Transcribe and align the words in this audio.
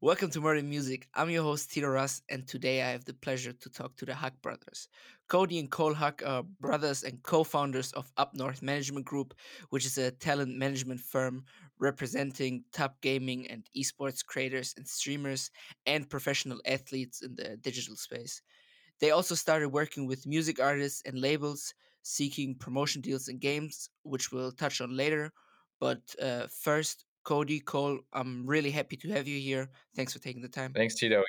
Welcome 0.00 0.30
to 0.30 0.40
More 0.40 0.54
Than 0.56 0.68
Music. 0.68 1.08
I'm 1.14 1.30
your 1.30 1.42
host, 1.42 1.70
Tito 1.70 1.88
Ras, 1.88 2.22
and 2.28 2.46
today 2.46 2.82
I 2.82 2.90
have 2.90 3.04
the 3.04 3.14
pleasure 3.14 3.52
to 3.52 3.70
talk 3.70 3.96
to 3.96 4.04
the 4.06 4.14
Hock 4.14 4.34
brothers. 4.42 4.88
Cody 5.28 5.58
and 5.58 5.70
Cole 5.70 5.94
Hock 5.94 6.22
are 6.24 6.42
brothers 6.42 7.02
and 7.02 7.22
co 7.22 7.44
founders 7.44 7.92
of 7.92 8.12
Up 8.18 8.34
North 8.34 8.62
Management 8.62 9.06
Group, 9.06 9.34
which 9.70 9.86
is 9.86 9.96
a 9.98 10.10
talent 10.10 10.54
management 10.56 11.00
firm 11.00 11.44
representing 11.78 12.64
top 12.72 13.00
gaming 13.00 13.46
and 13.48 13.66
esports 13.76 14.24
creators 14.24 14.74
and 14.76 14.86
streamers 14.86 15.50
and 15.86 16.08
professional 16.10 16.60
athletes 16.66 17.22
in 17.22 17.34
the 17.34 17.56
digital 17.56 17.96
space. 17.96 18.42
They 19.00 19.10
also 19.12 19.34
started 19.34 19.70
working 19.70 20.06
with 20.06 20.26
music 20.26 20.60
artists 20.60 21.02
and 21.06 21.18
labels, 21.18 21.72
seeking 22.02 22.54
promotion 22.54 23.00
deals 23.00 23.28
in 23.28 23.38
games, 23.38 23.88
which 24.02 24.30
we'll 24.30 24.52
touch 24.52 24.82
on 24.82 24.94
later. 24.94 25.32
But 25.80 26.14
uh, 26.22 26.48
first, 26.48 27.05
Cody, 27.26 27.58
Cole, 27.58 27.98
I'm 28.12 28.46
really 28.46 28.70
happy 28.70 28.96
to 28.98 29.08
have 29.10 29.26
you 29.26 29.40
here. 29.40 29.68
Thanks 29.96 30.12
for 30.12 30.20
taking 30.20 30.42
the 30.42 30.48
time. 30.48 30.72
Thanks, 30.72 30.94
Tito. 30.94 31.24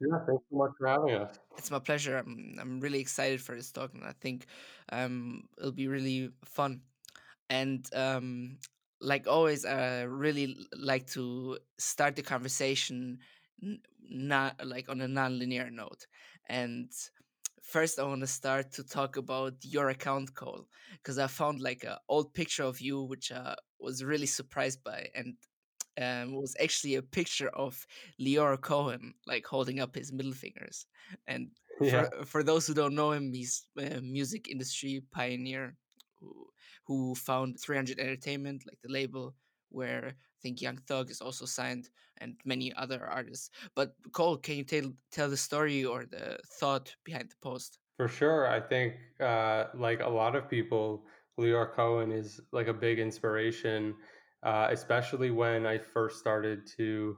Yeah, 0.00 0.18
thanks 0.26 0.42
so 0.50 0.56
much 0.56 0.70
for 0.78 0.88
having 0.88 1.14
us. 1.14 1.38
It's 1.58 1.70
my 1.70 1.78
pleasure. 1.78 2.16
I'm 2.16 2.56
I'm 2.58 2.80
really 2.80 3.00
excited 3.00 3.42
for 3.42 3.54
this 3.54 3.70
talk, 3.70 3.92
and 3.92 4.02
I 4.02 4.12
think 4.22 4.46
um, 4.90 5.44
it'll 5.58 5.72
be 5.72 5.88
really 5.88 6.30
fun. 6.46 6.80
And 7.50 7.86
um, 7.94 8.56
like 8.98 9.26
always, 9.28 9.66
I 9.66 10.02
really 10.02 10.56
like 10.74 11.06
to 11.08 11.58
start 11.78 12.16
the 12.16 12.22
conversation 12.22 13.18
not 14.10 14.58
like 14.64 14.88
on 14.88 15.02
a 15.02 15.08
non-linear 15.08 15.70
note. 15.70 16.06
And 16.48 16.90
first, 17.62 17.98
I 17.98 18.04
want 18.04 18.22
to 18.22 18.26
start 18.26 18.72
to 18.72 18.82
talk 18.82 19.18
about 19.18 19.54
your 19.62 19.90
account, 19.90 20.34
Cole, 20.34 20.66
because 20.92 21.18
I 21.18 21.26
found 21.26 21.60
like 21.60 21.84
an 21.84 21.96
old 22.08 22.32
picture 22.32 22.64
of 22.64 22.80
you, 22.80 23.02
which 23.02 23.30
I 23.32 23.54
was 23.84 24.02
really 24.04 24.26
surprised 24.26 24.82
by, 24.84 25.10
and 25.14 25.36
um, 26.00 26.34
was 26.34 26.56
actually 26.60 26.96
a 26.96 27.02
picture 27.02 27.48
of 27.50 27.86
Lyor 28.20 28.60
Cohen, 28.60 29.14
like 29.26 29.46
holding 29.46 29.80
up 29.80 29.94
his 29.94 30.12
middle 30.12 30.32
fingers. 30.32 30.86
And 31.26 31.50
Yeah. 31.80 32.08
for, 32.10 32.24
for 32.24 32.42
those 32.42 32.66
who 32.66 32.74
don't 32.74 32.94
know 32.94 33.12
him, 33.12 33.32
he's 33.32 33.66
a 33.78 34.00
music 34.00 34.48
industry 34.48 35.02
pioneer 35.12 35.76
who, 36.18 36.46
who 36.86 37.14
found 37.14 37.60
300 37.60 37.98
Entertainment, 37.98 38.64
like 38.66 38.78
the 38.82 38.92
label 38.92 39.34
where 39.70 40.08
I 40.08 40.38
think 40.42 40.60
Young 40.60 40.78
Thug 40.78 41.10
is 41.10 41.20
also 41.20 41.46
signed 41.46 41.90
and 42.18 42.36
many 42.44 42.72
other 42.74 43.04
artists. 43.06 43.50
But 43.74 43.94
Cole, 44.12 44.36
can 44.38 44.56
you 44.56 44.64
tell 44.64 44.92
tell 45.10 45.28
the 45.28 45.36
story 45.36 45.84
or 45.84 46.06
the 46.06 46.38
thought 46.58 46.94
behind 47.04 47.30
the 47.30 47.36
post? 47.42 47.78
For 47.96 48.08
sure. 48.08 48.46
I 48.48 48.60
think, 48.60 48.96
uh, 49.20 49.66
like 49.74 50.00
a 50.00 50.08
lot 50.08 50.34
of 50.36 50.48
people, 50.48 51.06
Lyor 51.38 51.72
Cohen 51.72 52.12
is 52.12 52.40
like 52.52 52.68
a 52.68 52.72
big 52.74 52.98
inspiration, 52.98 53.94
uh, 54.42 54.68
especially 54.70 55.30
when 55.30 55.66
I 55.66 55.78
first 55.78 56.18
started 56.18 56.66
to, 56.76 57.16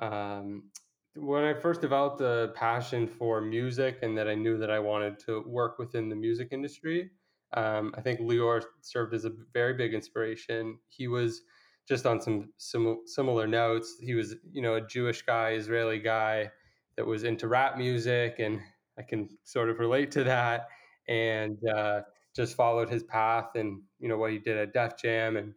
um, 0.00 0.70
when 1.14 1.44
I 1.44 1.54
first 1.54 1.80
developed 1.80 2.20
a 2.20 2.52
passion 2.54 3.06
for 3.06 3.40
music 3.40 3.98
and 4.02 4.16
that 4.16 4.28
I 4.28 4.34
knew 4.34 4.58
that 4.58 4.70
I 4.70 4.78
wanted 4.78 5.18
to 5.20 5.42
work 5.46 5.78
within 5.78 6.08
the 6.08 6.16
music 6.16 6.48
industry. 6.52 7.10
Um, 7.54 7.94
I 7.96 8.00
think 8.00 8.20
Lyor 8.20 8.62
served 8.82 9.14
as 9.14 9.24
a 9.24 9.32
very 9.52 9.74
big 9.74 9.94
inspiration. 9.94 10.78
He 10.88 11.08
was 11.08 11.42
just 11.88 12.06
on 12.06 12.20
some 12.20 12.52
sim- 12.58 13.00
similar 13.06 13.46
notes. 13.46 13.96
He 14.00 14.14
was, 14.14 14.34
you 14.52 14.60
know, 14.62 14.74
a 14.74 14.86
Jewish 14.86 15.22
guy, 15.22 15.52
Israeli 15.52 15.98
guy 15.98 16.50
that 16.96 17.06
was 17.06 17.24
into 17.24 17.48
rap 17.48 17.78
music 17.78 18.36
and 18.38 18.60
I 18.98 19.02
can 19.02 19.28
sort 19.44 19.70
of 19.70 19.78
relate 19.78 20.10
to 20.12 20.24
that, 20.24 20.68
and 21.06 21.56
uh, 21.68 22.00
just 22.38 22.54
followed 22.56 22.88
his 22.88 23.02
path 23.02 23.56
and 23.56 23.82
you 23.98 24.08
know 24.08 24.16
what 24.16 24.30
he 24.30 24.38
did 24.38 24.56
at 24.56 24.72
Def 24.72 24.96
Jam, 24.96 25.36
and 25.36 25.52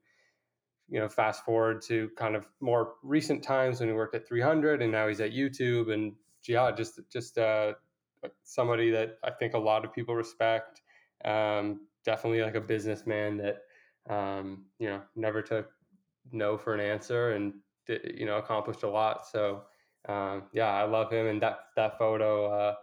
you 0.89 0.99
know 0.99 1.07
fast 1.07 1.45
forward 1.45 1.83
to 1.83 2.09
kind 2.17 2.35
of 2.35 2.47
more 2.59 2.95
recent 3.03 3.43
times 3.43 3.79
when 3.79 3.87
he 3.87 3.93
worked 3.95 4.15
at 4.15 4.27
300, 4.27 4.81
and 4.81 4.91
now 4.91 5.07
he's 5.07 5.21
at 5.21 5.31
YouTube, 5.31 5.93
and 5.93 6.13
yeah, 6.47 6.71
just 6.71 6.99
just 7.13 7.37
uh, 7.37 7.73
somebody 8.43 8.89
that 8.89 9.19
I 9.23 9.29
think 9.29 9.53
a 9.53 9.59
lot 9.59 9.85
of 9.85 9.93
people 9.93 10.15
respect. 10.15 10.81
Um, 11.23 11.81
definitely 12.03 12.41
like 12.41 12.55
a 12.55 12.61
businessman 12.61 13.37
that 13.37 13.59
um, 14.09 14.65
you 14.79 14.89
know 14.89 15.01
never 15.15 15.43
took 15.43 15.69
no 16.31 16.57
for 16.57 16.73
an 16.73 16.79
answer 16.79 17.33
and 17.33 17.53
you 17.87 18.25
know 18.25 18.37
accomplished 18.37 18.81
a 18.81 18.89
lot. 18.89 19.27
So 19.27 19.65
um, 20.09 20.45
yeah, 20.51 20.69
I 20.69 20.85
love 20.85 21.11
him, 21.11 21.27
and 21.27 21.39
that 21.43 21.59
that 21.75 21.99
photo. 21.99 22.47
Uh, 22.51 22.75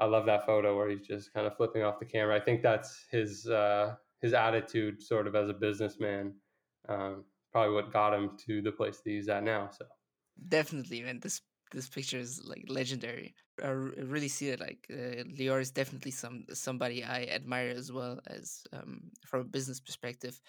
I 0.00 0.06
love 0.06 0.24
that 0.26 0.46
photo 0.46 0.76
where 0.76 0.88
he's 0.88 1.06
just 1.06 1.32
kind 1.34 1.46
of 1.46 1.56
flipping 1.56 1.82
off 1.82 2.00
the 2.00 2.06
camera. 2.06 2.34
I 2.34 2.40
think 2.40 2.62
that's 2.62 3.04
his 3.10 3.46
uh, 3.46 3.94
his 4.22 4.32
attitude, 4.32 5.02
sort 5.02 5.26
of 5.26 5.36
as 5.36 5.48
a 5.50 5.54
businessman, 5.54 6.34
um, 6.88 7.24
probably 7.52 7.74
what 7.74 7.92
got 7.92 8.14
him 8.14 8.30
to 8.46 8.62
the 8.62 8.72
place 8.72 9.00
that 9.00 9.10
he's 9.10 9.28
at 9.28 9.44
now. 9.44 9.68
So 9.70 9.84
Definitely, 10.48 11.02
man. 11.02 11.20
This 11.20 11.42
this 11.70 11.88
picture 11.88 12.18
is 12.18 12.42
like 12.44 12.64
legendary. 12.68 13.34
I 13.62 13.68
really 13.68 14.28
see 14.28 14.48
it. 14.48 14.60
Like 14.60 14.86
uh, 14.90 15.22
Lyor 15.38 15.60
is 15.60 15.70
definitely 15.70 16.12
some 16.12 16.46
somebody 16.52 17.04
I 17.04 17.24
admire 17.24 17.68
as 17.68 17.92
well 17.92 18.20
as 18.26 18.62
um, 18.72 19.02
from 19.26 19.40
a 19.40 19.44
business 19.44 19.80
perspective. 19.80 20.40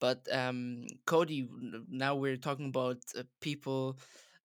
But 0.00 0.28
um, 0.30 0.84
Cody, 1.06 1.48
now 1.88 2.14
we're 2.14 2.36
talking 2.36 2.66
about 2.66 2.98
uh, 3.18 3.22
people 3.40 3.98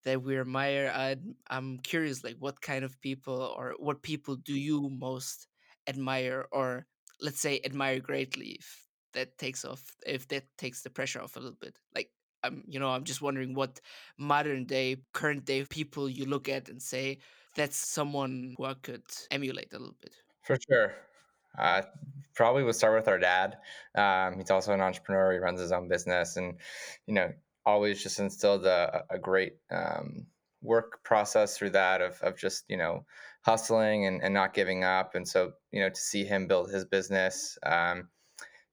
that 0.06 0.22
we 0.22 0.38
admire. 0.38 0.92
I 0.94 1.16
I'm 1.48 1.80
curious, 1.80 2.24
like 2.24 2.38
what 2.40 2.62
kind 2.62 2.84
of 2.84 3.00
people 3.02 3.54
or 3.58 3.76
what 3.80 4.02
people 4.02 4.36
do 4.36 4.54
you 4.54 4.90
most 4.90 5.48
admire, 5.88 6.46
or 6.52 6.86
let's 7.22 7.40
say 7.40 7.60
admire 7.64 8.00
greatly, 8.00 8.58
if 8.60 8.88
that 9.14 9.38
takes 9.38 9.66
off, 9.66 9.84
if 10.06 10.28
that 10.30 10.44
takes 10.58 10.82
the 10.82 10.90
pressure 10.90 11.22
off 11.22 11.36
a 11.36 11.40
little 11.40 11.58
bit. 11.60 11.78
Like 11.96 12.10
I'm, 12.44 12.64
you 12.68 12.80
know, 12.80 12.90
I'm 12.90 13.04
just 13.04 13.22
wondering 13.22 13.54
what 13.54 13.80
modern 14.18 14.66
day, 14.66 14.98
current 15.14 15.46
day 15.46 15.66
people 15.66 16.10
you 16.10 16.26
look 16.26 16.50
at 16.50 16.70
and 16.70 16.82
say 16.82 17.20
that's 17.56 17.78
someone 17.78 18.56
who 18.58 18.66
I 18.66 18.74
could 18.74 19.04
emulate 19.32 19.74
a 19.74 19.80
little 19.80 19.96
bit. 20.02 20.14
For 20.44 20.58
sure. 20.70 20.94
Uh, 21.58 21.84
probably 22.34 22.64
we'll 22.64 22.74
start 22.74 22.96
with 22.96 23.08
our 23.08 23.20
dad. 23.20 23.58
Um, 23.96 24.40
he's 24.40 24.50
also 24.50 24.74
an 24.74 24.82
entrepreneur. 24.82 25.34
He 25.34 25.38
runs 25.38 25.62
his 25.62 25.72
own 25.72 25.88
business, 25.88 26.36
and 26.36 26.56
you 27.06 27.14
know, 27.14 27.32
always 27.66 28.02
just 28.02 28.20
instilled 28.20 28.66
a, 28.66 29.04
a 29.10 29.18
great 29.18 29.54
um, 29.72 30.28
work 30.62 31.04
process 31.04 31.58
through 31.58 31.72
that 31.72 32.02
of 32.02 32.20
of 32.22 32.38
just 32.38 32.64
you 32.68 32.78
know 32.78 33.06
hustling 33.42 34.06
and, 34.06 34.24
and 34.24 34.34
not 34.34 34.54
giving 34.54 34.84
up. 34.84 35.16
And 35.16 35.28
so 35.28 35.54
you 35.72 35.82
know, 35.82 35.90
to 35.90 36.00
see 36.00 36.24
him 36.24 36.48
build 36.48 36.72
his 36.72 36.86
business. 36.86 37.58
Um, 37.64 38.10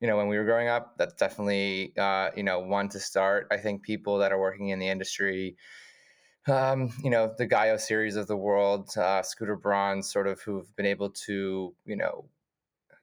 you 0.00 0.08
know, 0.08 0.16
when 0.16 0.28
we 0.28 0.38
were 0.38 0.44
growing 0.44 0.68
up, 0.68 0.94
that's 0.96 1.14
definitely 1.14 1.92
uh, 1.98 2.30
you 2.36 2.42
know 2.42 2.60
one 2.60 2.88
to 2.90 3.00
start. 3.00 3.48
I 3.50 3.58
think 3.58 3.82
people 3.82 4.18
that 4.18 4.32
are 4.32 4.40
working 4.40 4.68
in 4.68 4.78
the 4.78 4.88
industry, 4.88 5.56
um, 6.48 6.92
you 7.02 7.10
know, 7.10 7.34
the 7.36 7.46
Guy 7.46 7.68
Oseary's 7.68 8.16
of 8.16 8.26
the 8.26 8.36
world, 8.36 8.96
uh, 8.96 9.22
Scooter 9.22 9.56
Braun, 9.56 10.02
sort 10.02 10.26
of 10.26 10.40
who've 10.40 10.74
been 10.76 10.86
able 10.86 11.10
to, 11.26 11.74
you 11.84 11.96
know, 11.96 12.24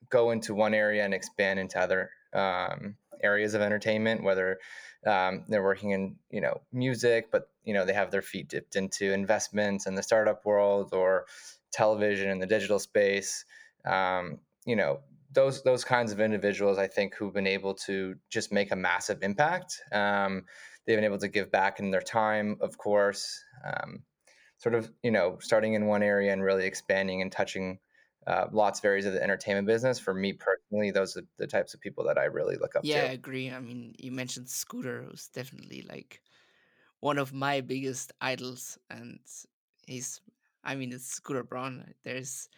go 0.10 0.32
into 0.32 0.56
one 0.56 0.74
area 0.74 1.04
and 1.06 1.14
expand 1.14 1.60
into 1.60 1.80
other 1.80 2.10
um, 2.34 2.96
areas 3.22 3.54
of 3.54 3.62
entertainment, 3.62 4.24
whether 4.24 4.60
um, 5.06 5.44
they're 5.48 5.64
working 5.64 5.92
in, 5.92 6.16
you 6.30 6.42
know, 6.42 6.62
music, 6.72 7.30
but, 7.32 7.50
you 7.64 7.74
know, 7.74 7.86
they 7.86 7.94
have 7.94 8.12
their 8.12 8.22
feet 8.22 8.50
dipped 8.50 8.76
into 8.76 9.14
investments 9.14 9.88
in 9.88 9.96
the 9.96 10.04
startup 10.04 10.46
world 10.46 10.94
or 10.94 11.26
television 11.72 12.30
in 12.30 12.40
the 12.40 12.46
digital 12.46 12.80
space. 12.80 13.46
Um, 13.86 14.40
you 14.66 14.76
know, 14.76 15.00
those 15.32 15.64
those 15.64 15.84
kinds 15.84 16.12
of 16.12 16.20
individuals, 16.20 16.78
I 16.78 16.88
think, 16.88 17.16
who've 17.16 17.34
been 17.34 17.48
able 17.48 17.74
to 17.86 18.16
just 18.30 18.52
make 18.52 18.72
a 18.72 18.76
massive 18.76 19.22
impact. 19.22 19.82
Um, 19.92 20.46
they've 20.86 20.98
been 20.98 21.04
able 21.04 21.20
to 21.20 21.28
give 21.28 21.52
back 21.52 21.80
in 21.80 21.92
their 21.92 22.02
time, 22.02 22.58
of 22.62 22.78
course. 22.78 23.44
Um, 23.66 24.04
sort 24.58 24.74
of, 24.74 24.92
you 25.04 25.12
know, 25.12 25.38
starting 25.40 25.74
in 25.74 25.86
one 25.86 26.02
area 26.02 26.34
and 26.34 26.44
really 26.44 26.66
expanding 26.66 27.22
and 27.22 27.32
touching 27.32 27.80
uh, 28.28 28.48
lots 28.52 28.80
of 28.80 28.86
areas 28.86 29.06
of 29.06 29.14
the 29.14 29.24
entertainment 29.24 29.68
business. 29.68 30.00
For 30.00 30.14
me 30.14 30.34
personally, 30.34 30.92
those 30.92 31.16
are 31.18 31.24
the 31.38 31.48
types 31.48 31.74
of 31.74 31.80
people 31.80 32.04
that 32.06 32.18
I 32.18 32.26
really 32.26 32.58
look 32.58 32.76
up 32.76 32.84
to. 32.84 32.90
Yeah, 32.90 33.04
I 33.04 33.14
agree. 33.14 33.50
I 33.50 33.60
mean, 33.60 33.96
you 33.98 34.12
mentioned 34.12 34.50
Scooter, 34.50 35.04
who's 35.04 35.30
definitely 35.30 35.86
like 35.90 36.22
one 37.00 37.18
of 37.18 37.34
my 37.34 37.62
biggest 37.62 38.12
idols, 38.20 38.78
and 38.90 39.20
he's, 39.86 40.22
I 40.64 40.76
mean, 40.76 40.92
it's 40.92 41.08
Scooter 41.08 41.44
Braun. 41.44 41.94
There's 42.04 42.50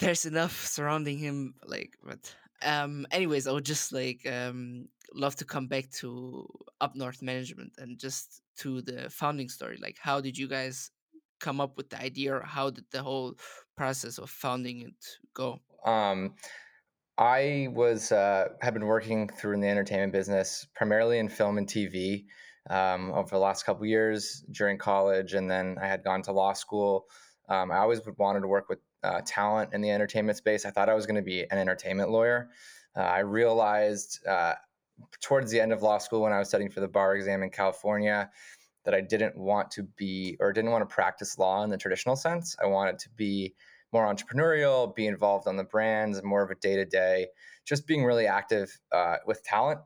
there's 0.00 0.24
enough 0.24 0.66
surrounding 0.66 1.18
him, 1.18 1.54
like, 1.64 1.96
but 2.02 2.34
um, 2.62 3.06
anyways, 3.10 3.46
I 3.46 3.52
would 3.52 3.64
just 3.64 3.92
like 3.92 4.26
um 4.26 4.88
love 5.14 5.36
to 5.36 5.44
come 5.44 5.66
back 5.66 5.90
to 5.90 6.46
Up 6.80 6.94
North 6.94 7.22
Management 7.22 7.72
and 7.78 7.98
just 7.98 8.42
to 8.58 8.82
the 8.82 9.10
founding 9.10 9.48
story. 9.48 9.78
Like, 9.80 9.96
how 10.00 10.20
did 10.20 10.38
you 10.38 10.48
guys 10.48 10.90
come 11.40 11.60
up 11.60 11.76
with 11.76 11.90
the 11.90 12.00
idea, 12.00 12.34
or 12.34 12.42
how 12.42 12.70
did 12.70 12.84
the 12.90 13.02
whole 13.02 13.34
process 13.80 14.18
of 14.18 14.28
founding 14.28 14.82
it 14.82 15.18
go? 15.32 15.58
Um, 15.86 16.34
I 17.16 17.68
was 17.72 18.12
uh, 18.12 18.48
have 18.60 18.74
been 18.74 18.84
working 18.84 19.26
through 19.26 19.54
in 19.54 19.60
the 19.60 19.68
entertainment 19.68 20.12
business, 20.12 20.66
primarily 20.74 21.18
in 21.18 21.30
film 21.30 21.56
and 21.56 21.66
TV, 21.66 22.26
um, 22.68 23.10
over 23.12 23.30
the 23.30 23.38
last 23.38 23.64
couple 23.64 23.86
years 23.86 24.44
during 24.50 24.76
college, 24.76 25.32
and 25.32 25.50
then 25.50 25.78
I 25.80 25.86
had 25.86 26.04
gone 26.04 26.20
to 26.24 26.32
law 26.32 26.52
school. 26.52 27.06
Um, 27.48 27.72
I 27.72 27.78
always 27.78 28.02
wanted 28.18 28.40
to 28.40 28.48
work 28.48 28.68
with 28.68 28.80
uh, 29.02 29.22
talent 29.24 29.72
in 29.72 29.80
the 29.80 29.90
entertainment 29.90 30.36
space. 30.36 30.66
I 30.66 30.70
thought 30.70 30.90
I 30.90 30.94
was 30.94 31.06
going 31.06 31.16
to 31.16 31.22
be 31.22 31.44
an 31.50 31.56
entertainment 31.56 32.10
lawyer. 32.10 32.50
Uh, 32.94 33.00
I 33.00 33.20
realized 33.20 34.20
uh, 34.26 34.56
towards 35.22 35.50
the 35.50 35.58
end 35.58 35.72
of 35.72 35.80
law 35.80 35.96
school 35.96 36.20
when 36.20 36.34
I 36.34 36.38
was 36.38 36.48
studying 36.48 36.70
for 36.70 36.80
the 36.80 36.88
bar 36.88 37.14
exam 37.14 37.42
in 37.42 37.48
California 37.48 38.28
that 38.84 38.94
I 38.94 39.00
didn't 39.00 39.36
want 39.36 39.70
to 39.72 39.82
be 39.96 40.36
or 40.40 40.52
didn't 40.52 40.70
want 40.70 40.88
to 40.88 40.94
practice 40.94 41.38
law 41.38 41.62
in 41.64 41.70
the 41.70 41.76
traditional 41.76 42.16
sense. 42.16 42.56
I 42.62 42.66
wanted 42.66 42.98
to 43.00 43.10
be 43.10 43.54
more 43.92 44.12
entrepreneurial, 44.12 44.94
be 44.94 45.06
involved 45.06 45.46
on 45.46 45.56
the 45.56 45.64
brands, 45.64 46.22
more 46.22 46.42
of 46.42 46.50
a 46.50 46.54
day 46.54 46.76
to 46.76 46.84
day, 46.84 47.28
just 47.66 47.86
being 47.86 48.04
really 48.04 48.26
active 48.26 48.70
uh, 48.92 49.16
with 49.26 49.42
talent, 49.42 49.80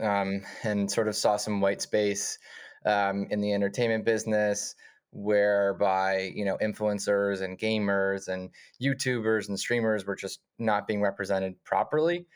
um, 0.00 0.42
and 0.62 0.90
sort 0.90 1.08
of 1.08 1.16
saw 1.16 1.36
some 1.36 1.60
white 1.60 1.82
space 1.82 2.38
um, 2.86 3.26
in 3.30 3.40
the 3.40 3.52
entertainment 3.52 4.04
business 4.04 4.74
whereby 5.12 6.30
you 6.34 6.44
know 6.44 6.56
influencers 6.62 7.42
and 7.42 7.58
gamers 7.58 8.28
and 8.28 8.50
youtubers 8.80 9.48
and 9.48 9.58
streamers 9.58 10.06
were 10.06 10.14
just 10.14 10.40
not 10.58 10.86
being 10.86 11.00
represented 11.00 11.54
properly 11.64 12.26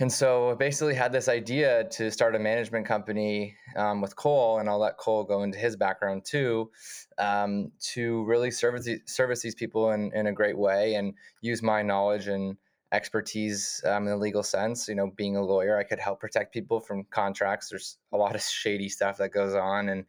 and 0.00 0.12
so 0.12 0.50
I 0.50 0.54
basically 0.54 0.94
had 0.94 1.12
this 1.12 1.28
idea 1.28 1.84
to 1.92 2.10
start 2.10 2.34
a 2.34 2.38
management 2.40 2.84
company 2.84 3.54
um, 3.76 4.00
with 4.00 4.16
Cole, 4.16 4.58
and 4.58 4.68
I'll 4.68 4.78
let 4.78 4.96
Cole 4.96 5.22
go 5.22 5.44
into 5.44 5.56
his 5.56 5.76
background 5.76 6.24
too, 6.24 6.70
um, 7.18 7.70
to 7.92 8.24
really 8.24 8.50
service 8.50 8.88
service 9.06 9.40
these 9.40 9.54
people 9.54 9.92
in, 9.92 10.10
in 10.12 10.26
a 10.26 10.32
great 10.32 10.58
way 10.58 10.94
and 10.94 11.14
use 11.42 11.62
my 11.62 11.82
knowledge 11.82 12.26
and 12.26 12.56
expertise 12.90 13.80
um, 13.86 14.04
in 14.04 14.10
the 14.10 14.16
legal 14.16 14.42
sense. 14.42 14.88
You 14.88 14.96
know, 14.96 15.12
being 15.14 15.36
a 15.36 15.44
lawyer, 15.44 15.78
I 15.78 15.84
could 15.84 16.00
help 16.00 16.18
protect 16.18 16.52
people 16.52 16.80
from 16.80 17.04
contracts. 17.10 17.68
There's 17.68 17.98
a 18.12 18.16
lot 18.16 18.34
of 18.34 18.42
shady 18.42 18.88
stuff 18.88 19.18
that 19.18 19.30
goes 19.30 19.54
on, 19.54 19.88
and 19.88 20.06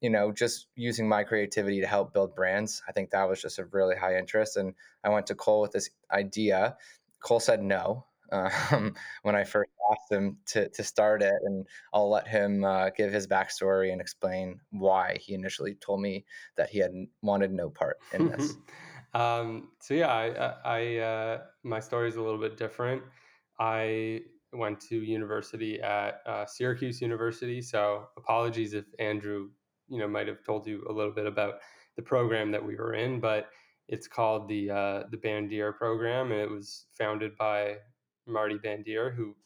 you 0.00 0.10
know, 0.10 0.32
just 0.32 0.66
using 0.74 1.08
my 1.08 1.22
creativity 1.22 1.80
to 1.80 1.86
help 1.86 2.12
build 2.12 2.34
brands. 2.34 2.82
I 2.88 2.92
think 2.92 3.10
that 3.10 3.28
was 3.28 3.40
just 3.40 3.60
a 3.60 3.66
really 3.66 3.94
high 3.94 4.18
interest, 4.18 4.56
and 4.56 4.74
I 5.04 5.10
went 5.10 5.28
to 5.28 5.36
Cole 5.36 5.60
with 5.60 5.70
this 5.70 5.88
idea. 6.10 6.76
Cole 7.20 7.38
said 7.38 7.62
no 7.62 8.06
um, 8.32 8.94
when 9.22 9.34
I 9.34 9.44
first 9.44 9.70
asked 9.90 10.10
him 10.10 10.38
to, 10.46 10.68
to 10.68 10.84
start 10.84 11.22
it. 11.22 11.34
And 11.44 11.66
I'll 11.92 12.10
let 12.10 12.28
him 12.28 12.64
uh, 12.64 12.90
give 12.90 13.12
his 13.12 13.26
backstory 13.26 13.92
and 13.92 14.00
explain 14.00 14.60
why 14.70 15.16
he 15.20 15.34
initially 15.34 15.74
told 15.74 16.00
me 16.00 16.24
that 16.56 16.70
he 16.70 16.78
had 16.78 16.92
wanted 17.22 17.52
no 17.52 17.70
part 17.70 17.98
in 18.12 18.28
this. 18.28 18.54
um, 19.14 19.68
so 19.80 19.94
yeah, 19.94 20.08
I, 20.08 20.54
I 20.64 20.96
uh, 20.98 21.38
my 21.62 21.80
story 21.80 22.08
is 22.08 22.16
a 22.16 22.22
little 22.22 22.40
bit 22.40 22.56
different. 22.56 23.02
I 23.58 24.22
went 24.52 24.80
to 24.80 24.96
university 24.96 25.80
at 25.80 26.20
uh, 26.26 26.46
Syracuse 26.46 27.00
University. 27.00 27.62
So 27.62 28.08
apologies 28.16 28.74
if 28.74 28.84
Andrew, 28.98 29.50
you 29.88 29.98
know, 29.98 30.08
might 30.08 30.26
have 30.26 30.42
told 30.44 30.66
you 30.66 30.84
a 30.88 30.92
little 30.92 31.12
bit 31.12 31.26
about 31.26 31.54
the 31.96 32.02
program 32.02 32.50
that 32.50 32.64
we 32.64 32.76
were 32.76 32.94
in, 32.94 33.20
but 33.20 33.50
it's 33.88 34.06
called 34.06 34.48
the 34.48 34.70
uh, 34.70 35.02
the 35.10 35.16
Bandier 35.16 35.76
program, 35.76 36.30
and 36.30 36.40
it 36.40 36.50
was 36.50 36.86
founded 36.96 37.36
by 37.36 37.76
Marty 38.30 38.56
Bandier, 38.56 39.14
who 39.14 39.36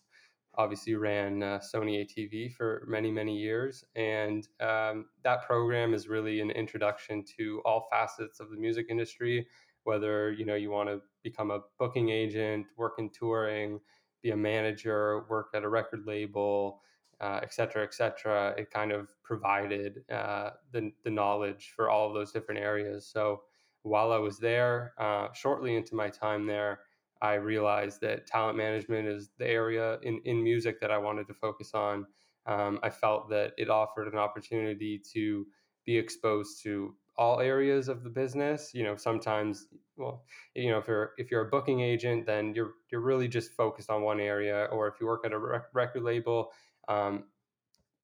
obviously 0.57 0.95
ran 0.95 1.43
uh, 1.43 1.59
Sony 1.59 2.07
ATV 2.07 2.53
for 2.53 2.85
many, 2.87 3.11
many 3.11 3.37
years. 3.37 3.85
And 3.97 4.47
um, 4.61 5.07
that 5.25 5.45
program 5.47 5.95
is 5.95 6.09
really 6.09 6.41
an 6.41 6.51
introduction 6.51 7.25
to 7.37 7.61
all 7.65 7.89
facets 7.91 8.39
of 8.39 8.51
the 8.51 8.57
music 8.57 8.87
industry, 8.89 9.47
whether, 9.83 10.33
you 10.33 10.45
know, 10.47 10.55
you 10.55 10.71
want 10.71 10.89
to 10.89 11.01
become 11.23 11.51
a 11.51 11.61
booking 11.79 12.11
agent, 12.11 12.67
work 12.77 12.95
in 12.99 13.11
touring, 13.11 13.81
be 14.23 14.31
a 14.31 14.37
manager, 14.37 15.25
work 15.29 15.49
at 15.55 15.65
a 15.65 15.69
record 15.69 16.07
label, 16.07 16.83
uh, 17.21 17.41
et 17.43 17.53
cetera, 17.53 17.83
et 17.83 17.93
cetera. 17.93 18.55
It 18.57 18.71
kind 18.71 18.93
of 18.93 19.09
provided 19.23 20.05
uh, 20.11 20.51
the, 20.73 20.93
the 21.03 21.11
knowledge 21.11 21.73
for 21.75 21.91
all 21.91 22.07
of 22.09 22.15
those 22.15 22.31
different 22.31 22.61
areas. 22.61 23.07
So 23.07 23.43
while 23.83 24.13
I 24.13 24.19
was 24.19 24.39
there, 24.39 24.95
uh, 24.99 25.29
shortly 25.33 25.77
into 25.77 25.95
my 25.95 26.09
time 26.09 26.47
there, 26.47 26.81
I 27.22 27.34
realized 27.34 28.00
that 28.02 28.26
talent 28.26 28.56
management 28.56 29.08
is 29.08 29.31
the 29.38 29.49
area 29.49 29.99
in, 30.02 30.20
in 30.25 30.43
music 30.43 30.81
that 30.81 30.90
I 30.90 30.99
wanted 30.99 31.26
to 31.28 31.34
focus 31.34 31.72
on. 31.75 32.06
Um, 32.46 32.78
I 32.82 32.90
felt 32.90 33.31
that 33.31 33.52
it 33.56 33.70
offered 33.70 34.12
an 34.12 34.19
opportunity 34.19 35.00
to 35.14 35.46
be 35.87 35.96
exposed 35.96 36.62
to 36.64 36.94
all 37.16 37.40
areas 37.40 37.88
of 37.88 38.02
the 38.02 38.11
business. 38.11 38.72
You 38.75 38.84
know, 38.84 38.96
sometimes, 38.96 39.66
well, 39.96 40.25
you 40.55 40.70
know, 40.70 40.78
if 40.78 40.88
you're 40.88 41.12
if 41.16 41.31
you're 41.31 41.46
a 41.46 41.50
booking 41.50 41.81
agent, 41.81 42.26
then 42.26 42.55
you're 42.55 42.72
you're 42.90 43.00
really 43.00 43.28
just 43.28 43.52
focused 43.52 43.90
on 43.90 44.02
one 44.02 44.20
area. 44.20 44.69
Or 44.70 44.88
if 44.88 44.94
you 45.00 45.06
work 45.06 45.25
at 45.25 45.32
a 45.32 45.38
rec- 45.38 45.75
record 45.75 46.02
label, 46.02 46.50
um, 46.88 47.25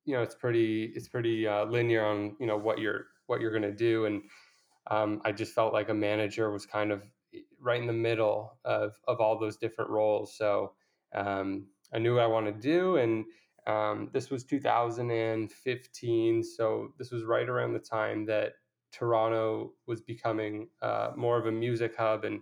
you 0.05 0.15
know, 0.15 0.23
it's 0.23 0.35
pretty 0.35 0.93
it's 0.95 1.09
pretty 1.09 1.47
uh, 1.47 1.65
linear 1.67 2.05
on 2.05 2.37
you 2.41 2.47
know 2.47 2.57
what 2.57 2.79
you're 2.79 3.07
what 3.27 3.41
you're 3.41 3.51
going 3.51 3.63
to 3.63 3.73
do. 3.73 4.07
And 4.07 4.23
um, 4.91 5.21
I 5.25 5.33
just 5.33 5.55
felt 5.55 5.73
like 5.73 5.89
a 5.89 5.95
manager 5.95 6.51
was 6.51 6.67
kind 6.67 6.91
of 6.93 7.03
right 7.61 7.81
in 7.81 7.87
the 7.87 7.93
middle 7.93 8.59
of, 8.65 8.99
of 9.07 9.21
all 9.21 9.39
those 9.39 9.57
different 9.57 9.91
roles. 9.91 10.37
So 10.37 10.73
um, 11.15 11.67
I 11.93 11.99
knew 11.99 12.15
what 12.17 12.25
I 12.25 12.29
wanted 12.29 12.61
to 12.61 12.69
do. 12.69 12.97
And 12.97 13.25
um, 13.67 14.09
this 14.13 14.31
was 14.31 14.45
2015. 14.45 16.43
So 16.43 16.95
this 16.99 17.11
was 17.11 17.25
right 17.25 17.49
around 17.49 17.73
the 17.73 17.79
time 17.79 18.27
that 18.27 18.55
Toronto 18.93 19.73
was 19.87 20.01
becoming 20.01 20.69
uh, 20.83 21.11
more 21.17 21.39
of 21.39 21.47
a 21.47 21.53
music 21.53 21.97
hub. 21.97 22.25
And 22.25 22.41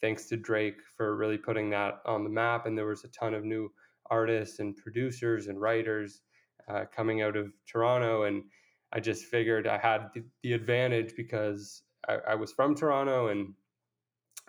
thanks 0.00 0.26
to 0.26 0.36
Drake 0.36 0.80
for 0.96 1.16
really 1.16 1.38
putting 1.38 1.70
that 1.70 2.00
on 2.04 2.24
the 2.24 2.30
map. 2.30 2.66
And 2.66 2.76
there 2.76 2.86
was 2.86 3.04
a 3.04 3.08
ton 3.08 3.34
of 3.34 3.44
new 3.44 3.70
artists 4.10 4.58
and 4.58 4.76
producers 4.76 5.46
and 5.48 5.60
writers 5.60 6.20
uh, 6.68 6.84
coming 6.94 7.22
out 7.22 7.36
of 7.36 7.52
Toronto. 7.66 8.24
And 8.24 8.42
I 8.92 9.00
just 9.00 9.24
figured 9.24 9.66
I 9.66 9.78
had 9.78 10.10
the, 10.42 10.52
advantage 10.52 11.14
because 11.16 11.82
I, 12.08 12.18
I 12.28 12.34
was 12.34 12.52
from 12.52 12.74
Toronto 12.74 13.28
and 13.28 13.54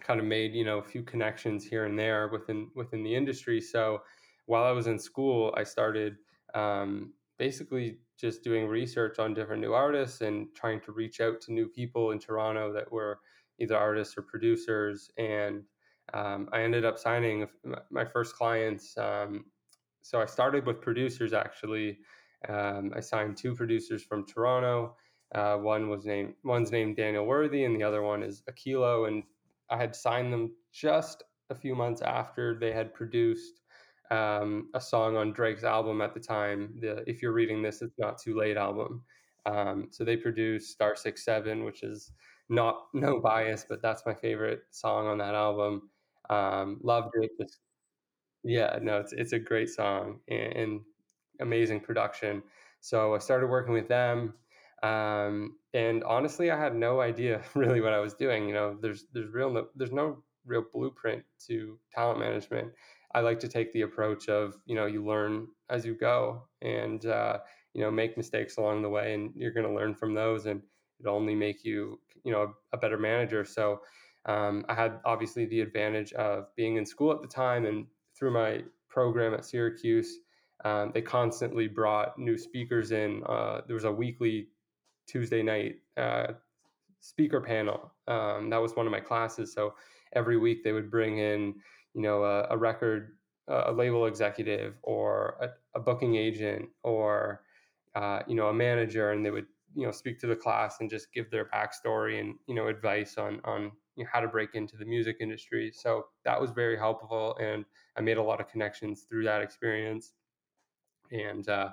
kind 0.02 0.20
of 0.20 0.26
made 0.26 0.54
you 0.54 0.64
know 0.64 0.80
a 0.80 0.84
few 0.84 1.04
connections 1.04 1.66
here 1.66 1.86
and 1.86 1.98
there 1.98 2.28
within 2.28 2.70
within 2.76 3.04
the 3.04 3.16
industry. 3.16 3.62
So 3.62 4.02
while 4.46 4.64
I 4.64 4.72
was 4.72 4.88
in 4.88 5.00
school, 5.00 5.54
I 5.58 5.64
started 5.64 6.18
um, 6.54 7.14
basically 7.38 8.00
just 8.20 8.44
doing 8.44 8.68
research 8.68 9.20
on 9.20 9.34
different 9.34 9.62
new 9.62 9.74
artists 9.74 10.22
and 10.22 10.48
trying 10.56 10.82
to 10.82 10.92
reach 10.92 11.22
out 11.22 11.40
to 11.42 11.54
new 11.54 11.68
people 11.68 12.12
in 12.12 12.20
Toronto 12.20 12.74
that 12.74 12.92
were 12.92 13.20
either 13.60 13.76
artists 13.76 14.18
or 14.18 14.24
producers. 14.24 15.12
And 15.18 15.64
um, 16.14 16.50
I 16.52 16.62
ended 16.62 16.86
up 16.86 16.98
signing 16.98 17.48
my 17.92 18.06
first 18.06 18.36
clients. 18.36 18.98
Um, 18.98 19.46
so 20.02 20.22
I 20.22 20.26
started 20.26 20.66
with 20.66 20.82
producers 20.82 21.34
actually. 21.34 22.00
Um, 22.48 22.94
I 22.96 23.02
signed 23.02 23.38
two 23.38 23.56
producers 23.56 24.04
from 24.04 24.26
Toronto. 24.26 24.96
Uh, 25.36 25.58
one 25.58 25.90
was 25.90 26.06
named 26.06 26.36
one's 26.44 26.72
named 26.72 26.96
Daniel 26.96 27.26
Worthy, 27.26 27.66
and 27.66 27.76
the 27.76 27.84
other 27.84 28.02
one 28.02 28.24
is 28.24 28.44
Akilo. 28.50 29.08
And 29.08 29.24
I 29.70 29.78
had 29.78 29.96
signed 29.96 30.32
them 30.32 30.52
just 30.74 31.24
a 31.50 31.56
few 31.56 31.76
months 31.76 32.02
after 32.02 32.58
they 32.60 32.72
had 32.72 32.94
produced 32.94 33.62
um, 34.12 34.70
a 34.74 34.82
song 34.82 35.18
on 35.18 35.34
Drake's 35.34 35.64
album 35.64 36.02
at 36.02 36.14
the 36.14 36.20
time. 36.20 36.76
The 36.80 37.04
If 37.10 37.22
You're 37.22 37.34
Reading 37.34 37.62
This, 37.62 37.82
It's 37.82 37.98
Not 37.98 38.18
Too 38.20 38.38
Late 38.38 38.58
album. 38.58 39.04
Um, 39.46 39.88
so 39.92 40.04
they 40.04 40.18
produced 40.18 40.72
Star 40.72 40.96
Six 40.96 41.24
Seven, 41.24 41.64
which 41.64 41.84
is 41.84 42.12
not 42.50 42.88
no 42.94 43.20
bias, 43.20 43.66
but 43.68 43.82
that's 43.82 44.06
my 44.06 44.14
favorite 44.14 44.62
song 44.72 45.08
on 45.08 45.18
that 45.20 45.36
album. 45.36 45.90
Um, 46.30 46.80
loved 46.84 47.12
it. 47.22 47.32
Just, 47.40 47.60
yeah, 48.44 48.78
no, 48.82 49.00
it's 49.00 49.14
it's 49.14 49.34
a 49.34 49.40
great 49.40 49.70
song 49.70 50.20
and, 50.28 50.54
and 50.54 50.82
amazing 51.40 51.80
production. 51.82 52.44
So 52.82 53.16
I 53.16 53.20
started 53.20 53.48
working 53.48 53.74
with 53.74 53.88
them. 53.88 54.34
Um, 54.84 55.58
and 55.74 56.04
honestly, 56.04 56.52
I 56.52 56.60
had 56.60 56.76
no 56.76 57.02
idea 57.02 57.42
really 57.56 57.82
what 57.82 57.94
I 57.94 58.00
was 58.00 58.14
doing. 58.14 58.48
You 58.48 58.54
know, 58.54 58.78
there's 58.82 59.06
there's 59.14 59.32
real 59.32 59.52
no, 59.52 59.68
there's 59.76 59.92
no 59.92 60.24
real 60.46 60.66
blueprint 60.74 61.24
to 61.48 61.80
talent 61.94 62.20
management. 62.20 62.72
I 63.14 63.22
like 63.22 63.40
to 63.40 63.48
take 63.48 63.74
the 63.74 63.82
approach 63.82 64.30
of 64.30 64.56
you 64.66 64.76
know 64.76 64.86
you 64.86 65.06
learn 65.06 65.48
as 65.70 65.86
you 65.86 65.96
go, 65.96 66.44
and 66.62 67.06
uh, 67.06 67.40
you 67.74 67.82
know 67.82 67.92
make 67.92 68.18
mistakes 68.18 68.58
along 68.58 68.82
the 68.82 68.90
way, 68.90 69.14
and 69.14 69.32
you're 69.36 69.54
going 69.54 69.68
to 69.68 69.74
learn 69.74 69.96
from 69.96 70.14
those, 70.14 70.46
and 70.46 70.62
it'll 71.00 71.16
only 71.16 71.36
make 71.36 71.64
you 71.64 72.00
you 72.24 72.32
know 72.32 72.54
a, 72.74 72.78
better 72.78 72.98
manager. 72.98 73.46
So 73.46 73.82
um, 74.26 74.66
I 74.70 74.74
had 74.74 75.00
obviously 75.06 75.46
the 75.46 75.62
advantage 75.62 76.14
of 76.14 76.54
being 76.56 76.78
in 76.78 76.86
school 76.86 77.12
at 77.12 77.22
the 77.22 77.28
time, 77.28 77.66
and 77.66 77.88
through 78.18 78.32
my 78.32 78.64
program 78.90 79.34
at 79.34 79.46
Syracuse, 79.46 80.20
um, 80.66 80.92
they 80.94 81.02
constantly 81.02 81.68
brought 81.68 82.18
new 82.18 82.38
speakers 82.38 82.92
in. 82.92 83.24
Uh, 83.26 83.62
there 83.68 83.76
was 83.76 83.86
a 83.86 83.92
weekly 83.92 84.50
Tuesday 85.08 85.42
night 85.44 85.78
uh, 85.98 86.34
speaker 87.00 87.42
panel. 87.42 87.92
Um, 88.08 88.50
that 88.50 88.62
was 88.62 88.76
one 88.76 88.86
of 88.86 88.92
my 88.92 89.00
classes. 89.00 89.54
So 89.54 89.76
every 90.14 90.38
week 90.38 90.64
they 90.64 90.72
would 90.72 90.92
bring 90.92 91.18
in, 91.20 91.56
you 91.94 92.02
know, 92.02 92.24
a, 92.24 92.48
a 92.50 92.58
record, 92.58 93.18
a 93.48 93.72
label 93.72 94.06
executive, 94.06 94.76
or 94.84 95.38
a, 95.42 95.80
a 95.80 95.82
booking 95.82 96.16
agent, 96.16 96.70
or 96.84 97.44
uh, 97.96 98.22
you 98.28 98.36
know, 98.36 98.48
a 98.48 98.54
manager, 98.54 99.12
and 99.12 99.26
they 99.26 99.32
would 99.32 99.48
you 99.76 99.86
know 99.86 99.92
speak 99.92 100.20
to 100.20 100.28
the 100.28 100.36
class 100.36 100.78
and 100.80 100.90
just 100.90 101.14
give 101.14 101.30
their 101.30 101.46
backstory 101.46 102.20
and 102.20 102.36
you 102.48 102.56
know 102.56 102.68
advice 102.68 103.18
on 103.18 103.40
on 103.44 103.72
you 103.96 104.04
know, 104.04 104.10
how 104.12 104.20
to 104.20 104.28
break 104.28 104.56
into 104.56 104.78
the 104.78 104.86
music 104.86 105.18
industry. 105.20 105.72
So 105.74 106.08
that 106.26 106.40
was 106.40 106.52
very 106.52 106.78
helpful, 106.78 107.38
and 107.42 107.66
I 107.96 108.02
made 108.02 108.18
a 108.18 108.24
lot 108.24 108.42
of 108.42 108.48
connections 108.48 109.04
through 109.10 109.24
that 109.26 109.42
experience. 109.42 110.14
And 111.12 111.48
uh, 111.48 111.72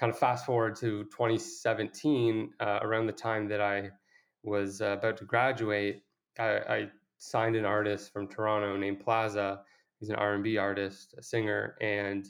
kind 0.00 0.10
of 0.10 0.18
fast 0.18 0.46
forward 0.46 0.74
to 0.76 1.04
2017, 1.04 2.54
uh, 2.58 2.78
around 2.80 3.06
the 3.06 3.12
time 3.12 3.46
that 3.48 3.60
I 3.60 3.90
was 4.42 4.80
uh, 4.80 4.96
about 4.98 5.18
to 5.18 5.26
graduate, 5.26 6.02
I, 6.38 6.48
I, 6.48 6.88
signed 7.22 7.54
an 7.54 7.66
artist 7.66 8.10
from 8.14 8.26
Toronto 8.26 8.78
named 8.78 9.00
Plaza. 9.00 9.60
He's 9.98 10.08
an 10.08 10.16
R&B 10.16 10.56
artist, 10.56 11.14
a 11.18 11.22
singer, 11.22 11.76
and 11.82 12.26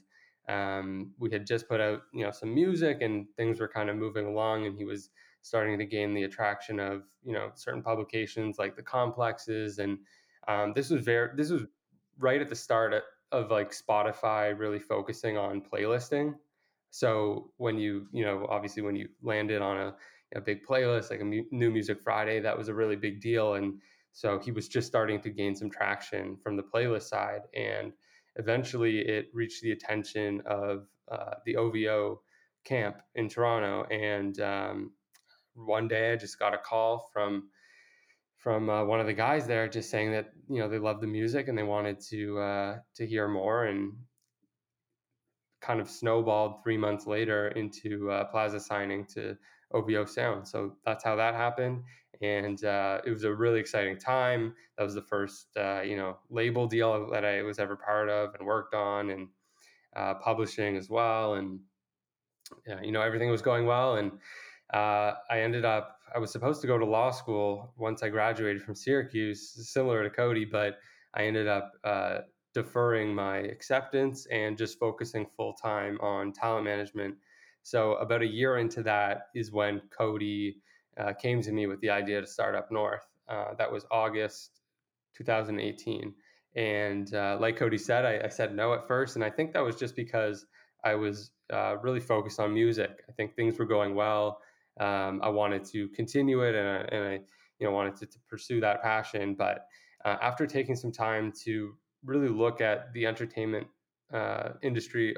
um, 0.48 1.12
we 1.20 1.30
had 1.30 1.46
just 1.46 1.68
put 1.68 1.80
out 1.80 2.02
you 2.12 2.24
know 2.24 2.32
some 2.32 2.52
music 2.52 3.02
and 3.02 3.26
things 3.36 3.60
were 3.60 3.68
kind 3.68 3.88
of 3.88 3.94
moving 3.94 4.26
along 4.26 4.66
and 4.66 4.76
he 4.76 4.84
was 4.84 5.10
starting 5.42 5.78
to 5.78 5.84
gain 5.84 6.12
the 6.12 6.24
attraction 6.24 6.80
of 6.80 7.04
you 7.24 7.32
know 7.32 7.52
certain 7.54 7.82
publications 7.82 8.58
like 8.58 8.74
the 8.74 8.82
complexes 8.82 9.78
and 9.78 9.98
um, 10.48 10.72
this 10.74 10.90
was 10.90 11.02
very 11.04 11.28
this 11.36 11.50
was 11.50 11.62
right 12.18 12.40
at 12.40 12.48
the 12.48 12.56
start 12.56 12.92
of, 12.92 13.02
of 13.30 13.50
like 13.52 13.70
spotify 13.70 14.58
really 14.58 14.80
focusing 14.80 15.38
on 15.38 15.62
playlisting 15.62 16.34
so 16.90 17.50
when 17.56 17.78
you 17.78 18.06
you 18.12 18.24
know 18.24 18.46
obviously 18.48 18.82
when 18.82 18.96
you 18.96 19.08
landed 19.22 19.62
on 19.62 19.76
a, 19.76 19.94
a 20.36 20.40
big 20.40 20.64
playlist 20.64 21.10
like 21.10 21.20
a 21.20 21.24
mu- 21.24 21.44
new 21.50 21.70
music 21.70 22.00
friday 22.00 22.40
that 22.40 22.56
was 22.56 22.68
a 22.68 22.74
really 22.74 22.96
big 22.96 23.20
deal 23.20 23.54
and 23.54 23.74
so 24.12 24.38
he 24.38 24.50
was 24.50 24.68
just 24.68 24.88
starting 24.88 25.20
to 25.20 25.30
gain 25.30 25.54
some 25.54 25.70
traction 25.70 26.36
from 26.36 26.56
the 26.56 26.62
playlist 26.62 27.02
side 27.02 27.42
and 27.54 27.92
eventually 28.36 29.00
it 29.00 29.28
reached 29.32 29.62
the 29.62 29.72
attention 29.72 30.42
of 30.46 30.86
uh, 31.10 31.34
the 31.44 31.56
OVO 31.56 32.20
camp 32.64 33.00
in 33.14 33.28
Toronto. 33.28 33.84
And 33.90 34.38
um, 34.40 34.92
one 35.54 35.88
day 35.88 36.12
I 36.12 36.16
just 36.16 36.38
got 36.38 36.54
a 36.54 36.58
call 36.58 37.08
from 37.12 37.48
from 38.36 38.70
uh, 38.70 38.82
one 38.84 39.00
of 39.00 39.06
the 39.06 39.12
guys 39.12 39.46
there 39.46 39.68
just 39.68 39.90
saying 39.90 40.12
that 40.12 40.32
you 40.48 40.60
know 40.60 40.68
they 40.68 40.78
love 40.78 41.00
the 41.00 41.06
music 41.06 41.48
and 41.48 41.58
they 41.58 41.62
wanted 41.62 42.00
to 42.00 42.38
uh, 42.38 42.78
to 42.94 43.06
hear 43.06 43.28
more 43.28 43.64
and 43.64 43.92
kind 45.70 45.80
of 45.80 45.88
snowballed 45.88 46.62
three 46.62 46.76
months 46.76 47.06
later 47.06 47.48
into 47.48 48.10
uh, 48.10 48.24
plaza 48.24 48.60
signing 48.60 49.04
to 49.06 49.36
OVO 49.72 50.04
Sound. 50.04 50.48
So 50.48 50.76
that's 50.84 51.04
how 51.04 51.16
that 51.16 51.34
happened 51.34 51.82
and 52.20 52.64
uh, 52.64 53.00
it 53.04 53.10
was 53.10 53.24
a 53.24 53.34
really 53.34 53.60
exciting 53.60 53.98
time. 53.98 54.54
That 54.76 54.84
was 54.84 54.94
the 54.94 55.02
first 55.02 55.46
uh, 55.56 55.80
you 55.82 55.96
know 55.96 56.18
label 56.28 56.66
deal 56.66 57.10
that 57.10 57.24
I 57.24 57.42
was 57.42 57.58
ever 57.58 57.76
part 57.76 58.08
of 58.08 58.34
and 58.34 58.46
worked 58.46 58.74
on, 58.74 59.10
and 59.10 59.28
uh, 59.96 60.14
publishing 60.14 60.76
as 60.76 60.90
well. 60.90 61.34
And 61.34 61.60
you 62.82 62.92
know 62.92 63.00
everything 63.00 63.30
was 63.30 63.42
going 63.42 63.66
well, 63.66 63.96
and 63.96 64.12
uh, 64.74 65.12
I 65.30 65.40
ended 65.40 65.64
up 65.64 65.98
I 66.14 66.18
was 66.18 66.30
supposed 66.30 66.60
to 66.62 66.66
go 66.66 66.76
to 66.76 66.84
law 66.84 67.10
school 67.10 67.72
once 67.78 68.02
I 68.02 68.08
graduated 68.08 68.62
from 68.62 68.74
Syracuse, 68.74 69.70
similar 69.70 70.02
to 70.02 70.10
Cody, 70.10 70.44
but 70.44 70.78
I 71.14 71.24
ended 71.24 71.48
up 71.48 71.72
uh, 71.84 72.18
deferring 72.54 73.14
my 73.14 73.38
acceptance 73.38 74.26
and 74.26 74.58
just 74.58 74.78
focusing 74.78 75.26
full 75.36 75.54
time 75.54 75.98
on 76.00 76.32
talent 76.32 76.64
management. 76.64 77.14
So 77.62 77.94
about 77.94 78.22
a 78.22 78.26
year 78.26 78.58
into 78.58 78.82
that 78.84 79.28
is 79.34 79.52
when 79.52 79.82
Cody 79.96 80.56
uh, 80.98 81.12
came 81.12 81.42
to 81.42 81.52
me 81.52 81.66
with 81.66 81.80
the 81.80 81.90
idea 81.90 82.20
to 82.20 82.26
start 82.26 82.54
up 82.54 82.70
north. 82.70 83.06
Uh, 83.28 83.54
that 83.58 83.70
was 83.70 83.86
August 83.90 84.60
2018. 85.16 86.14
And 86.56 87.14
uh, 87.14 87.38
like 87.40 87.56
Cody 87.56 87.78
said, 87.78 88.04
I, 88.04 88.26
I, 88.26 88.28
said 88.28 88.54
no 88.54 88.74
at 88.74 88.88
first. 88.88 89.14
And 89.14 89.24
I 89.24 89.30
think 89.30 89.52
that 89.52 89.62
was 89.62 89.76
just 89.76 89.94
because 89.94 90.46
I 90.84 90.94
was 90.96 91.30
uh, 91.52 91.76
really 91.82 92.00
focused 92.00 92.40
on 92.40 92.52
music. 92.52 93.04
I 93.08 93.12
think 93.12 93.36
things 93.36 93.58
were 93.58 93.66
going 93.66 93.94
well. 93.94 94.40
Um, 94.80 95.20
I 95.22 95.28
wanted 95.28 95.64
to 95.66 95.88
continue 95.90 96.42
it 96.42 96.54
and 96.54 96.68
I, 96.68 96.96
and 96.96 97.04
I 97.04 97.20
you 97.60 97.66
know, 97.66 97.70
wanted 97.72 97.96
to, 97.96 98.06
to 98.06 98.18
pursue 98.28 98.60
that 98.60 98.82
passion. 98.82 99.34
But 99.34 99.66
uh, 100.04 100.16
after 100.20 100.46
taking 100.46 100.74
some 100.74 100.90
time 100.90 101.32
to 101.44 101.74
really 102.04 102.28
look 102.28 102.60
at 102.60 102.92
the 102.92 103.06
entertainment 103.06 103.66
uh, 104.12 104.50
industry 104.62 105.16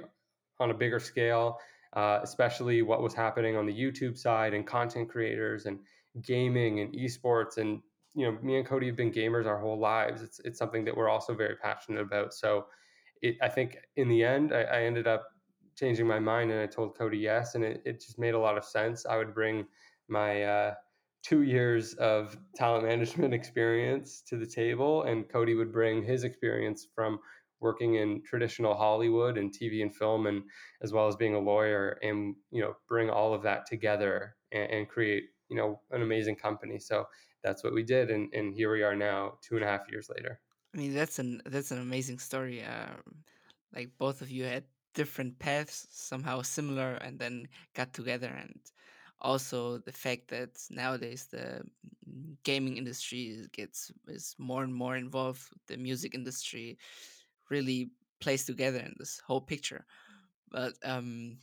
on 0.61 0.71
a 0.71 0.75
bigger 0.75 1.01
scale, 1.01 1.59
uh, 1.95 2.21
especially 2.23 2.83
what 2.83 3.03
was 3.03 3.15
happening 3.15 3.57
on 3.57 3.67
the 3.67 3.73
YouTube 3.73 4.17
side 4.17 4.55
and 4.55 4.67
content 4.67 5.09
creators 5.09 5.67
and 5.67 5.79
gaming 6.23 6.81
and 6.81 6.95
esports. 6.95 7.59
And 7.59 7.81
you 8.15 8.27
know, 8.27 8.39
me 8.43 8.57
and 8.57 8.67
Cody 8.67 8.87
have 8.87 8.97
been 8.97 9.13
gamers 9.13 9.47
our 9.47 9.59
whole 9.59 9.79
lives. 9.79 10.23
It's 10.23 10.41
it's 10.41 10.59
something 10.59 10.85
that 10.85 10.97
we're 10.97 11.09
also 11.09 11.35
very 11.35 11.57
passionate 11.57 12.03
about. 12.03 12.35
So, 12.35 12.67
it, 13.23 13.37
I 13.41 13.49
think 13.49 13.79
in 13.97 14.09
the 14.09 14.25
end, 14.25 14.53
I, 14.53 14.63
I, 14.63 14.83
ended 14.83 15.07
up 15.07 15.25
changing 15.77 16.07
my 16.07 16.19
mind 16.19 16.51
and 16.51 16.61
I 16.61 16.67
told 16.67 16.97
Cody 16.99 17.19
yes, 17.19 17.55
and 17.55 17.65
it, 17.65 17.83
it 17.87 18.01
just 18.01 18.19
made 18.19 18.35
a 18.35 18.39
lot 18.39 18.59
of 18.59 18.65
sense. 18.65 19.07
I 19.07 19.17
would 19.17 19.33
bring 19.33 19.67
my 20.09 20.43
uh, 20.43 20.75
two 21.23 21.43
years 21.43 21.95
of 21.95 22.37
talent 22.55 22.85
management 22.85 23.35
experience 23.41 24.23
to 24.29 24.37
the 24.37 24.47
table, 24.47 25.05
and 25.05 25.29
Cody 25.29 25.55
would 25.55 25.73
bring 25.73 26.03
his 26.03 26.25
experience 26.25 26.87
from 26.95 27.19
working 27.61 27.95
in 27.95 28.21
traditional 28.25 28.75
Hollywood 28.75 29.39
and 29.39 29.53
TV 29.53 29.83
and 29.83 29.95
film, 29.95 30.27
and 30.27 30.43
as 30.83 30.93
well 30.93 31.07
as 31.07 31.17
being 31.17 31.35
a 31.35 31.39
lawyer, 31.39 31.99
and 32.03 32.35
you 32.51 32.61
know, 32.61 32.75
bring 32.89 33.09
all 33.09 33.33
of 33.33 33.43
that 33.43 33.67
together 33.67 34.37
and, 34.51 34.71
and 34.71 34.89
create 34.89 35.25
you 35.49 35.57
know 35.57 35.81
an 35.91 36.03
amazing 36.03 36.37
company. 36.37 36.79
So 36.79 37.07
that's 37.43 37.65
what 37.65 37.75
we 37.75 37.83
did, 37.83 38.11
and, 38.11 38.33
and 38.35 38.55
here 38.55 38.73
we 38.73 38.83
are 38.83 38.97
now, 38.97 39.39
two 39.43 39.57
and 39.57 39.65
a 39.65 39.69
half 39.69 39.91
years 39.91 40.09
later. 40.15 40.41
I 40.75 40.79
mean, 40.79 40.95
that's 40.95 41.19
an 41.19 41.43
that's 41.47 41.71
an 41.71 41.81
amazing 41.81 42.19
story. 42.19 42.63
Um, 42.65 43.25
like 43.75 43.91
both 43.99 44.23
of 44.23 44.31
you 44.31 44.45
had 44.45 44.65
different 44.95 45.39
paths, 45.39 45.87
somehow 45.91 46.43
similar, 46.43 46.95
and 46.95 47.19
then 47.19 47.49
got 47.75 47.93
together, 47.95 48.29
and 48.29 48.59
also 49.23 49.79
the 49.79 49.93
fact 49.93 50.29
that 50.29 50.51
nowadays 50.71 51.29
the 51.29 51.65
gaming 52.45 52.77
industry 52.77 53.47
gets 53.53 53.91
is 54.09 54.35
more 54.39 54.65
and 54.65 54.75
more 54.75 54.97
involved 54.97 55.49
the 55.69 55.77
music 55.77 56.15
industry 56.15 56.79
really 57.51 57.91
plays 58.21 58.45
together 58.47 58.79
in 58.81 58.95
this 58.99 59.21
whole 59.21 59.41
picture. 59.41 59.87
But 60.51 60.75
um, 60.85 61.41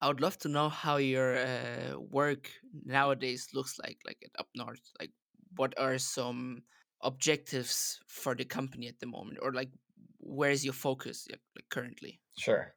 I 0.00 0.08
would 0.08 0.20
love 0.20 0.38
to 0.38 0.48
know 0.48 0.68
how 0.68 0.96
your 0.98 1.36
uh, 1.38 1.98
work 1.98 2.52
nowadays 2.84 3.48
looks 3.54 3.78
like, 3.78 3.98
like 4.06 4.22
at 4.24 4.38
Up 4.38 4.48
North. 4.54 4.92
Like, 5.00 5.12
what 5.56 5.78
are 5.78 5.98
some 5.98 6.64
objectives 7.02 8.00
for 8.06 8.34
the 8.34 8.44
company 8.44 8.88
at 8.88 9.00
the 9.00 9.06
moment, 9.06 9.38
or 9.42 9.52
like, 9.52 9.70
where 10.18 10.50
is 10.50 10.64
your 10.64 10.74
focus 10.74 11.26
like, 11.30 11.40
currently? 11.70 12.20
Sure. 12.38 12.75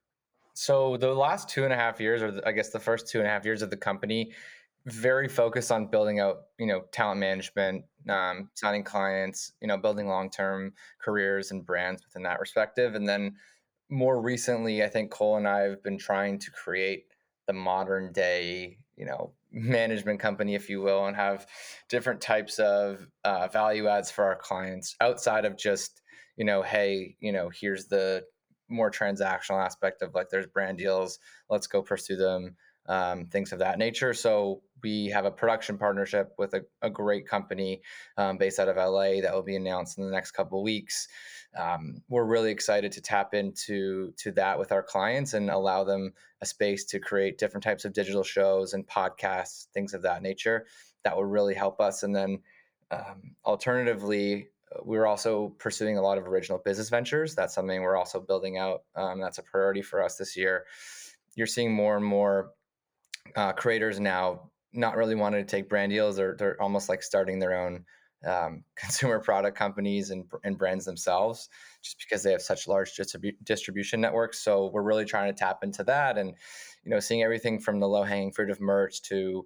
So 0.59 0.97
the 0.97 1.13
last 1.13 1.47
two 1.47 1.63
and 1.63 1.71
a 1.71 1.75
half 1.77 2.01
years, 2.01 2.21
or 2.21 2.41
I 2.45 2.51
guess 2.51 2.69
the 2.69 2.81
first 2.81 3.07
two 3.07 3.19
and 3.19 3.25
a 3.25 3.29
half 3.29 3.45
years 3.45 3.61
of 3.61 3.69
the 3.69 3.77
company, 3.77 4.33
very 4.87 5.29
focused 5.29 5.71
on 5.71 5.87
building 5.87 6.19
out, 6.19 6.47
you 6.57 6.65
know, 6.65 6.81
talent 6.91 7.21
management, 7.21 7.85
um, 8.09 8.49
signing 8.55 8.83
clients, 8.83 9.53
you 9.61 9.69
know, 9.69 9.77
building 9.77 10.09
long 10.09 10.29
term 10.29 10.73
careers 11.01 11.51
and 11.51 11.65
brands 11.65 12.03
within 12.03 12.23
that 12.23 12.39
perspective. 12.39 12.95
And 12.95 13.07
then 13.07 13.35
more 13.87 14.21
recently, 14.21 14.83
I 14.83 14.89
think 14.89 15.11
Cole 15.11 15.37
and 15.37 15.47
I 15.47 15.61
have 15.61 15.81
been 15.81 15.97
trying 15.97 16.39
to 16.39 16.51
create 16.51 17.05
the 17.47 17.53
modern 17.53 18.11
day, 18.11 18.79
you 18.97 19.05
know, 19.05 19.31
management 19.53 20.19
company, 20.19 20.55
if 20.55 20.69
you 20.69 20.81
will, 20.81 21.05
and 21.05 21.15
have 21.15 21.47
different 21.87 22.19
types 22.19 22.59
of 22.59 23.07
uh, 23.23 23.47
value 23.47 23.87
adds 23.87 24.11
for 24.11 24.25
our 24.25 24.35
clients 24.35 24.97
outside 24.99 25.45
of 25.45 25.57
just, 25.57 26.01
you 26.35 26.43
know, 26.43 26.61
hey, 26.61 27.15
you 27.21 27.31
know, 27.31 27.49
here's 27.49 27.85
the 27.85 28.25
more 28.69 28.91
transactional 28.91 29.63
aspect 29.63 30.01
of 30.01 30.13
like 30.13 30.29
there's 30.29 30.47
brand 30.47 30.77
deals, 30.77 31.19
let's 31.49 31.67
go 31.67 31.81
pursue 31.81 32.15
them 32.15 32.55
um, 32.89 33.27
things 33.27 33.53
of 33.53 33.59
that 33.59 33.77
nature. 33.77 34.13
So 34.13 34.61
we 34.81 35.07
have 35.07 35.25
a 35.25 35.31
production 35.31 35.77
partnership 35.77 36.33
with 36.37 36.53
a, 36.55 36.65
a 36.81 36.89
great 36.89 37.27
company 37.27 37.81
um, 38.17 38.37
based 38.37 38.59
out 38.59 38.67
of 38.67 38.77
LA 38.77 39.21
that 39.21 39.33
will 39.33 39.43
be 39.43 39.55
announced 39.55 39.97
in 39.97 40.05
the 40.05 40.11
next 40.11 40.31
couple 40.31 40.63
weeks. 40.63 41.07
Um, 41.57 42.01
we're 42.09 42.25
really 42.25 42.51
excited 42.51 42.91
to 42.93 43.01
tap 43.01 43.33
into 43.33 44.11
to 44.17 44.31
that 44.33 44.57
with 44.57 44.71
our 44.71 44.83
clients 44.83 45.33
and 45.33 45.49
allow 45.49 45.83
them 45.83 46.13
a 46.41 46.45
space 46.45 46.85
to 46.85 46.99
create 46.99 47.37
different 47.37 47.63
types 47.63 47.85
of 47.85 47.93
digital 47.93 48.23
shows 48.23 48.73
and 48.73 48.87
podcasts, 48.87 49.67
things 49.73 49.93
of 49.93 50.01
that 50.03 50.23
nature. 50.23 50.65
That 51.03 51.15
will 51.15 51.25
really 51.25 51.55
help 51.55 51.79
us. 51.79 52.03
And 52.03 52.15
then, 52.15 52.39
um, 52.91 53.35
alternatively, 53.45 54.49
we're 54.83 55.05
also 55.05 55.49
pursuing 55.57 55.97
a 55.97 56.01
lot 56.01 56.17
of 56.17 56.27
original 56.27 56.59
business 56.63 56.89
ventures. 56.89 57.35
That's 57.35 57.53
something 57.53 57.81
we're 57.81 57.97
also 57.97 58.19
building 58.19 58.57
out. 58.57 58.83
Um, 58.95 59.19
that's 59.19 59.37
a 59.37 59.43
priority 59.43 59.81
for 59.81 60.03
us 60.03 60.15
this 60.15 60.37
year. 60.37 60.65
You're 61.35 61.47
seeing 61.47 61.73
more 61.73 61.95
and 61.95 62.05
more 62.05 62.51
uh, 63.35 63.53
creators 63.53 63.99
now 63.99 64.49
not 64.73 64.97
really 64.97 65.15
wanting 65.15 65.43
to 65.43 65.49
take 65.49 65.69
brand 65.69 65.91
deals. 65.91 66.15
They're, 66.15 66.35
they're 66.37 66.61
almost 66.61 66.89
like 66.89 67.01
starting 67.01 67.39
their 67.39 67.57
own 67.57 67.85
um, 68.25 68.63
consumer 68.75 69.19
product 69.19 69.57
companies 69.57 70.11
and, 70.11 70.25
and 70.43 70.57
brands 70.57 70.85
themselves 70.85 71.49
just 71.81 71.97
because 71.99 72.23
they 72.23 72.31
have 72.31 72.41
such 72.41 72.67
large 72.67 72.95
distribu- 72.95 73.37
distribution 73.43 74.01
networks. 74.01 74.39
So 74.39 74.69
we're 74.71 74.83
really 74.83 75.05
trying 75.05 75.33
to 75.33 75.37
tap 75.37 75.63
into 75.63 75.83
that 75.85 76.17
and, 76.17 76.29
you 76.83 76.91
know, 76.91 76.99
seeing 76.99 77.23
everything 77.23 77.59
from 77.59 77.79
the 77.79 77.87
low 77.87 78.03
hanging 78.03 78.31
fruit 78.31 78.51
of 78.51 78.61
merch 78.61 79.01
to 79.03 79.45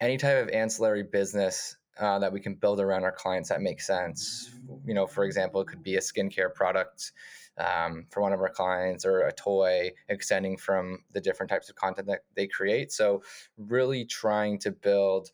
any 0.00 0.16
type 0.16 0.42
of 0.42 0.50
ancillary 0.50 1.04
business 1.04 1.76
uh, 1.98 2.18
that 2.18 2.32
we 2.32 2.40
can 2.40 2.54
build 2.54 2.80
around 2.80 3.04
our 3.04 3.12
clients 3.12 3.48
that 3.48 3.60
makes 3.60 3.86
sense. 3.86 4.50
You 4.84 4.94
know, 4.94 5.06
for 5.06 5.24
example, 5.24 5.60
it 5.60 5.68
could 5.68 5.82
be 5.82 5.96
a 5.96 6.00
skincare 6.00 6.52
product 6.52 7.12
um, 7.58 8.06
for 8.10 8.20
one 8.20 8.32
of 8.32 8.40
our 8.40 8.50
clients 8.50 9.04
or 9.04 9.20
a 9.20 9.32
toy 9.32 9.92
extending 10.08 10.56
from 10.56 10.98
the 11.12 11.20
different 11.20 11.48
types 11.50 11.70
of 11.70 11.76
content 11.76 12.06
that 12.08 12.20
they 12.34 12.46
create. 12.46 12.92
So, 12.92 13.22
really 13.56 14.04
trying 14.04 14.58
to 14.60 14.70
build 14.70 15.30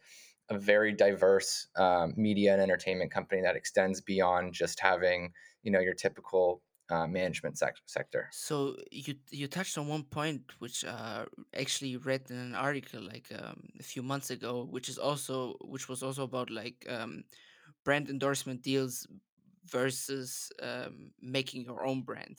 a 0.49 0.59
very 0.59 0.93
diverse 0.93 1.69
um, 1.77 2.15
media 2.17 2.53
and 2.53 2.63
entertainment 2.63 3.11
company 3.11 3.43
that 3.43 3.57
extends 3.57 4.01
beyond 4.01 4.53
just 4.53 4.79
having 4.81 5.33
you 5.63 5.71
know 5.71 5.81
your 5.81 5.95
typical 5.95 6.61
uh, 6.93 7.07
management 7.07 7.59
sec- 7.59 7.87
sector. 7.87 8.29
So 8.33 8.77
you 8.91 9.15
you 9.31 9.47
touched 9.49 9.79
on 9.79 9.89
one 9.89 10.05
point 10.05 10.43
which 10.59 10.85
uh, 10.85 11.25
actually 11.55 11.97
read 11.97 12.31
in 12.31 12.37
an 12.37 12.55
article 12.55 13.03
like 13.03 13.29
um, 13.41 13.69
a 13.81 13.83
few 13.83 14.03
months 14.03 14.31
ago, 14.31 14.67
which 14.71 14.89
is 14.89 14.99
also 14.99 15.57
which 15.63 15.89
was 15.89 16.03
also 16.03 16.23
about 16.25 16.51
like 16.51 16.87
um, 16.89 17.25
brand 17.85 18.11
endorsement 18.11 18.63
deals 18.63 19.07
versus 19.67 20.51
um, 20.63 21.13
making 21.21 21.65
your 21.65 21.87
own 21.87 22.03
brand. 22.03 22.37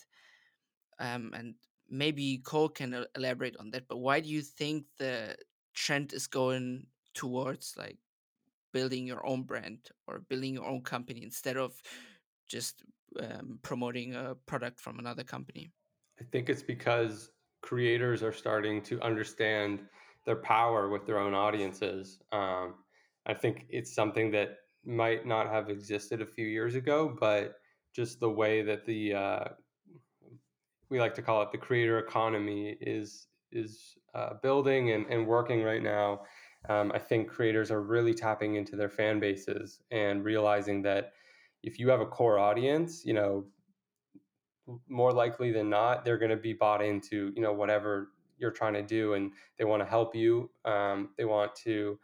Um, 1.00 1.33
and 1.33 1.55
maybe 1.89 2.38
Cole 2.45 2.69
can 2.69 3.05
elaborate 3.15 3.57
on 3.60 3.72
that. 3.72 3.88
But 3.88 3.98
why 3.98 4.19
do 4.19 4.29
you 4.29 4.41
think 4.41 4.86
the 5.00 5.36
trend 5.74 6.13
is 6.13 6.27
going 6.27 6.86
towards 7.13 7.75
like 7.77 7.98
building 8.74 9.07
your 9.07 9.25
own 9.25 9.43
brand 9.43 9.79
or 10.07 10.19
building 10.19 10.53
your 10.55 10.65
own 10.65 10.81
company 10.81 11.24
instead 11.24 11.57
of 11.57 11.74
just 12.48 12.83
um, 13.20 13.60
promoting 13.62 14.15
a 14.15 14.36
product 14.46 14.79
from 14.79 15.00
another 15.00 15.24
company? 15.24 15.72
I 16.20 16.24
think 16.25 16.50
it's 16.50 16.63
because 16.63 17.32
creators 17.62 18.24
are 18.24 18.34
starting 18.34 18.82
to 18.84 19.01
understand 19.01 19.79
their 20.25 20.36
power 20.36 20.89
with 20.89 21.05
their 21.05 21.20
own 21.20 21.34
audiences. 21.34 22.20
Um, 22.32 22.75
I 23.25 23.34
think 23.34 23.65
it's 23.70 23.93
something 23.93 24.32
that 24.32 24.58
might 24.86 25.25
not 25.25 25.48
have 25.48 25.70
existed 25.70 26.22
a 26.22 26.25
few 26.25 26.46
years 26.46 26.75
ago, 26.75 27.15
but 27.20 27.55
just 27.96 28.20
the 28.20 28.29
way 28.29 28.62
that 28.62 28.86
the 28.86 29.13
uh, 29.13 29.43
we 30.89 31.00
like 31.00 31.15
to 31.15 31.22
call 31.22 31.41
it 31.41 31.51
the 31.51 31.58
creator 31.58 32.00
economy 32.00 32.77
is 32.82 33.27
is 33.51 33.96
uh, 34.13 34.34
building 34.41 34.91
and, 34.91 35.05
and 35.08 35.25
working 35.25 35.63
right 35.63 35.84
now. 35.84 36.22
Um, 36.70 36.91
I 36.93 37.00
think 37.00 37.29
creators 37.29 37.72
are 37.72 37.82
really 37.82 38.13
tapping 38.13 38.55
into 38.55 38.75
their 38.75 38.89
fan 38.89 39.20
bases 39.20 39.82
and 39.91 40.24
realizing 40.24 40.82
that 40.84 41.13
if 41.63 41.79
you 41.79 41.89
have 41.89 42.01
a 42.01 42.05
core 42.05 42.38
audience, 42.38 43.03
you 43.05 43.13
know, 43.13 43.46
more 44.88 45.12
likely 45.12 45.51
than 45.51 45.70
not, 45.70 46.05
they're 46.05 46.17
going 46.17 46.32
to 46.32 46.38
be 46.38 46.53
bought 46.53 46.82
into 46.82 47.32
you 47.36 47.41
know 47.41 47.53
whatever 47.53 48.10
you're 48.38 48.51
trying 48.51 48.74
to 48.74 48.84
do, 48.84 49.13
and 49.13 49.32
they 49.58 49.65
want 49.65 49.82
to 49.82 49.86
help 49.86 50.15
you. 50.15 50.50
Um, 50.65 51.10
they 51.17 51.25
want 51.25 51.55
to, 51.63 52.00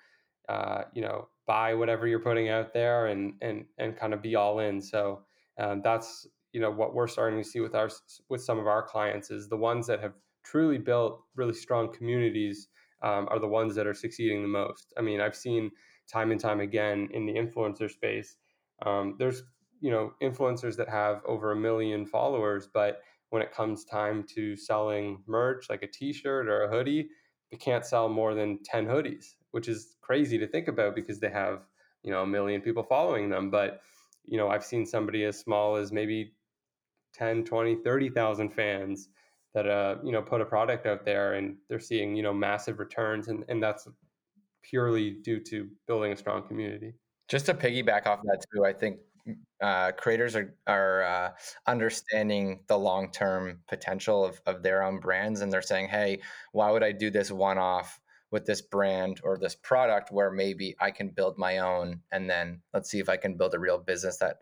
uh, 0.48 0.84
you 0.94 1.01
know, 1.01 1.28
buy 1.46 1.74
whatever 1.74 2.08
you're 2.08 2.20
putting 2.20 2.50
out 2.50 2.74
there, 2.74 3.08
and 3.08 3.34
and 3.42 3.66
and 3.78 3.96
kind 3.96 4.13
of 4.13 4.22
be 4.22 4.36
all 4.36 4.60
in. 4.60 4.82
So 4.82 5.24
um, 5.58 5.82
that's 5.84 6.28
you 6.54 6.62
know 6.62 6.72
what 6.72 6.94
we're 6.94 7.08
starting 7.08 7.42
to 7.42 7.48
see 7.48 7.60
with 7.60 7.75
our 7.75 7.89
with 8.30 8.44
some 8.44 8.60
of 8.60 8.68
our 8.68 8.82
clients 8.84 9.32
is 9.32 9.48
the 9.48 9.58
ones 9.58 9.88
that 9.88 10.01
have 10.01 10.13
truly 10.44 10.78
built 10.78 11.22
really 11.36 11.54
strong 11.54 11.94
communities 11.94 12.70
um, 13.01 13.28
are 13.30 13.39
the 13.39 13.48
ones 13.48 13.75
that 13.75 13.88
are 13.88 13.94
succeeding 13.94 14.42
the 14.42 14.48
most. 14.48 14.94
I 14.98 15.01
mean, 15.01 15.22
I've 15.22 15.36
seen 15.36 15.72
time 16.12 16.32
and 16.32 16.39
time 16.39 16.60
again 16.60 17.10
in 17.13 17.25
the 17.25 17.34
influencer 17.34 17.89
space. 17.89 18.38
Um, 18.86 19.15
there's 19.19 19.43
you 19.81 19.91
know 19.91 20.13
influencers 20.21 20.75
that 20.77 20.89
have 20.89 21.21
over 21.25 21.51
a 21.51 21.55
million 21.55 22.05
followers, 22.05 22.67
but 22.74 23.01
when 23.29 23.41
it 23.41 23.53
comes 23.53 23.86
time 23.86 24.25
to 24.36 24.55
selling 24.55 25.21
merch 25.27 25.69
like 25.69 25.83
a 25.83 25.88
T-shirt 25.88 26.48
or 26.48 26.63
a 26.63 26.69
hoodie, 26.69 27.09
they 27.51 27.57
can't 27.57 27.86
sell 27.86 28.09
more 28.09 28.33
than 28.33 28.63
ten 28.63 28.86
hoodies, 28.86 29.36
which 29.51 29.67
is 29.67 29.95
crazy 30.01 30.38
to 30.38 30.48
think 30.48 30.67
about 30.67 30.95
because 30.95 31.19
they 31.19 31.29
have 31.29 31.62
you 32.03 32.12
know 32.12 32.24
a 32.24 32.27
million 32.27 32.62
people 32.62 32.83
following 32.83 33.29
them. 33.29 33.50
But 33.50 33.81
you 34.25 34.38
know, 34.38 34.50
I've 34.50 34.65
seen 34.65 34.86
somebody 34.86 35.24
as 35.25 35.39
small 35.39 35.75
as 35.75 35.91
maybe 35.91 36.33
10, 37.15 37.45
20, 37.45 37.75
30,000 37.77 38.50
fans 38.50 39.09
that 39.53 39.67
uh 39.67 39.95
you 40.03 40.12
know 40.12 40.21
put 40.21 40.41
a 40.41 40.45
product 40.45 40.86
out 40.86 41.05
there 41.05 41.33
and 41.33 41.57
they're 41.67 41.79
seeing 41.79 42.15
you 42.15 42.21
know 42.21 42.33
massive 42.33 42.79
returns 42.79 43.27
and 43.29 43.43
and 43.50 43.62
that's 43.62 43.88
purely 44.62 45.12
due 45.12 45.39
to 45.39 45.67
building 45.88 46.12
a 46.12 46.15
strong 46.15 46.48
community 46.48 46.93
just 47.29 47.45
to 47.45 47.53
piggyback 47.53 48.05
off 48.05 48.21
that 48.24 48.43
too 48.53 48.65
i 48.65 48.74
think 48.74 49.00
uh, 49.62 49.91
creators 49.91 50.36
are 50.36 50.55
are 50.65 51.03
uh, 51.03 51.31
understanding 51.67 52.62
the 52.67 52.77
long 52.77 53.12
term 53.12 53.59
potential 53.67 54.25
of, 54.25 54.41
of 54.48 54.63
their 54.63 54.81
own 54.81 55.00
brands 55.00 55.41
and 55.41 55.51
they're 55.51 55.62
saying 55.62 55.88
hey 55.88 56.19
why 56.51 56.71
would 56.71 56.83
i 56.83 56.91
do 56.91 57.09
this 57.09 57.31
one 57.31 57.57
off 57.57 58.00
with 58.31 58.45
this 58.45 58.62
brand 58.62 59.19
or 59.24 59.38
this 59.38 59.55
product 59.55 60.12
where 60.12 60.31
maybe 60.31 60.75
i 60.79 60.89
can 60.89 61.09
build 61.09 61.38
my 61.38 61.59
own 61.59 62.00
and 62.12 62.29
then 62.29 62.59
let's 62.74 62.89
see 62.89 63.00
if 63.00 63.09
i 63.09 63.17
can 63.17 63.36
build 63.36 63.53
a 63.53 63.59
real 63.59 63.77
business 63.77 64.17
that 64.17 64.38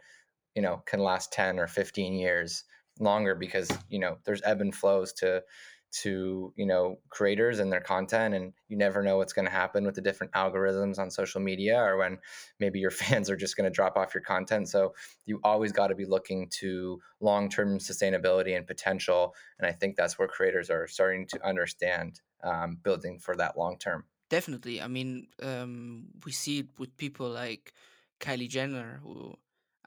you 0.55 0.61
know 0.61 0.81
can 0.85 0.99
last 0.99 1.33
10 1.33 1.59
or 1.59 1.67
15 1.67 2.13
years 2.13 2.63
longer? 2.99 3.35
Because 3.35 3.69
you 3.89 3.99
know 3.99 4.17
there's 4.25 4.41
ebb 4.43 4.61
and 4.61 4.73
flows 4.73 5.13
to 5.13 5.43
to 5.89 6.53
you 6.55 6.65
know 6.65 6.97
creators 7.09 7.59
and 7.59 7.71
their 7.71 7.81
content 7.81 8.33
and 8.33 8.53
you 8.67 8.77
never 8.77 9.01
know 9.01 9.17
what's 9.17 9.33
going 9.33 9.45
to 9.45 9.51
happen 9.51 9.85
with 9.85 9.95
the 9.95 10.01
different 10.01 10.31
algorithms 10.33 10.99
on 10.99 11.09
social 11.09 11.39
media 11.39 11.77
or 11.79 11.97
when 11.97 12.17
maybe 12.59 12.79
your 12.79 12.91
fans 13.01 13.29
are 13.29 13.35
just 13.35 13.55
going 13.55 13.63
to 13.65 13.73
drop 13.73 13.95
off 13.95 14.13
your 14.13 14.23
content 14.23 14.67
so 14.67 14.93
you 15.25 15.39
always 15.43 15.71
got 15.71 15.87
to 15.87 15.95
be 15.95 16.05
looking 16.05 16.47
to 16.49 16.99
long-term 17.21 17.79
sustainability 17.79 18.55
and 18.55 18.67
potential 18.67 19.33
and 19.59 19.67
i 19.67 19.71
think 19.71 19.95
that's 19.95 20.19
where 20.19 20.27
creators 20.27 20.69
are 20.69 20.87
starting 20.87 21.25
to 21.25 21.47
understand 21.47 22.21
um, 22.43 22.77
building 22.83 23.17
for 23.17 23.35
that 23.35 23.57
long 23.57 23.77
term 23.77 24.03
definitely 24.29 24.81
i 24.81 24.87
mean 24.87 25.27
um, 25.41 26.05
we 26.25 26.31
see 26.31 26.59
it 26.59 26.67
with 26.77 26.95
people 26.97 27.29
like 27.29 27.73
kylie 28.19 28.49
jenner 28.49 28.99
who 29.03 29.33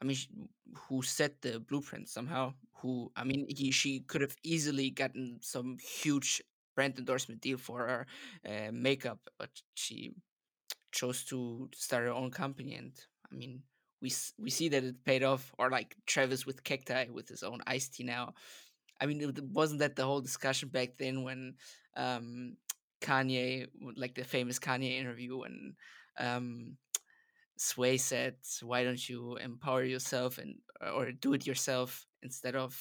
I 0.00 0.06
mean, 0.06 0.16
who 0.88 1.02
set 1.02 1.42
the 1.42 1.60
blueprint 1.60 2.08
somehow. 2.08 2.54
Who 2.82 3.12
I 3.16 3.24
mean, 3.24 3.46
he 3.48 3.70
she 3.70 4.00
could 4.00 4.20
have 4.22 4.36
easily 4.42 4.90
gotten 4.90 5.38
some 5.42 5.78
huge 5.78 6.42
brand 6.74 6.98
endorsement 6.98 7.40
deal 7.40 7.58
for 7.58 7.78
her 7.86 8.06
uh, 8.48 8.70
makeup, 8.72 9.18
but 9.38 9.50
she 9.74 10.12
chose 10.92 11.24
to 11.24 11.68
start 11.74 12.04
her 12.04 12.12
own 12.12 12.30
company. 12.30 12.74
And 12.74 12.92
I 13.30 13.34
mean, 13.34 13.62
we 14.02 14.12
we 14.38 14.50
see 14.50 14.68
that 14.70 14.84
it 14.84 15.04
paid 15.04 15.22
off. 15.22 15.52
Or 15.58 15.70
like 15.70 15.96
Travis 16.06 16.46
with 16.46 16.64
Cacti 16.64 17.10
with 17.10 17.28
his 17.28 17.42
own 17.42 17.60
iced 17.66 17.94
tea 17.94 18.04
now. 18.04 18.34
I 19.00 19.06
mean, 19.06 19.20
it 19.20 19.44
wasn't 19.44 19.80
that 19.80 19.96
the 19.96 20.04
whole 20.04 20.20
discussion 20.20 20.68
back 20.68 20.98
then 20.98 21.22
when 21.22 21.54
um, 21.96 22.56
Kanye, 23.00 23.68
like 23.96 24.14
the 24.14 24.24
famous 24.24 24.58
Kanye 24.58 24.98
interview, 24.98 25.42
and 25.42 25.74
um, 26.18 26.76
Sway 27.60 27.98
said, 27.98 28.36
"Why 28.62 28.84
don't 28.84 29.06
you 29.06 29.36
empower 29.36 29.84
yourself 29.84 30.38
and 30.38 30.56
uh, 30.80 30.92
or 30.92 31.12
do 31.12 31.34
it 31.34 31.46
yourself 31.46 32.06
instead 32.22 32.56
of 32.56 32.72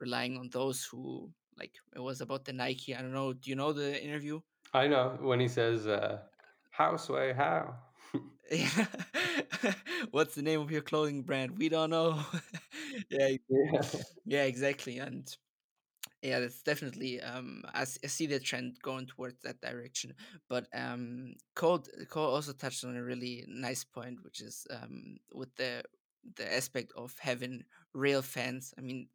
relying 0.00 0.38
on 0.38 0.48
those 0.50 0.84
who 0.84 1.30
like 1.58 1.74
it 1.94 2.00
was 2.00 2.22
about 2.22 2.46
the 2.46 2.54
Nike. 2.54 2.94
I 2.96 3.02
don't 3.02 3.12
know. 3.12 3.34
Do 3.34 3.50
you 3.50 3.56
know 3.56 3.74
the 3.74 4.02
interview? 4.02 4.40
I 4.72 4.88
know 4.88 5.18
when 5.20 5.38
he 5.38 5.48
says, 5.48 5.86
uh, 5.86 6.20
"How 6.70 6.96
Sway 6.96 7.34
how." 7.34 7.74
yeah. 8.50 8.86
What's 10.10 10.34
the 10.34 10.42
name 10.42 10.60
of 10.60 10.70
your 10.70 10.82
clothing 10.82 11.22
brand? 11.22 11.58
We 11.58 11.68
don't 11.68 11.90
know. 11.90 12.20
yeah, 13.10 13.36
yeah, 13.48 13.82
yeah, 14.24 14.44
exactly. 14.44 14.98
And 14.98 15.24
yeah 16.22 16.38
that's 16.40 16.62
definitely 16.62 17.20
um 17.20 17.62
I, 17.74 17.84
see 17.84 18.26
the 18.26 18.38
trend 18.38 18.78
going 18.82 19.06
towards 19.06 19.42
that 19.42 19.60
direction 19.60 20.14
but 20.48 20.66
um 20.74 21.34
cole 21.54 21.82
cole 22.08 22.34
also 22.34 22.52
touched 22.52 22.84
on 22.84 22.96
a 22.96 23.02
really 23.02 23.44
nice 23.48 23.84
point 23.84 24.18
which 24.22 24.40
is 24.40 24.66
um 24.70 25.16
with 25.34 25.54
the 25.56 25.82
the 26.36 26.54
aspect 26.54 26.92
of 26.96 27.16
having 27.18 27.64
real 27.94 28.22
fans. 28.22 28.72
I 28.78 28.80
mean 28.80 29.08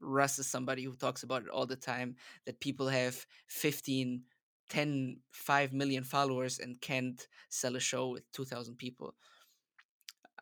russ 0.00 0.38
is 0.38 0.46
somebody 0.48 0.82
who 0.82 0.94
talks 0.96 1.22
about 1.22 1.42
it 1.42 1.48
all 1.48 1.66
the 1.66 1.76
time 1.76 2.16
that 2.46 2.58
people 2.60 2.88
have 2.88 3.24
15 3.48 4.22
10 4.68 5.18
5 5.30 5.72
million 5.72 6.04
followers 6.04 6.58
and 6.58 6.80
can't 6.80 7.26
sell 7.48 7.76
a 7.76 7.80
show 7.80 8.08
with 8.08 8.22
2000 8.32 8.76
people. 8.76 9.14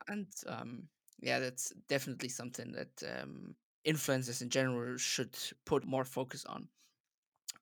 And 0.08 0.26
um 0.46 0.88
yeah 1.20 1.40
that's 1.40 1.70
definitely 1.88 2.28
something 2.28 2.72
that 2.72 3.02
um 3.20 3.54
influencers 3.88 4.42
in 4.42 4.50
general 4.50 4.96
should 4.98 5.36
put 5.64 5.86
more 5.86 6.04
focus 6.04 6.44
on. 6.46 6.68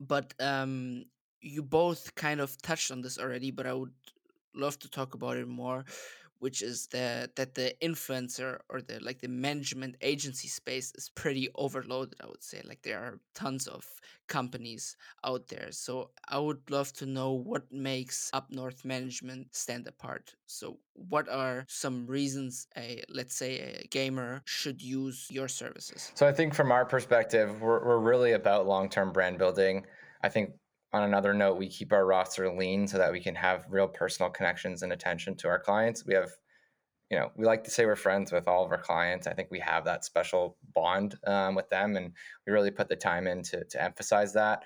But 0.00 0.34
um, 0.40 1.04
you 1.40 1.62
both 1.62 2.14
kind 2.14 2.40
of 2.40 2.60
touched 2.62 2.90
on 2.90 3.02
this 3.02 3.18
already, 3.18 3.50
but 3.50 3.66
I 3.66 3.74
would 3.74 3.94
love 4.54 4.78
to 4.80 4.90
talk 4.90 5.14
about 5.14 5.36
it 5.36 5.48
more 5.48 5.84
which 6.38 6.62
is 6.62 6.87
the 6.88 7.31
that 7.37 7.55
the 7.55 7.75
influencer 7.83 8.59
or 8.68 8.81
the 8.81 8.99
like 9.01 9.20
the 9.20 9.29
management 9.29 9.96
agency 10.01 10.49
space 10.49 10.92
is 10.94 11.09
pretty 11.11 11.49
overloaded 11.55 12.14
i 12.22 12.27
would 12.27 12.42
say 12.42 12.61
like 12.64 12.83
there 12.83 12.99
are 12.99 13.18
tons 13.35 13.66
of 13.66 13.85
companies 14.29 14.96
out 15.25 15.49
there. 15.49 15.68
So 15.70 16.11
i 16.29 16.38
would 16.38 16.62
love 16.70 16.92
to 16.94 17.07
know 17.07 17.33
what 17.33 17.70
makes 17.72 18.31
up 18.33 18.51
north 18.51 18.85
management 18.85 19.55
stand 19.55 19.87
apart. 19.87 20.35
So 20.46 20.79
what 20.94 21.29
are 21.29 21.64
some 21.68 22.07
reasons 22.07 22.66
a 22.77 23.03
let's 23.09 23.37
say 23.37 23.83
a 23.83 23.87
gamer 23.88 24.42
should 24.44 24.83
use 24.83 25.27
your 25.31 25.49
services? 25.49 26.12
So 26.14 26.27
i 26.27 26.33
think 26.33 26.55
from 26.55 26.72
our 26.72 26.85
perspective 26.85 27.61
we're, 27.61 27.85
we're 27.87 27.99
really 27.99 28.33
about 28.33 28.66
long-term 28.66 29.12
brand 29.12 29.38
building. 29.38 29.87
I 30.22 30.29
think 30.29 30.53
on 30.92 31.03
another 31.03 31.35
note, 31.35 31.59
we 31.59 31.68
keep 31.68 31.92
our 31.92 32.07
roster 32.07 32.51
lean 32.55 32.87
so 32.87 32.99
that 32.99 33.12
we 33.12 33.20
can 33.20 33.35
have 33.35 33.66
real 33.68 33.88
personal 33.88 34.31
connections 34.31 34.83
and 34.83 34.92
attention 34.92 35.37
to 35.37 35.49
our 35.49 35.59
clients. 35.59 36.07
We 36.07 36.14
have, 36.14 36.31
you 37.11 37.18
know, 37.18 37.31
we 37.37 37.44
like 37.44 37.64
to 37.64 37.70
say 37.70 37.87
we're 37.87 37.96
friends 37.96 38.33
with 38.33 38.49
all 38.49 38.64
of 38.64 38.70
our 38.70 38.81
clients. 38.81 39.27
I 39.27 39.35
think 39.35 39.51
we 39.51 39.61
have 39.61 39.85
that 39.85 40.05
special 40.05 40.57
bond 40.75 41.16
um, 41.27 41.55
with 41.55 41.68
them, 41.68 41.96
and 41.96 42.12
we 42.46 42.53
really 42.53 42.70
put 42.70 42.88
the 42.88 42.96
time 42.96 43.27
in 43.27 43.42
to, 43.44 43.64
to 43.64 43.83
emphasize 43.83 44.33
that. 44.35 44.64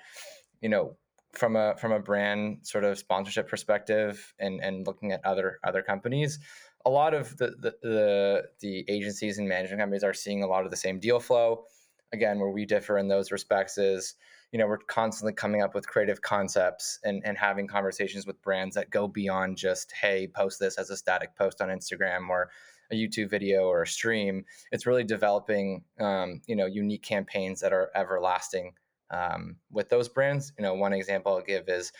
You 0.61 0.69
know, 0.69 0.97
from 1.33 1.55
a 1.55 1.75
from 1.77 1.91
a 1.91 1.99
brand 1.99 2.59
sort 2.61 2.83
of 2.83 2.97
sponsorship 2.97 3.47
perspective, 3.47 4.33
and 4.39 4.61
and 4.61 4.85
looking 4.85 5.11
at 5.11 5.25
other 5.25 5.59
other 5.63 5.81
companies, 5.81 6.39
a 6.85 6.89
lot 6.89 7.13
of 7.13 7.35
the 7.37 7.55
the 7.59 7.73
the, 7.81 8.43
the 8.59 8.85
agencies 8.87 9.37
and 9.37 9.49
management 9.49 9.81
companies 9.81 10.03
are 10.03 10.13
seeing 10.13 10.43
a 10.43 10.47
lot 10.47 10.65
of 10.65 10.71
the 10.71 10.77
same 10.77 10.99
deal 10.99 11.19
flow. 11.19 11.65
Again, 12.13 12.39
where 12.39 12.49
we 12.49 12.65
differ 12.65 12.97
in 12.97 13.07
those 13.07 13.31
respects 13.31 13.77
is 13.77 14.15
you 14.51 14.59
know 14.59 14.67
we're 14.67 14.77
constantly 14.77 15.33
coming 15.33 15.61
up 15.61 15.73
with 15.73 15.87
creative 15.87 16.21
concepts 16.21 16.99
and, 17.03 17.21
and 17.25 17.37
having 17.37 17.67
conversations 17.67 18.25
with 18.27 18.41
brands 18.41 18.75
that 18.75 18.89
go 18.89 19.07
beyond 19.07 19.57
just 19.57 19.91
hey 19.99 20.27
post 20.27 20.59
this 20.59 20.77
as 20.77 20.89
a 20.89 20.97
static 20.97 21.35
post 21.35 21.61
on 21.61 21.69
instagram 21.69 22.29
or 22.29 22.49
a 22.91 22.95
youtube 22.95 23.29
video 23.29 23.63
or 23.63 23.83
a 23.83 23.87
stream 23.87 24.43
it's 24.71 24.85
really 24.85 25.03
developing 25.03 25.83
um, 25.99 26.41
you 26.47 26.55
know 26.55 26.65
unique 26.65 27.03
campaigns 27.03 27.61
that 27.61 27.73
are 27.73 27.89
everlasting 27.95 28.73
um, 29.11 29.57
with 29.71 29.89
those 29.89 30.09
brands. 30.09 30.53
You 30.57 30.63
know, 30.63 30.73
one 30.73 30.93
example 30.93 31.33
I'll 31.33 31.41
give 31.41 31.67
is, 31.69 31.91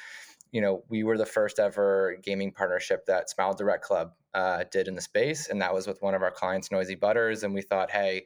you 0.51 0.61
know, 0.61 0.83
we 0.89 1.03
were 1.03 1.17
the 1.17 1.25
first 1.25 1.59
ever 1.59 2.17
gaming 2.23 2.51
partnership 2.51 3.05
that 3.05 3.29
Smile 3.29 3.53
Direct 3.53 3.83
Club 3.83 4.13
uh, 4.33 4.63
did 4.71 4.87
in 4.87 4.95
the 4.95 5.01
space, 5.01 5.49
and 5.49 5.61
that 5.61 5.73
was 5.73 5.87
with 5.87 6.01
one 6.01 6.15
of 6.15 6.23
our 6.23 6.31
clients, 6.31 6.71
Noisy 6.71 6.95
Butters, 6.95 7.43
and 7.43 7.53
we 7.53 7.61
thought, 7.61 7.91
hey, 7.91 8.25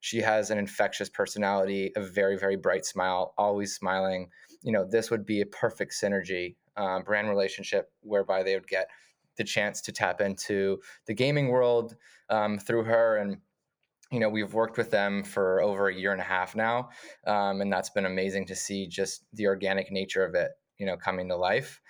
she 0.00 0.18
has 0.20 0.50
an 0.50 0.58
infectious 0.58 1.08
personality, 1.08 1.92
a 1.96 2.00
very 2.00 2.38
very 2.38 2.56
bright 2.56 2.84
smile, 2.84 3.34
always 3.38 3.74
smiling. 3.74 4.28
You 4.62 4.72
know, 4.72 4.86
this 4.88 5.10
would 5.10 5.24
be 5.24 5.40
a 5.40 5.46
perfect 5.46 5.92
synergy 5.92 6.56
um, 6.76 7.02
brand 7.02 7.28
relationship 7.28 7.90
whereby 8.00 8.42
they 8.42 8.54
would 8.54 8.66
get 8.68 8.88
the 9.36 9.44
chance 9.44 9.80
to 9.82 9.92
tap 9.92 10.20
into 10.20 10.78
the 11.06 11.14
gaming 11.14 11.48
world 11.48 11.96
um, 12.28 12.58
through 12.58 12.84
her 12.84 13.16
and 13.16 13.38
you 14.10 14.18
know 14.18 14.28
we've 14.28 14.54
worked 14.54 14.76
with 14.76 14.90
them 14.90 15.22
for 15.22 15.62
over 15.62 15.88
a 15.88 15.94
year 15.94 16.12
and 16.12 16.20
a 16.20 16.24
half 16.24 16.54
now 16.56 16.88
um, 17.26 17.60
and 17.60 17.72
that's 17.72 17.90
been 17.90 18.06
amazing 18.06 18.46
to 18.46 18.56
see 18.56 18.86
just 18.86 19.24
the 19.32 19.46
organic 19.46 19.90
nature 19.90 20.24
of 20.24 20.34
it 20.34 20.50
you 20.78 20.86
know 20.86 20.96
coming 20.96 21.28
to 21.28 21.36
life 21.36 21.80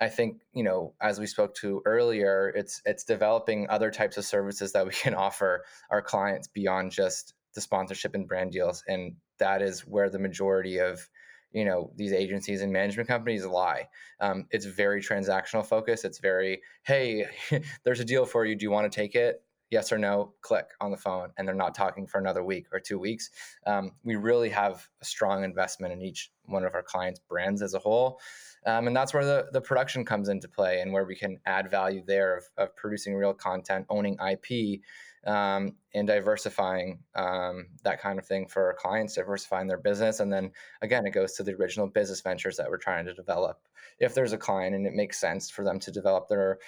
i 0.00 0.08
think 0.08 0.42
you 0.52 0.62
know 0.62 0.92
as 1.00 1.20
we 1.20 1.26
spoke 1.26 1.54
to 1.54 1.80
earlier 1.86 2.52
it's 2.56 2.82
it's 2.84 3.04
developing 3.04 3.68
other 3.70 3.90
types 3.90 4.16
of 4.16 4.24
services 4.24 4.72
that 4.72 4.84
we 4.84 4.92
can 4.92 5.14
offer 5.26 5.64
our 5.90 6.02
clients 6.02 6.48
beyond 6.48 6.90
just 6.90 7.34
the 7.58 7.62
sponsorship 7.62 8.14
and 8.14 8.28
brand 8.28 8.52
deals 8.52 8.84
and 8.86 9.16
that 9.38 9.62
is 9.62 9.80
where 9.80 10.08
the 10.08 10.18
majority 10.18 10.78
of 10.78 11.08
you 11.50 11.64
know 11.64 11.90
these 11.96 12.12
agencies 12.12 12.62
and 12.62 12.72
management 12.72 13.08
companies 13.08 13.44
lie. 13.44 13.88
Um, 14.20 14.46
it's 14.52 14.64
very 14.64 15.02
transactional 15.02 15.66
focus 15.66 16.04
it's 16.04 16.18
very 16.18 16.62
hey 16.84 17.26
there's 17.84 18.00
a 18.00 18.04
deal 18.04 18.26
for 18.26 18.44
you. 18.44 18.54
Do 18.54 18.62
you 18.62 18.70
want 18.70 18.90
to 18.90 18.94
take 18.94 19.16
it? 19.16 19.42
Yes 19.70 19.92
or 19.92 19.98
no 19.98 20.34
click 20.40 20.66
on 20.80 20.92
the 20.92 20.96
phone 20.96 21.30
and 21.36 21.46
they're 21.46 21.54
not 21.54 21.74
talking 21.74 22.06
for 22.06 22.18
another 22.18 22.44
week 22.44 22.66
or 22.72 22.78
two 22.78 22.98
weeks. 22.98 23.30
Um, 23.66 23.90
we 24.04 24.14
really 24.14 24.50
have 24.50 24.86
a 25.02 25.04
strong 25.04 25.42
investment 25.42 25.92
in 25.92 26.00
each 26.00 26.30
one 26.44 26.64
of 26.64 26.74
our 26.74 26.82
clients 26.82 27.20
brands 27.28 27.60
as 27.60 27.74
a 27.74 27.78
whole. 27.78 28.20
Um, 28.64 28.86
and 28.86 28.96
that's 28.96 29.12
where 29.12 29.24
the, 29.24 29.46
the 29.52 29.60
production 29.60 30.04
comes 30.04 30.28
into 30.28 30.48
play 30.48 30.80
and 30.80 30.92
where 30.92 31.04
we 31.04 31.16
can 31.16 31.38
add 31.44 31.70
value 31.70 32.02
there 32.06 32.38
of, 32.38 32.44
of 32.56 32.76
producing 32.76 33.14
real 33.14 33.34
content 33.34 33.86
owning 33.90 34.16
ip 34.30 34.80
um, 35.26 35.74
and 35.94 36.06
diversifying 36.06 37.00
um, 37.14 37.66
that 37.84 38.00
kind 38.00 38.18
of 38.18 38.26
thing 38.26 38.46
for 38.46 38.66
our 38.66 38.74
clients, 38.74 39.14
diversifying 39.14 39.66
their 39.66 39.78
business. 39.78 40.20
And 40.20 40.32
then 40.32 40.52
again, 40.82 41.06
it 41.06 41.10
goes 41.10 41.34
to 41.34 41.42
the 41.42 41.54
original 41.54 41.86
business 41.86 42.20
ventures 42.20 42.56
that 42.56 42.70
we're 42.70 42.78
trying 42.78 43.06
to 43.06 43.14
develop. 43.14 43.60
If 43.98 44.14
there's 44.14 44.32
a 44.32 44.38
client 44.38 44.74
and 44.74 44.86
it 44.86 44.94
makes 44.94 45.18
sense 45.20 45.50
for 45.50 45.64
them 45.64 45.78
to 45.80 45.90
develop 45.90 46.28
their 46.28 46.58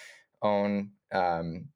own 0.43 0.91
um, 1.13 1.69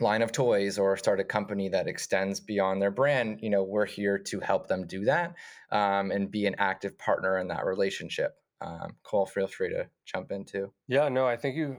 line 0.00 0.22
of 0.22 0.32
toys 0.32 0.78
or 0.78 0.96
start 0.96 1.20
a 1.20 1.24
company 1.24 1.68
that 1.68 1.88
extends 1.88 2.40
beyond 2.40 2.80
their 2.80 2.90
brand, 2.90 3.40
you 3.42 3.50
know, 3.50 3.62
we're 3.62 3.86
here 3.86 4.18
to 4.18 4.40
help 4.40 4.68
them 4.68 4.86
do 4.86 5.04
that 5.04 5.34
um, 5.70 6.10
and 6.10 6.30
be 6.30 6.46
an 6.46 6.54
active 6.58 6.96
partner 6.98 7.38
in 7.38 7.48
that 7.48 7.64
relationship. 7.66 8.36
Um, 8.60 8.96
Cole, 9.02 9.26
feel 9.26 9.46
free 9.46 9.70
to 9.70 9.88
jump 10.04 10.32
in 10.32 10.44
too. 10.44 10.72
Yeah, 10.88 11.08
no, 11.08 11.26
I 11.26 11.36
think 11.36 11.56
you 11.56 11.76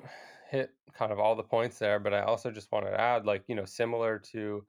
hit 0.50 0.76
kind 0.94 1.12
of 1.12 1.20
all 1.20 1.36
the 1.36 1.44
points 1.44 1.80
there, 1.80 2.00
but 2.00 2.14
I 2.14 2.22
also 2.24 2.52
just 2.52 2.72
wanted 2.72 2.92
to 2.92 3.00
add, 3.00 3.26
like, 3.26 3.46
you 3.48 3.56
know, 3.56 3.66
similar 3.66 4.20
to 4.32 4.68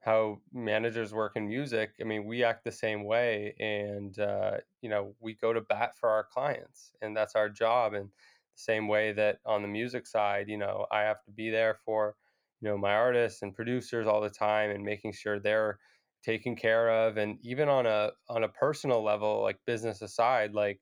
how 0.00 0.42
managers 0.52 1.12
work 1.12 1.36
in 1.36 1.48
music, 1.48 1.94
I 2.00 2.04
mean, 2.04 2.24
we 2.24 2.42
act 2.42 2.64
the 2.64 2.72
same 2.72 3.04
way. 3.04 3.54
And, 3.60 4.18
uh, 4.18 4.58
you 4.80 4.88
know, 4.88 5.14
we 5.20 5.34
go 5.34 5.52
to 5.52 5.60
bat 5.60 5.96
for 5.98 6.08
our 6.08 6.24
clients, 6.24 6.92
and 7.02 7.16
that's 7.16 7.34
our 7.36 7.48
job. 7.50 7.92
And 7.94 8.08
the 8.10 8.14
same 8.62 8.88
way 8.88 9.12
that 9.12 9.40
on 9.44 9.62
the 9.62 9.68
music 9.68 10.06
side, 10.06 10.48
you 10.48 10.56
know, 10.58 10.86
I 10.90 11.02
have 11.02 11.22
to 11.24 11.30
be 11.30 11.50
there 11.50 11.74
for, 11.74 12.16
you 12.60 12.68
know, 12.68 12.78
my 12.78 12.94
artists 12.94 13.42
and 13.42 13.54
producers 13.54 14.06
all 14.06 14.20
the 14.22 14.30
time 14.30 14.70
and 14.70 14.84
making 14.84 15.12
sure 15.12 15.38
they're 15.38 15.78
taken 16.22 16.56
care 16.56 16.90
of. 16.90 17.16
And 17.16 17.38
even 17.42 17.68
on 17.68 17.86
a 17.86 18.12
on 18.28 18.44
a 18.44 18.48
personal 18.48 19.02
level, 19.02 19.42
like 19.42 19.60
business 19.66 20.02
aside, 20.02 20.54
like 20.54 20.80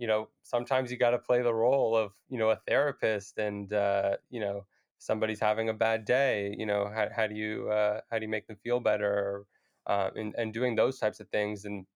you 0.00 0.06
know 0.06 0.30
sometimes 0.42 0.90
you 0.90 0.96
got 0.96 1.10
to 1.10 1.18
play 1.18 1.42
the 1.42 1.54
role 1.54 1.94
of 1.94 2.14
you 2.30 2.38
know 2.38 2.50
a 2.50 2.56
therapist 2.56 3.38
and 3.38 3.72
uh, 3.74 4.16
you 4.30 4.40
know 4.40 4.66
somebody's 4.98 5.40
having 5.40 5.68
a 5.68 5.74
bad 5.74 6.04
day 6.06 6.54
you 6.58 6.66
know 6.66 6.88
how, 6.88 7.08
how 7.14 7.26
do 7.26 7.34
you 7.34 7.70
uh, 7.70 8.00
how 8.10 8.18
do 8.18 8.24
you 8.24 8.30
make 8.30 8.46
them 8.48 8.56
feel 8.56 8.80
better 8.80 9.46
uh, 9.86 10.10
and, 10.16 10.34
and 10.38 10.54
doing 10.54 10.74
those 10.74 10.98
types 10.98 11.20
of 11.20 11.28
things 11.28 11.66
and 11.66 11.86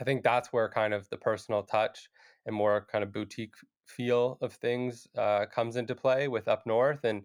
i 0.00 0.04
think 0.04 0.24
that's 0.24 0.52
where 0.52 0.68
kind 0.68 0.92
of 0.94 1.08
the 1.10 1.16
personal 1.16 1.62
touch 1.62 2.08
and 2.46 2.56
more 2.56 2.86
kind 2.90 3.04
of 3.04 3.12
boutique 3.12 3.54
feel 3.86 4.38
of 4.40 4.54
things 4.54 5.06
uh, 5.16 5.46
comes 5.46 5.76
into 5.76 5.94
play 5.94 6.28
with 6.28 6.48
up 6.48 6.66
north 6.66 7.04
and 7.04 7.24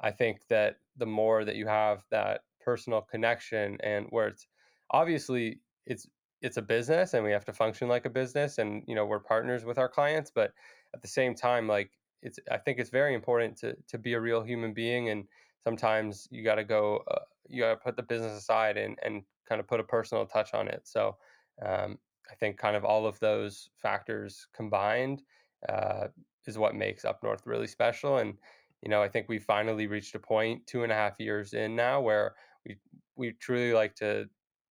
i 0.00 0.10
think 0.10 0.40
that 0.48 0.80
the 0.96 1.06
more 1.06 1.44
that 1.44 1.56
you 1.56 1.68
have 1.68 2.04
that 2.10 2.42
personal 2.60 3.00
connection 3.00 3.78
and 3.82 4.06
where 4.10 4.28
it's 4.28 4.48
obviously 4.90 5.60
it's 5.86 6.08
it's 6.42 6.56
a 6.56 6.62
business 6.62 7.14
and 7.14 7.24
we 7.24 7.30
have 7.32 7.44
to 7.44 7.52
function 7.52 7.88
like 7.88 8.04
a 8.04 8.10
business 8.10 8.58
and 8.58 8.82
you 8.86 8.94
know 8.94 9.06
we're 9.06 9.20
partners 9.20 9.64
with 9.64 9.78
our 9.78 9.88
clients 9.88 10.30
but 10.30 10.52
at 10.94 11.00
the 11.02 11.08
same 11.08 11.34
time 11.34 11.66
like 11.66 11.98
it's 12.22 12.38
i 12.50 12.58
think 12.58 12.78
it's 12.78 12.90
very 12.90 13.14
important 13.14 13.56
to 13.56 13.76
to 13.88 13.98
be 13.98 14.12
a 14.12 14.20
real 14.20 14.42
human 14.42 14.72
being 14.72 15.08
and 15.08 15.26
sometimes 15.64 16.28
you 16.30 16.44
got 16.44 16.56
to 16.56 16.64
go 16.64 16.98
uh, 17.10 17.20
you 17.48 17.62
got 17.62 17.70
to 17.70 17.76
put 17.76 17.96
the 17.96 18.02
business 18.02 18.38
aside 18.38 18.76
and 18.76 18.98
and 19.02 19.24
kind 19.48 19.60
of 19.60 19.66
put 19.66 19.80
a 19.80 19.84
personal 19.84 20.26
touch 20.26 20.54
on 20.54 20.68
it. 20.68 20.86
So 20.86 21.16
um, 21.64 21.98
i 22.30 22.34
think 22.34 22.58
kind 22.58 22.76
of 22.76 22.84
all 22.84 23.06
of 23.06 23.18
those 23.20 23.70
factors 23.76 24.48
combined 24.52 25.22
uh, 25.68 26.08
is 26.46 26.58
what 26.58 26.74
makes 26.74 27.04
up 27.04 27.22
north 27.22 27.46
really 27.46 27.66
special 27.66 28.18
and 28.18 28.38
you 28.82 28.88
know 28.88 29.02
i 29.02 29.08
think 29.08 29.28
we 29.28 29.38
finally 29.38 29.86
reached 29.86 30.14
a 30.14 30.18
point 30.18 30.66
two 30.66 30.82
and 30.82 30.92
a 30.92 30.94
half 30.94 31.18
years 31.18 31.54
in 31.54 31.74
now 31.74 32.00
where 32.00 32.34
we 32.66 32.76
we 33.16 33.32
truly 33.32 33.72
like 33.72 33.94
to 33.94 34.28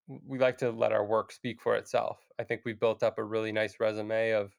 we 0.08 0.38
like 0.40 0.58
to 0.60 0.72
let 0.72 0.92
our 0.92 1.06
work 1.06 1.32
speak 1.32 1.62
for 1.62 1.76
itself. 1.76 2.28
I 2.40 2.44
think 2.44 2.62
we've 2.66 2.80
built 2.80 3.04
up 3.04 3.18
a 3.18 3.24
really 3.24 3.52
nice 3.52 3.80
resume 3.80 4.32
of 4.32 4.56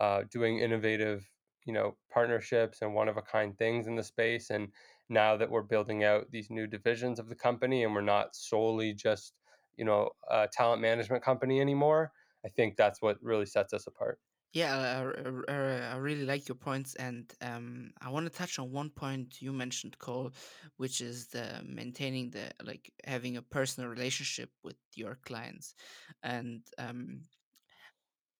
uh, 0.00 0.22
doing 0.30 0.58
innovative, 0.58 1.30
you 1.64 1.72
know, 1.72 1.96
partnerships 2.10 2.82
and 2.82 2.94
one 2.94 3.08
of 3.08 3.16
a 3.16 3.22
kind 3.22 3.56
things 3.58 3.86
in 3.86 3.96
the 3.96 4.02
space. 4.02 4.50
And 4.50 4.72
now 5.08 5.36
that 5.36 5.50
we're 5.50 5.62
building 5.62 6.04
out 6.04 6.30
these 6.30 6.50
new 6.50 6.66
divisions 6.66 7.18
of 7.18 7.28
the 7.28 7.34
company, 7.34 7.84
and 7.84 7.94
we're 7.94 8.00
not 8.00 8.34
solely 8.36 8.92
just, 8.94 9.34
you 9.76 9.84
know, 9.84 10.10
a 10.30 10.48
talent 10.50 10.80
management 10.82 11.22
company 11.22 11.60
anymore, 11.60 12.12
I 12.44 12.48
think 12.48 12.76
that's 12.76 13.02
what 13.02 13.22
really 13.22 13.46
sets 13.46 13.72
us 13.72 13.86
apart. 13.86 14.20
Yeah, 14.52 15.02
I, 15.48 15.52
I, 15.52 15.92
I 15.92 15.96
really 15.96 16.24
like 16.24 16.48
your 16.48 16.54
points, 16.54 16.94
and 16.94 17.30
um, 17.42 17.90
I 18.00 18.08
want 18.08 18.26
to 18.26 18.32
touch 18.38 18.58
on 18.58 18.72
one 18.72 18.88
point 18.90 19.42
you 19.42 19.52
mentioned, 19.52 19.98
Cole, 19.98 20.32
which 20.78 21.00
is 21.02 21.26
the 21.28 21.60
maintaining 21.64 22.30
the 22.30 22.50
like 22.64 22.90
having 23.04 23.36
a 23.36 23.42
personal 23.42 23.90
relationship 23.90 24.50
with 24.64 24.76
your 24.94 25.18
clients, 25.26 25.74
and 26.22 26.62
um, 26.78 27.20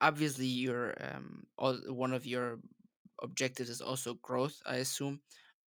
obviously 0.00 0.46
your 0.46 0.94
um, 1.02 1.44
all, 1.58 1.74
one 1.88 2.12
of 2.12 2.26
your 2.26 2.58
objectives 3.22 3.70
is 3.70 3.80
also 3.80 4.14
growth, 4.14 4.60
I 4.66 4.76
assume, 4.76 5.20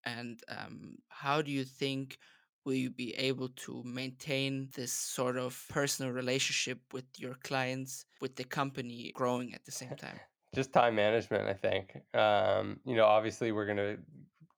and 0.05 0.39
um, 0.49 0.95
how 1.09 1.41
do 1.41 1.51
you 1.51 1.63
think 1.63 2.17
will 2.65 2.73
you 2.73 2.89
be 2.91 3.13
able 3.15 3.49
to 3.49 3.83
maintain 3.85 4.69
this 4.75 4.93
sort 4.93 5.37
of 5.37 5.63
personal 5.69 6.11
relationship 6.11 6.79
with 6.93 7.05
your 7.17 7.35
clients, 7.43 8.05
with 8.21 8.35
the 8.35 8.43
company 8.43 9.11
growing 9.15 9.53
at 9.53 9.65
the 9.65 9.71
same 9.71 9.95
time? 9.95 10.19
Just 10.53 10.73
time 10.73 10.95
management, 10.95 11.47
I 11.47 11.53
think. 11.53 11.97
Um, 12.13 12.79
you 12.85 12.95
know, 12.95 13.05
obviously 13.05 13.51
we're 13.51 13.65
going 13.65 13.77
to 13.77 13.97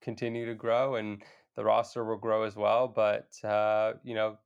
continue 0.01 0.45
to 0.45 0.55
grow 0.55 0.95
and 0.95 1.23
the 1.55 1.63
roster 1.63 2.03
will 2.03 2.17
grow 2.17 2.43
as 2.43 2.55
well, 2.55 2.87
but 2.87 3.33
uh, 3.43 3.93
you 4.03 4.15
know, 4.15 4.37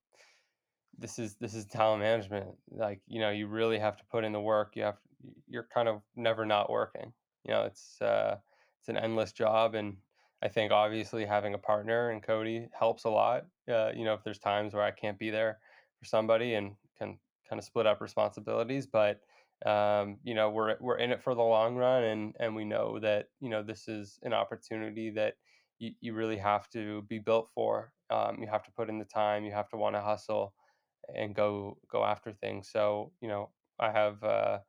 this 0.97 1.19
is 1.19 1.35
this 1.35 1.53
is 1.53 1.65
talent 1.65 2.01
management. 2.01 2.55
Like, 2.71 3.01
you 3.07 3.19
know, 3.19 3.29
you 3.29 3.47
really 3.47 3.79
have 3.79 3.97
to 3.97 4.03
put 4.05 4.23
in 4.23 4.31
the 4.31 4.39
work. 4.41 4.75
You 4.75 4.83
have 4.83 4.97
you're 5.47 5.67
kind 5.73 5.87
of 5.87 6.01
never 6.15 6.45
not 6.45 6.69
working. 6.69 7.13
You 7.43 7.51
know, 7.53 7.63
it's 7.63 8.01
uh 8.01 8.37
it's 8.79 8.89
an 8.89 8.97
endless 8.97 9.31
job 9.31 9.75
and 9.75 9.97
I 10.41 10.47
think 10.47 10.71
obviously 10.71 11.25
having 11.25 11.53
a 11.53 11.57
partner 11.57 12.11
and 12.11 12.21
Cody 12.21 12.67
helps 12.77 13.05
a 13.05 13.09
lot. 13.09 13.47
Uh, 13.67 13.91
you 13.95 14.05
know, 14.05 14.13
if 14.13 14.23
there's 14.23 14.39
times 14.39 14.73
where 14.73 14.83
I 14.83 14.91
can't 14.91 15.17
be 15.17 15.29
there 15.31 15.59
for 15.97 16.05
somebody 16.05 16.53
and 16.53 16.75
can 16.97 17.17
kind 17.49 17.59
of 17.59 17.65
split 17.65 17.87
up 17.87 18.01
responsibilities, 18.01 18.85
but 18.85 19.21
um, 19.65 20.17
you 20.23 20.33
know 20.35 20.49
we're 20.49 20.75
we're 20.79 20.97
in 20.97 21.11
it 21.11 21.23
for 21.23 21.35
the 21.35 21.41
long 21.41 21.75
run 21.75 22.03
and 22.03 22.35
and 22.39 22.55
we 22.55 22.65
know 22.65 22.99
that 22.99 23.27
you 23.39 23.49
know 23.49 23.63
this 23.63 23.87
is 23.87 24.19
an 24.23 24.33
opportunity 24.33 25.09
that 25.11 25.35
you, 25.79 25.91
you 26.01 26.13
really 26.13 26.37
have 26.37 26.69
to 26.69 27.01
be 27.03 27.19
built 27.19 27.49
for 27.53 27.91
um, 28.09 28.37
you 28.41 28.47
have 28.47 28.63
to 28.63 28.71
put 28.71 28.89
in 28.89 28.99
the 28.99 29.05
time 29.05 29.43
you 29.45 29.51
have 29.51 29.69
to 29.69 29.77
want 29.77 29.95
to 29.95 30.01
hustle 30.01 30.53
and 31.15 31.35
go 31.35 31.77
go 31.91 32.03
after 32.03 32.31
things. 32.33 32.69
So 32.71 33.11
you 33.21 33.27
know 33.27 33.49
i 33.79 33.91
have 33.91 34.23
uh, 34.23 34.59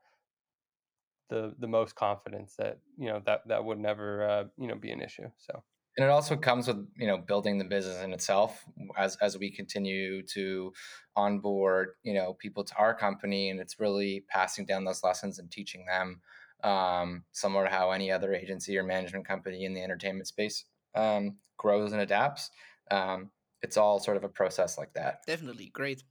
the 1.29 1.55
the 1.59 1.67
most 1.67 1.95
confidence 1.95 2.55
that 2.57 2.79
you 2.97 3.09
know 3.09 3.21
that 3.27 3.47
that 3.49 3.65
would 3.65 3.79
never 3.79 4.29
uh, 4.29 4.45
you 4.59 4.69
know 4.69 4.75
be 4.77 4.91
an 4.93 5.03
issue 5.03 5.29
so 5.39 5.63
and 5.97 6.05
it 6.05 6.11
also 6.11 6.37
comes 6.37 6.69
with 6.69 6.87
you 6.97 7.07
know 7.07 7.19
building 7.19 7.59
the 7.59 7.65
business 7.65 8.03
in 8.03 8.13
itself 8.13 8.65
as 8.97 9.17
as 9.17 9.39
we 9.39 9.51
continue 9.51 10.23
to 10.23 10.73
onboard 11.17 11.91
you 12.03 12.15
know 12.15 12.35
people 12.35 12.65
to 12.65 12.75
our 12.77 12.95
company 12.95 13.51
and 13.51 13.61
it's 13.61 13.81
really 13.81 14.25
passing 14.29 14.67
down 14.67 14.85
those 14.85 15.03
lessons 15.03 15.39
and 15.39 15.51
teaching 15.51 15.85
them 15.87 16.21
um, 16.65 17.25
similar 17.33 17.65
to 17.65 17.71
how 17.71 17.91
any 17.91 18.11
other 18.11 18.35
agency 18.35 18.77
or 18.79 18.83
management 18.83 19.27
company 19.27 19.65
in 19.65 19.75
the 19.75 19.83
entertainment 19.83 20.27
space 20.27 20.65
um, 20.95 21.37
grows 21.57 21.93
and 21.93 22.01
adapts. 22.01 22.51
Um, 22.91 23.31
it's 23.63 23.77
all 23.77 23.99
sort 23.99 24.17
of 24.17 24.25
a 24.25 24.29
process 24.29 24.79
like 24.79 24.93
that. 24.95 25.21
Definitely. 25.27 25.71
Great. 25.73 26.03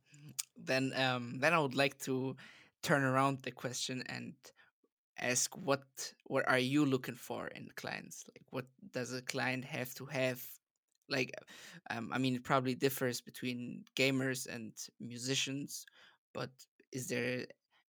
Then 0.58 0.94
um, 0.96 1.38
then 1.40 1.54
i 1.54 1.60
would 1.60 1.76
like 1.76 1.98
to 2.00 2.36
turn 2.82 3.04
around 3.04 3.40
the 3.44 3.52
question 3.52 4.04
and 4.08 4.34
ask 5.20 5.56
what 5.58 5.84
what 6.26 6.48
are 6.48 6.60
you 6.60 6.86
looking 6.86 7.16
for 7.16 7.48
in 7.48 7.70
clients? 7.76 8.26
Like 8.34 8.46
what 8.50 8.66
does 8.94 9.14
a 9.14 9.22
client 9.22 9.66
have 9.66 9.94
to 9.96 10.06
have? 10.06 10.42
Like 11.08 11.32
um, 11.90 12.10
i 12.12 12.18
mean 12.18 12.36
it 12.36 12.44
probably 12.44 12.76
differs 12.76 13.22
between 13.22 13.84
gamers 13.96 14.48
and 14.48 14.74
musicians 15.00 15.86
but 16.34 16.50
is 16.92 17.08
there 17.08 17.46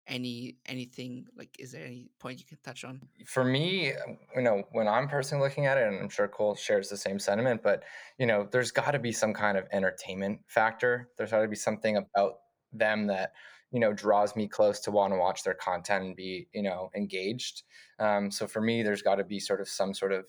any 0.09 0.57
anything 0.67 1.27
like 1.37 1.51
is 1.59 1.73
there 1.73 1.85
any 1.85 2.09
point 2.21 2.39
you 2.39 2.45
can 2.47 2.59
touch 2.63 2.85
on? 2.85 3.01
For 3.27 3.45
me 3.45 3.93
you 4.37 4.43
know 4.43 4.63
when 4.73 4.87
i'm 4.87 5.09
personally 5.09 5.43
looking 5.43 5.67
at 5.67 5.79
it 5.79 5.89
and 5.89 5.99
i'm 5.99 6.09
sure 6.09 6.29
cole 6.29 6.55
shares 6.55 6.89
the 6.89 6.97
same 6.97 7.19
sentiment 7.19 7.63
but 7.63 7.83
you 8.19 8.27
know 8.27 8.47
there's 8.51 8.71
got 8.71 8.93
to 8.93 8.99
be 8.99 9.13
some 9.13 9.35
kind 9.35 9.59
of 9.59 9.67
entertainment 9.73 10.41
factor. 10.47 11.09
There's 11.17 11.31
got 11.33 11.41
to 11.41 11.49
be 11.49 11.57
something 11.57 11.97
about 11.97 12.35
them 12.73 13.07
that 13.09 13.33
you 13.77 13.81
know 13.81 13.93
draws 13.93 14.35
me 14.35 14.49
close 14.49 14.81
to 14.81 14.91
want 14.91 15.13
to 15.13 15.19
watch 15.19 15.45
their 15.45 15.53
content 15.53 16.03
and 16.03 16.17
be 16.17 16.49
you 16.55 16.63
know 16.63 16.91
engaged. 16.97 17.63
Um, 17.99 18.31
so 18.31 18.47
for 18.47 18.63
me 18.63 18.83
there's 18.83 19.03
got 19.03 19.17
to 19.17 19.25
be 19.25 19.39
sort 19.39 19.61
of 19.61 19.69
some 19.69 19.93
sort 19.93 20.13
of 20.13 20.25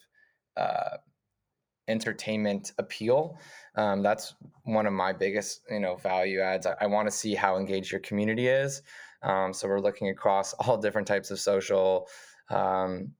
uh, 0.57 0.97
entertainment 1.87 2.73
appeal. 2.77 3.39
Um, 3.75 4.03
that's 4.03 4.35
one 4.63 4.85
of 4.85 4.91
my 4.91 5.13
biggest 5.13 5.61
you 5.69 5.79
know 5.79 5.95
value 5.95 6.41
adds. 6.41 6.65
I, 6.65 6.75
I 6.81 6.87
want 6.87 7.07
to 7.07 7.15
see 7.15 7.35
how 7.35 7.55
engaged 7.55 7.89
your 7.89 8.01
community 8.01 8.49
is. 8.49 8.81
Um, 9.23 9.53
so 9.53 9.69
we're 9.69 9.79
looking 9.79 10.09
across 10.09 10.53
all 10.59 10.77
different 10.77 11.07
types 11.07 11.31
of 11.31 11.39
social 11.39 12.09
um, 12.49 13.13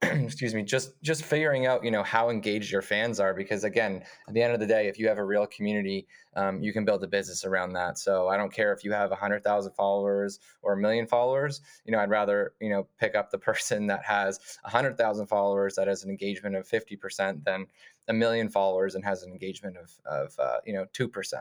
excuse 0.02 0.54
me 0.54 0.62
just 0.62 1.00
just 1.02 1.24
figuring 1.24 1.66
out 1.66 1.82
you 1.84 1.90
know 1.90 2.04
how 2.04 2.30
engaged 2.30 2.70
your 2.70 2.82
fans 2.82 3.18
are 3.18 3.34
because 3.34 3.64
again 3.64 4.00
at 4.28 4.34
the 4.34 4.40
end 4.40 4.54
of 4.54 4.60
the 4.60 4.66
day 4.66 4.86
if 4.86 4.96
you 4.96 5.08
have 5.08 5.18
a 5.18 5.24
real 5.24 5.46
community 5.46 6.06
um, 6.36 6.62
you 6.62 6.72
can 6.72 6.84
build 6.84 7.02
a 7.02 7.06
business 7.08 7.44
around 7.44 7.72
that. 7.72 7.98
So 7.98 8.28
i 8.28 8.36
don't 8.36 8.52
care 8.52 8.72
if 8.72 8.84
you 8.84 8.92
have 8.92 9.10
100000 9.10 9.72
followers 9.72 10.38
or 10.62 10.74
a 10.74 10.76
million 10.76 11.08
followers 11.08 11.62
you 11.84 11.90
know 11.90 11.98
i'd 11.98 12.10
rather 12.10 12.52
you 12.60 12.70
know 12.70 12.86
pick 13.00 13.16
up 13.16 13.30
the 13.30 13.38
person 13.48 13.88
that 13.88 14.04
has 14.04 14.58
100000 14.62 15.26
followers 15.26 15.74
that 15.74 15.88
has 15.88 16.04
an 16.04 16.10
engagement 16.10 16.54
of 16.54 16.68
50% 16.68 17.44
than 17.44 17.66
a 18.06 18.12
million 18.12 18.48
followers 18.48 18.94
and 18.94 19.04
has 19.04 19.22
an 19.22 19.32
engagement 19.32 19.76
of, 19.76 19.92
of 20.06 20.38
uh, 20.38 20.58
you 20.64 20.72
know 20.72 20.86
2% 20.94 21.34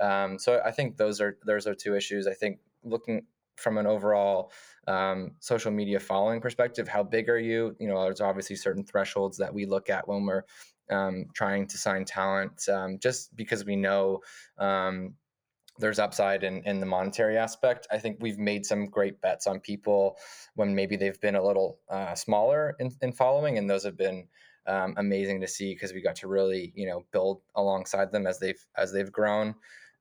um, 0.00 0.38
so 0.40 0.60
i 0.64 0.72
think 0.72 0.96
those 0.96 1.20
are 1.20 1.38
those 1.44 1.66
are 1.66 1.74
two 1.74 1.94
issues. 1.94 2.26
I 2.26 2.34
think 2.34 2.58
looking 2.84 3.26
from 3.56 3.78
an 3.78 3.86
overall 3.86 4.52
um, 4.88 5.32
social 5.40 5.70
media 5.70 6.00
following 6.00 6.40
perspective 6.40 6.88
how 6.88 7.02
big 7.02 7.28
are 7.28 7.38
you? 7.38 7.76
You 7.78 7.88
know 7.88 8.02
there's 8.02 8.20
obviously 8.20 8.56
certain 8.56 8.84
thresholds 8.84 9.38
that 9.38 9.52
we 9.52 9.66
look 9.66 9.90
at 9.90 10.06
when 10.06 10.26
we're 10.26 10.44
um, 10.90 11.26
trying 11.34 11.66
to 11.68 11.78
sign 11.78 12.04
talent 12.04 12.68
um, 12.68 12.98
just 12.98 13.34
because 13.36 13.64
we 13.64 13.76
know 13.76 14.20
um, 14.58 15.14
there's 15.78 15.98
upside 15.98 16.44
in, 16.44 16.62
in 16.64 16.80
the 16.80 16.86
monetary 16.86 17.38
aspect. 17.38 17.86
I 17.90 17.98
think 17.98 18.18
we've 18.20 18.38
made 18.38 18.66
some 18.66 18.86
great 18.86 19.20
bets 19.20 19.46
on 19.46 19.60
people 19.60 20.16
when 20.54 20.74
maybe 20.74 20.96
they've 20.96 21.20
been 21.20 21.36
a 21.36 21.44
little 21.44 21.78
uh, 21.88 22.14
smaller 22.14 22.76
in, 22.78 22.90
in 23.00 23.12
following 23.12 23.58
and 23.58 23.70
those 23.70 23.84
have 23.84 23.96
been 23.96 24.28
um, 24.66 24.94
amazing 24.96 25.40
to 25.40 25.48
see 25.48 25.74
because 25.74 25.92
we 25.92 26.00
got 26.00 26.16
to 26.16 26.28
really 26.28 26.72
you 26.76 26.86
know 26.86 27.04
build 27.12 27.40
alongside 27.56 28.12
them 28.12 28.26
as 28.26 28.38
they've 28.38 28.64
as 28.76 28.92
they've 28.92 29.10
grown. 29.10 29.54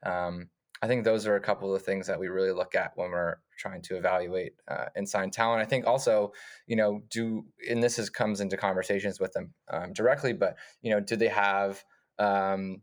Um, 0.04 0.50
I 0.82 0.88
think 0.88 1.04
those 1.04 1.28
are 1.28 1.36
a 1.36 1.42
couple 1.42 1.74
of 1.76 1.84
things 1.84 2.08
that 2.08 2.20
we 2.20 2.28
really 2.28 2.52
look 2.52 2.74
at 2.76 2.94
when 2.96 3.12
we're 3.12 3.36
trying 3.58 3.82
to 3.84 3.98
evaluate 3.98 4.54
uh, 4.68 4.86
and 4.96 5.08
sign 5.08 5.30
talent. 5.30 5.62
I 5.62 5.66
think 5.66 5.86
also, 5.86 6.34
you 6.66 6.76
know, 6.76 7.02
do 7.10 7.46
and 7.70 7.84
this 7.84 8.00
is 8.00 8.10
comes 8.10 8.42
into 8.42 8.58
conversations 8.58 9.20
with 9.20 9.32
them 9.34 9.54
um, 9.70 9.94
directly, 9.94 10.34
but 10.34 10.58
you 10.82 10.92
know, 10.92 11.00
do 11.00 11.16
they 11.16 11.28
have 11.28 11.84
um, 12.18 12.82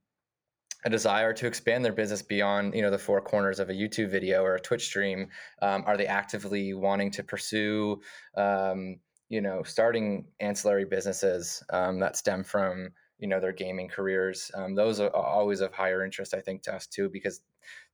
a 0.85 0.91
desire 0.91 1.33
to 1.33 1.47
expand 1.47 1.85
their 1.85 1.93
business 1.93 2.23
beyond 2.23 2.75
you 2.75 2.83
know 2.83 2.91
the 2.91 2.99
four 2.99 3.21
corners 3.21 3.59
of 3.59 3.69
a 3.69 3.75
YouTube 3.75 4.11
video 4.11 4.43
or 4.45 4.55
a 4.55 4.61
Twitch 4.61 4.87
stream? 4.87 5.29
Um, 5.61 5.83
are 5.87 5.97
they 5.97 6.07
actively 6.07 6.75
wanting 6.75 7.11
to 7.13 7.25
pursue 7.25 8.01
um, 8.37 9.01
you 9.29 9.41
know 9.41 9.63
starting 9.63 10.27
ancillary 10.41 10.85
businesses 10.85 11.63
um, 11.71 11.99
that 12.01 12.17
stem 12.17 12.45
from 12.45 12.91
you 13.19 13.29
know 13.29 13.41
their 13.41 13.53
gaming 13.53 13.89
careers 13.89 14.51
um, 14.55 14.75
those 14.75 15.01
are 15.01 15.15
always 15.15 15.61
of 15.61 15.73
higher 15.73 16.05
interest 16.05 16.35
i 16.35 16.41
think 16.41 16.63
to 16.63 16.75
us 16.75 16.87
too 16.87 17.09
because 17.09 17.41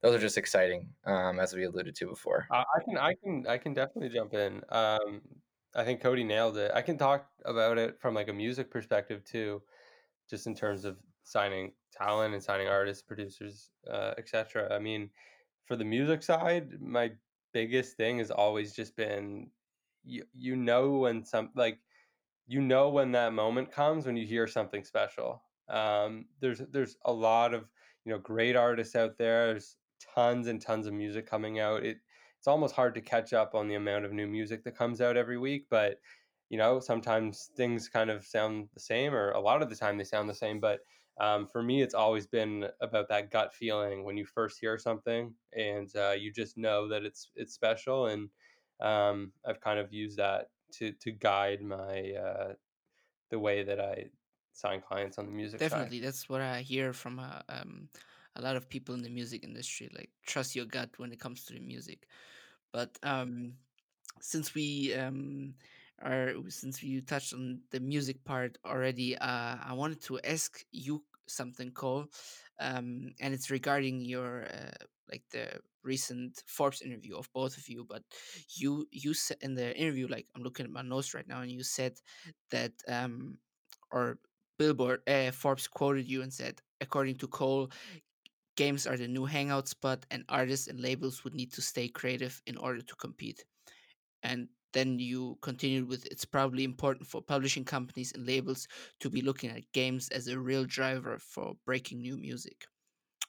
those 0.05 0.15
are 0.15 0.19
just 0.19 0.37
exciting 0.37 0.87
um, 1.05 1.39
as 1.39 1.53
we 1.53 1.65
alluded 1.65 1.95
to 1.95 2.07
before 2.07 2.47
uh, 2.51 2.63
i 2.75 2.83
can 2.83 2.97
i 2.97 3.13
can 3.13 3.45
i 3.47 3.57
can 3.57 3.73
definitely 3.73 4.09
jump 4.09 4.33
in 4.33 4.61
um, 4.69 5.21
i 5.75 5.83
think 5.83 6.01
cody 6.01 6.23
nailed 6.23 6.57
it 6.57 6.71
i 6.73 6.81
can 6.81 6.97
talk 6.97 7.27
about 7.45 7.77
it 7.77 7.99
from 7.99 8.13
like 8.13 8.29
a 8.29 8.33
music 8.33 8.69
perspective 8.69 9.23
too 9.23 9.61
just 10.29 10.47
in 10.47 10.55
terms 10.55 10.85
of 10.85 10.97
signing 11.23 11.71
talent 11.91 12.33
and 12.33 12.43
signing 12.43 12.67
artists 12.67 13.01
producers 13.01 13.71
uh, 13.91 14.13
etc 14.17 14.73
i 14.73 14.79
mean 14.79 15.09
for 15.65 15.75
the 15.75 15.85
music 15.85 16.21
side 16.21 16.79
my 16.79 17.11
biggest 17.53 17.95
thing 17.97 18.17
has 18.17 18.31
always 18.31 18.73
just 18.73 18.95
been 18.95 19.49
you, 20.03 20.23
you 20.33 20.55
know 20.55 20.91
when 20.99 21.23
some 21.23 21.49
like 21.55 21.79
you 22.47 22.61
know 22.61 22.89
when 22.89 23.11
that 23.13 23.33
moment 23.33 23.71
comes 23.71 24.05
when 24.05 24.15
you 24.17 24.25
hear 24.25 24.47
something 24.47 24.83
special. 24.83 25.41
Um, 25.67 26.25
there's 26.41 26.61
there's 26.71 26.97
a 27.05 27.11
lot 27.11 27.53
of 27.53 27.65
you 28.05 28.11
know 28.11 28.19
great 28.19 28.55
artists 28.55 28.95
out 28.95 29.17
there. 29.17 29.47
There's 29.47 29.77
tons 29.99 30.47
and 30.47 30.61
tons 30.61 30.87
of 30.87 30.93
music 30.93 31.25
coming 31.27 31.59
out. 31.59 31.83
It 31.83 31.97
it's 32.37 32.47
almost 32.47 32.75
hard 32.75 32.93
to 32.95 33.01
catch 33.01 33.33
up 33.33 33.55
on 33.55 33.67
the 33.67 33.75
amount 33.75 34.05
of 34.05 34.13
new 34.13 34.27
music 34.27 34.63
that 34.63 34.75
comes 34.75 35.01
out 35.01 35.17
every 35.17 35.37
week, 35.37 35.67
but 35.69 35.99
you 36.49 36.57
know 36.57 36.79
sometimes 36.79 37.49
things 37.55 37.89
kind 37.89 38.09
of 38.09 38.25
sound 38.25 38.69
the 38.73 38.79
same, 38.79 39.13
or 39.13 39.31
a 39.31 39.39
lot 39.39 39.61
of 39.61 39.69
the 39.69 39.75
time 39.75 39.97
they 39.97 40.03
sound 40.03 40.29
the 40.29 40.33
same. 40.35 40.59
But 40.59 40.81
um, 41.19 41.47
for 41.47 41.63
me, 41.63 41.81
it's 41.81 41.93
always 41.93 42.27
been 42.27 42.67
about 42.81 43.07
that 43.09 43.31
gut 43.31 43.53
feeling 43.53 44.03
when 44.03 44.17
you 44.17 44.25
first 44.25 44.59
hear 44.59 44.77
something, 44.77 45.35
and 45.53 45.93
uh, 45.95 46.15
you 46.17 46.31
just 46.31 46.57
know 46.57 46.87
that 46.89 47.03
it's 47.05 47.31
it's 47.35 47.53
special. 47.53 48.07
And 48.07 48.29
um, 48.79 49.33
I've 49.45 49.61
kind 49.61 49.79
of 49.79 49.93
used 49.93 50.17
that 50.17 50.49
to 50.73 50.91
to 50.93 51.11
guide 51.11 51.61
my 51.61 52.11
uh, 52.13 52.53
the 53.29 53.39
way 53.39 53.63
that 53.63 53.79
I 53.79 54.11
sign 54.53 54.81
clients 54.81 55.17
on 55.17 55.25
the 55.27 55.31
music 55.31 55.59
definitely 55.59 55.99
side. 55.99 55.99
that's 55.99 56.27
what 56.29 56.41
i 56.41 56.61
hear 56.61 56.93
from 56.93 57.19
uh, 57.19 57.41
um, 57.49 57.89
a 58.35 58.41
lot 58.41 58.55
of 58.55 58.69
people 58.69 58.95
in 58.95 59.01
the 59.01 59.09
music 59.09 59.43
industry 59.43 59.89
like 59.95 60.09
trust 60.25 60.55
your 60.55 60.65
gut 60.65 60.89
when 60.97 61.11
it 61.11 61.19
comes 61.19 61.45
to 61.45 61.53
the 61.53 61.59
music. 61.59 62.07
But 62.73 62.97
um, 63.03 63.53
since 64.21 64.53
we 64.53 64.93
um, 64.95 65.53
are 66.01 66.33
since 66.49 66.83
you 66.83 67.01
touched 67.01 67.33
on 67.33 67.61
the 67.71 67.79
music 67.79 68.23
part 68.25 68.57
already 68.65 69.17
uh, 69.17 69.55
i 69.63 69.71
wanted 69.73 70.01
to 70.01 70.19
ask 70.25 70.65
you 70.71 71.01
something 71.27 71.71
cole 71.71 72.05
um, 72.59 73.11
and 73.21 73.33
it's 73.33 73.49
regarding 73.51 74.01
your 74.01 74.43
uh, 74.45 74.85
like 75.11 75.23
the 75.31 75.47
recent 75.83 76.41
Forbes 76.47 76.81
interview 76.81 77.15
of 77.15 77.31
both 77.33 77.57
of 77.57 77.67
you, 77.69 77.85
but 77.87 78.01
you 78.57 78.87
you 78.91 79.13
said 79.13 79.37
in 79.41 79.53
the 79.53 79.75
interview, 79.77 80.07
like 80.07 80.25
I'm 80.35 80.41
looking 80.41 80.65
at 80.65 80.71
my 80.71 80.81
notes 80.81 81.13
right 81.13 81.27
now, 81.27 81.41
and 81.41 81.51
you 81.51 81.63
said 81.63 81.93
that 82.49 82.71
um 82.87 83.37
or 83.91 84.17
Billboard 84.57 85.01
uh, 85.07 85.31
Forbes 85.31 85.67
quoted 85.67 86.07
you 86.09 86.21
and 86.21 86.33
said, 86.33 86.61
according 86.81 87.17
to 87.17 87.27
Cole, 87.27 87.69
games 88.55 88.87
are 88.87 88.97
the 88.97 89.07
new 89.07 89.25
hangout 89.25 89.67
spot, 89.67 90.05
and 90.11 90.25
artists 90.29 90.67
and 90.67 90.79
labels 90.79 91.23
would 91.23 91.35
need 91.35 91.53
to 91.53 91.61
stay 91.61 91.87
creative 91.89 92.41
in 92.45 92.57
order 92.57 92.81
to 92.81 92.95
compete. 92.95 93.45
And 94.23 94.49
then 94.73 94.99
you 94.99 95.37
continued 95.41 95.87
with 95.87 96.05
it's 96.07 96.25
probably 96.25 96.63
important 96.65 97.07
for 97.07 97.21
publishing 97.21 97.65
companies 97.65 98.11
and 98.13 98.25
labels 98.25 98.67
to 98.99 99.09
be 99.09 99.21
looking 99.21 99.51
at 99.51 99.71
games 99.71 100.09
as 100.09 100.27
a 100.27 100.39
real 100.39 100.65
driver 100.65 101.17
for 101.19 101.55
breaking 101.65 102.01
new 102.01 102.17
music 102.17 102.65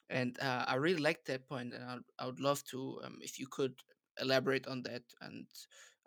and 0.09 0.39
uh, 0.41 0.65
I 0.69 0.75
really 0.77 1.01
like 1.01 1.25
that 1.27 1.49
point, 1.49 1.75
and 1.75 2.05
I 2.19 2.27
would 2.27 2.41
love 2.41 2.65
to 2.67 3.01
um, 3.05 3.19
if 3.23 3.39
you 3.39 3.47
could 3.49 3.81
elaborate 4.21 4.67
on 4.67 4.83
that, 4.85 5.05
and 5.21 5.47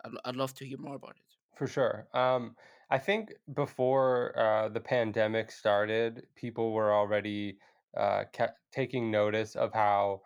I'd, 0.04 0.12
I'd 0.24 0.36
love 0.36 0.54
to 0.54 0.66
hear 0.66 0.78
more 0.78 0.96
about 0.96 1.16
it. 1.16 1.36
For 1.56 1.66
sure. 1.66 2.08
Um, 2.12 2.56
I 2.90 2.98
think 2.98 3.34
before 3.52 4.36
uh, 4.38 4.68
the 4.68 4.80
pandemic 4.80 5.52
started, 5.52 6.26
people 6.34 6.72
were 6.72 6.92
already 6.92 7.60
uh, 7.96 8.24
taking 8.72 9.10
notice 9.10 9.56
of 9.56 9.72
how 9.72 10.22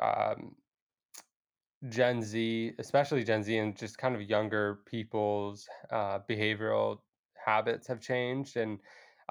um, 0.00 0.54
Gen 1.88 2.22
Z, 2.22 2.72
especially 2.78 3.24
Gen 3.24 3.42
Z, 3.42 3.56
and 3.56 3.76
just 3.76 3.98
kind 3.98 4.14
of 4.14 4.22
younger 4.22 4.80
people's 4.86 5.68
uh, 5.90 6.18
behavioral 6.28 6.98
habits 7.44 7.86
have 7.86 8.00
changed. 8.00 8.56
And 8.56 8.78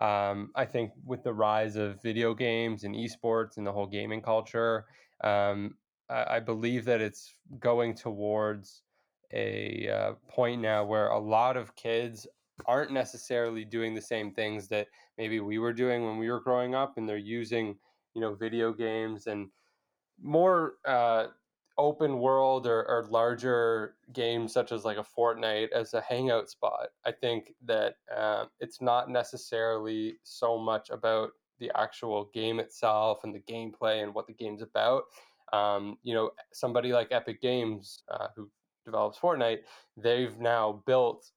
um, 0.02 0.52
I 0.56 0.66
think 0.66 0.92
with 1.06 1.24
the 1.24 1.34
rise 1.34 1.76
of 1.76 2.02
video 2.02 2.34
games 2.34 2.84
and 2.84 2.96
esports 2.96 3.58
and 3.58 3.66
the 3.66 3.72
whole 3.72 3.88
gaming 3.88 4.22
culture, 4.22 4.86
um, 5.24 5.76
I, 6.10 6.36
I, 6.36 6.40
believe 6.40 6.86
that 6.86 7.02
it's 7.02 7.34
going 7.60 7.96
towards 7.96 8.84
a 9.34 9.90
uh, 9.90 10.12
point 10.28 10.62
now 10.62 10.86
where 10.86 11.08
a 11.10 11.20
lot 11.20 11.58
of 11.58 11.76
kids 11.76 12.28
aren't 12.66 12.92
necessarily 12.92 13.64
doing 13.64 13.94
the 13.94 14.02
same 14.02 14.34
things 14.34 14.68
that 14.70 14.88
maybe 15.18 15.40
we 15.40 15.60
were 15.60 15.74
doing 15.74 16.06
when 16.06 16.18
we 16.18 16.30
were 16.30 16.40
growing 16.40 16.76
up, 16.76 16.98
and 16.98 17.08
they're 17.08 17.18
using 17.18 17.78
you 18.14 18.22
know 18.22 18.34
video 18.34 18.74
games 18.74 19.28
and 19.28 19.50
more 20.22 20.76
uh, 20.86 21.28
open 21.78 22.20
world 22.20 22.66
or, 22.66 22.84
or 22.90 23.08
larger 23.10 23.96
games 24.14 24.52
such 24.52 24.72
as 24.72 24.84
like 24.84 24.98
a 24.98 25.06
Fortnite 25.18 25.72
as 25.72 25.94
a 25.94 26.02
hangout 26.02 26.50
spot. 26.50 26.90
I 27.06 27.12
think 27.12 27.54
that 27.66 27.96
uh, 28.16 28.46
it's 28.60 28.82
not 28.82 29.10
necessarily 29.10 30.16
so 30.24 30.58
much 30.58 30.90
about 30.90 31.32
the 31.60 31.72
actual 31.76 32.30
game 32.34 32.60
itself 32.60 33.20
and 33.24 33.34
the 33.34 33.40
gameplay 33.52 34.04
and 34.04 34.14
what 34.14 34.28
the 34.28 34.34
game's 34.34 34.62
about. 34.62 35.04
Um, 35.54 35.98
you 36.04 36.14
know, 36.14 36.32
somebody 36.52 36.92
like 36.92 37.12
Epic 37.12 37.42
Games, 37.42 38.04
uh, 38.12 38.28
who 38.36 38.50
develops 38.86 39.20
Fortnite, 39.20 39.60
they've 39.96 40.38
now 40.40 40.84
built 40.86 41.32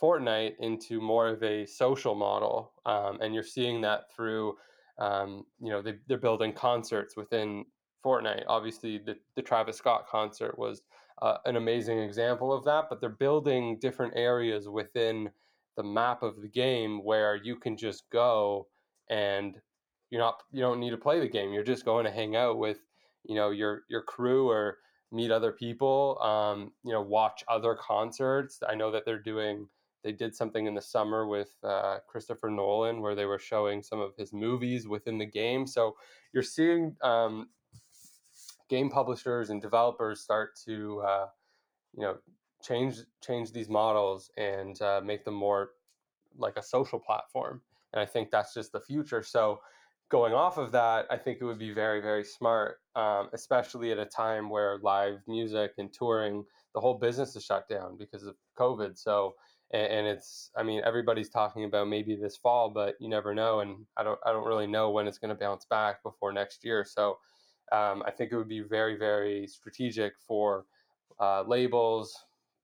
Fortnite 0.00 0.54
into 0.60 1.00
more 1.00 1.28
of 1.28 1.42
a 1.42 1.66
social 1.66 2.14
model, 2.14 2.72
um, 2.86 3.18
and 3.20 3.34
you're 3.34 3.42
seeing 3.42 3.80
that 3.82 4.12
through, 4.14 4.56
um, 4.98 5.44
you 5.60 5.70
know, 5.70 5.82
they, 5.82 5.94
they're 6.08 6.18
building 6.18 6.52
concerts 6.52 7.16
within 7.16 7.64
Fortnite. 8.04 8.44
Obviously, 8.48 8.98
the 8.98 9.16
the 9.36 9.42
Travis 9.42 9.76
Scott 9.76 10.06
concert 10.08 10.58
was 10.58 10.82
uh, 11.22 11.36
an 11.44 11.56
amazing 11.56 11.98
example 11.98 12.52
of 12.52 12.64
that. 12.64 12.86
But 12.88 13.00
they're 13.00 13.10
building 13.10 13.78
different 13.80 14.14
areas 14.16 14.68
within 14.68 15.30
the 15.76 15.82
map 15.82 16.22
of 16.22 16.40
the 16.42 16.48
game 16.48 17.04
where 17.04 17.36
you 17.36 17.56
can 17.56 17.76
just 17.76 18.04
go 18.10 18.66
and 19.08 19.56
you're 20.10 20.20
not 20.20 20.42
you 20.52 20.60
don't 20.60 20.80
need 20.80 20.90
to 20.90 20.96
play 20.96 21.20
the 21.20 21.28
game. 21.28 21.52
You're 21.52 21.62
just 21.62 21.84
going 21.84 22.04
to 22.04 22.10
hang 22.10 22.36
out 22.36 22.58
with 22.58 22.78
you 23.24 23.34
know 23.34 23.50
your 23.50 23.82
your 23.88 24.02
crew 24.02 24.48
or 24.48 24.78
meet 25.12 25.30
other 25.30 25.52
people. 25.52 26.18
Um, 26.20 26.72
you 26.84 26.92
know, 26.92 27.02
watch 27.02 27.44
other 27.48 27.74
concerts. 27.74 28.60
I 28.66 28.74
know 28.74 28.90
that 28.92 29.04
they're 29.04 29.22
doing. 29.22 29.68
They 30.02 30.12
did 30.12 30.34
something 30.34 30.66
in 30.66 30.74
the 30.74 30.82
summer 30.82 31.26
with 31.26 31.50
uh, 31.62 31.98
Christopher 32.08 32.50
Nolan 32.50 33.00
where 33.00 33.14
they 33.14 33.26
were 33.26 33.38
showing 33.38 33.82
some 33.82 34.00
of 34.00 34.12
his 34.16 34.32
movies 34.32 34.88
within 34.88 35.18
the 35.18 35.26
game. 35.26 35.66
So 35.66 35.96
you're 36.32 36.42
seeing 36.42 36.96
um, 37.02 37.48
game 38.70 38.88
publishers 38.88 39.50
and 39.50 39.60
developers 39.60 40.20
start 40.20 40.56
to 40.64 41.02
uh, 41.06 41.26
you 41.94 42.02
know 42.02 42.16
change 42.62 42.96
change 43.22 43.52
these 43.52 43.68
models 43.68 44.30
and 44.36 44.80
uh, 44.80 45.00
make 45.04 45.24
them 45.24 45.34
more 45.34 45.70
like 46.38 46.56
a 46.56 46.62
social 46.62 46.98
platform 46.98 47.60
and 47.92 48.00
i 48.00 48.06
think 48.06 48.30
that's 48.30 48.54
just 48.54 48.70
the 48.72 48.80
future 48.80 49.22
so 49.22 49.60
going 50.08 50.32
off 50.32 50.58
of 50.58 50.70
that 50.70 51.06
i 51.10 51.16
think 51.16 51.38
it 51.40 51.44
would 51.44 51.58
be 51.58 51.72
very 51.72 52.00
very 52.00 52.24
smart 52.24 52.76
um, 52.94 53.28
especially 53.32 53.90
at 53.90 53.98
a 53.98 54.06
time 54.06 54.48
where 54.48 54.78
live 54.82 55.18
music 55.26 55.72
and 55.78 55.92
touring 55.92 56.44
the 56.74 56.80
whole 56.80 56.98
business 56.98 57.34
is 57.34 57.44
shut 57.44 57.68
down 57.68 57.96
because 57.98 58.24
of 58.24 58.36
covid 58.56 58.96
so 58.96 59.34
and, 59.72 59.86
and 59.86 60.06
it's 60.06 60.50
i 60.56 60.62
mean 60.62 60.80
everybody's 60.84 61.28
talking 61.28 61.64
about 61.64 61.88
maybe 61.88 62.16
this 62.16 62.36
fall 62.36 62.70
but 62.70 62.94
you 63.00 63.08
never 63.08 63.34
know 63.34 63.60
and 63.60 63.84
i 63.96 64.02
don't 64.02 64.18
i 64.24 64.32
don't 64.32 64.46
really 64.46 64.66
know 64.66 64.90
when 64.90 65.06
it's 65.06 65.18
going 65.18 65.28
to 65.28 65.34
bounce 65.34 65.64
back 65.64 66.02
before 66.02 66.32
next 66.32 66.64
year 66.64 66.84
so 66.84 67.18
um, 67.72 68.02
I 68.04 68.10
think 68.10 68.32
it 68.32 68.36
would 68.36 68.48
be 68.48 68.60
very, 68.60 68.96
very 68.96 69.46
strategic 69.46 70.14
for 70.26 70.64
uh, 71.20 71.44
labels, 71.46 72.16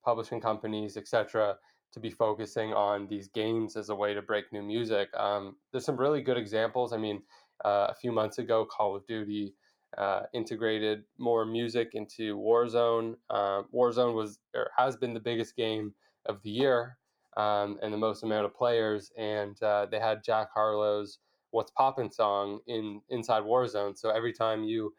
publishing 0.05 0.41
companies, 0.41 0.97
etc., 0.97 1.57
to 1.93 2.01
be 2.01 2.11
focusing 2.11 2.75
on 2.75 3.07
these 3.07 3.29
games 3.29 3.77
as 3.77 3.89
a 3.89 3.95
way 3.95 4.13
to 4.15 4.21
break 4.21 4.53
new 4.53 4.63
music. 4.63 5.09
Um, 5.17 5.57
there's 5.73 5.85
some 5.85 5.97
really 5.97 6.21
good 6.21 6.37
examples. 6.37 6.93
I 6.93 6.99
mean, 6.99 7.23
uh, 7.65 7.87
a 7.89 7.95
few 7.95 8.13
months 8.13 8.39
ago, 8.39 8.67
Call 8.67 8.97
of 8.97 9.07
Duty 9.07 9.55
uh, 9.97 10.23
integrated 10.35 11.05
more 11.19 11.47
music 11.47 11.91
into 11.93 12.37
Warzone. 12.37 13.15
Uh, 13.31 13.63
Warzone 13.73 14.15
was 14.15 14.41
or 14.55 14.71
has 14.77 14.97
been 14.97 15.15
the 15.15 15.21
biggest 15.21 15.57
game 15.57 15.95
of 16.29 16.43
the 16.43 16.51
year 16.51 16.97
um, 17.37 17.79
and 17.83 17.93
the 17.93 17.99
most 17.99 18.23
amount 18.23 18.47
of 18.47 18.55
players, 18.55 19.13
and 19.17 19.61
uh, 19.63 19.87
they 19.91 20.01
had 20.01 20.25
Jack 20.25 20.49
Harlow's 20.53 21.19
what's 21.51 21.71
poppin' 21.71 22.11
song 22.11 22.61
in 22.67 23.01
inside 23.09 23.43
Warzone. 23.43 23.97
So 23.97 24.11
every 24.11 24.33
time 24.33 24.65
you 24.65 24.95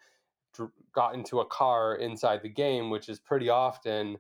dr- 0.54 0.72
got 0.94 1.14
into 1.14 1.40
a 1.40 1.46
car 1.46 1.96
inside 1.96 2.42
the 2.42 2.50
game, 2.50 2.90
which 2.90 3.10
is 3.10 3.20
pretty 3.20 3.50
often, 3.50 4.18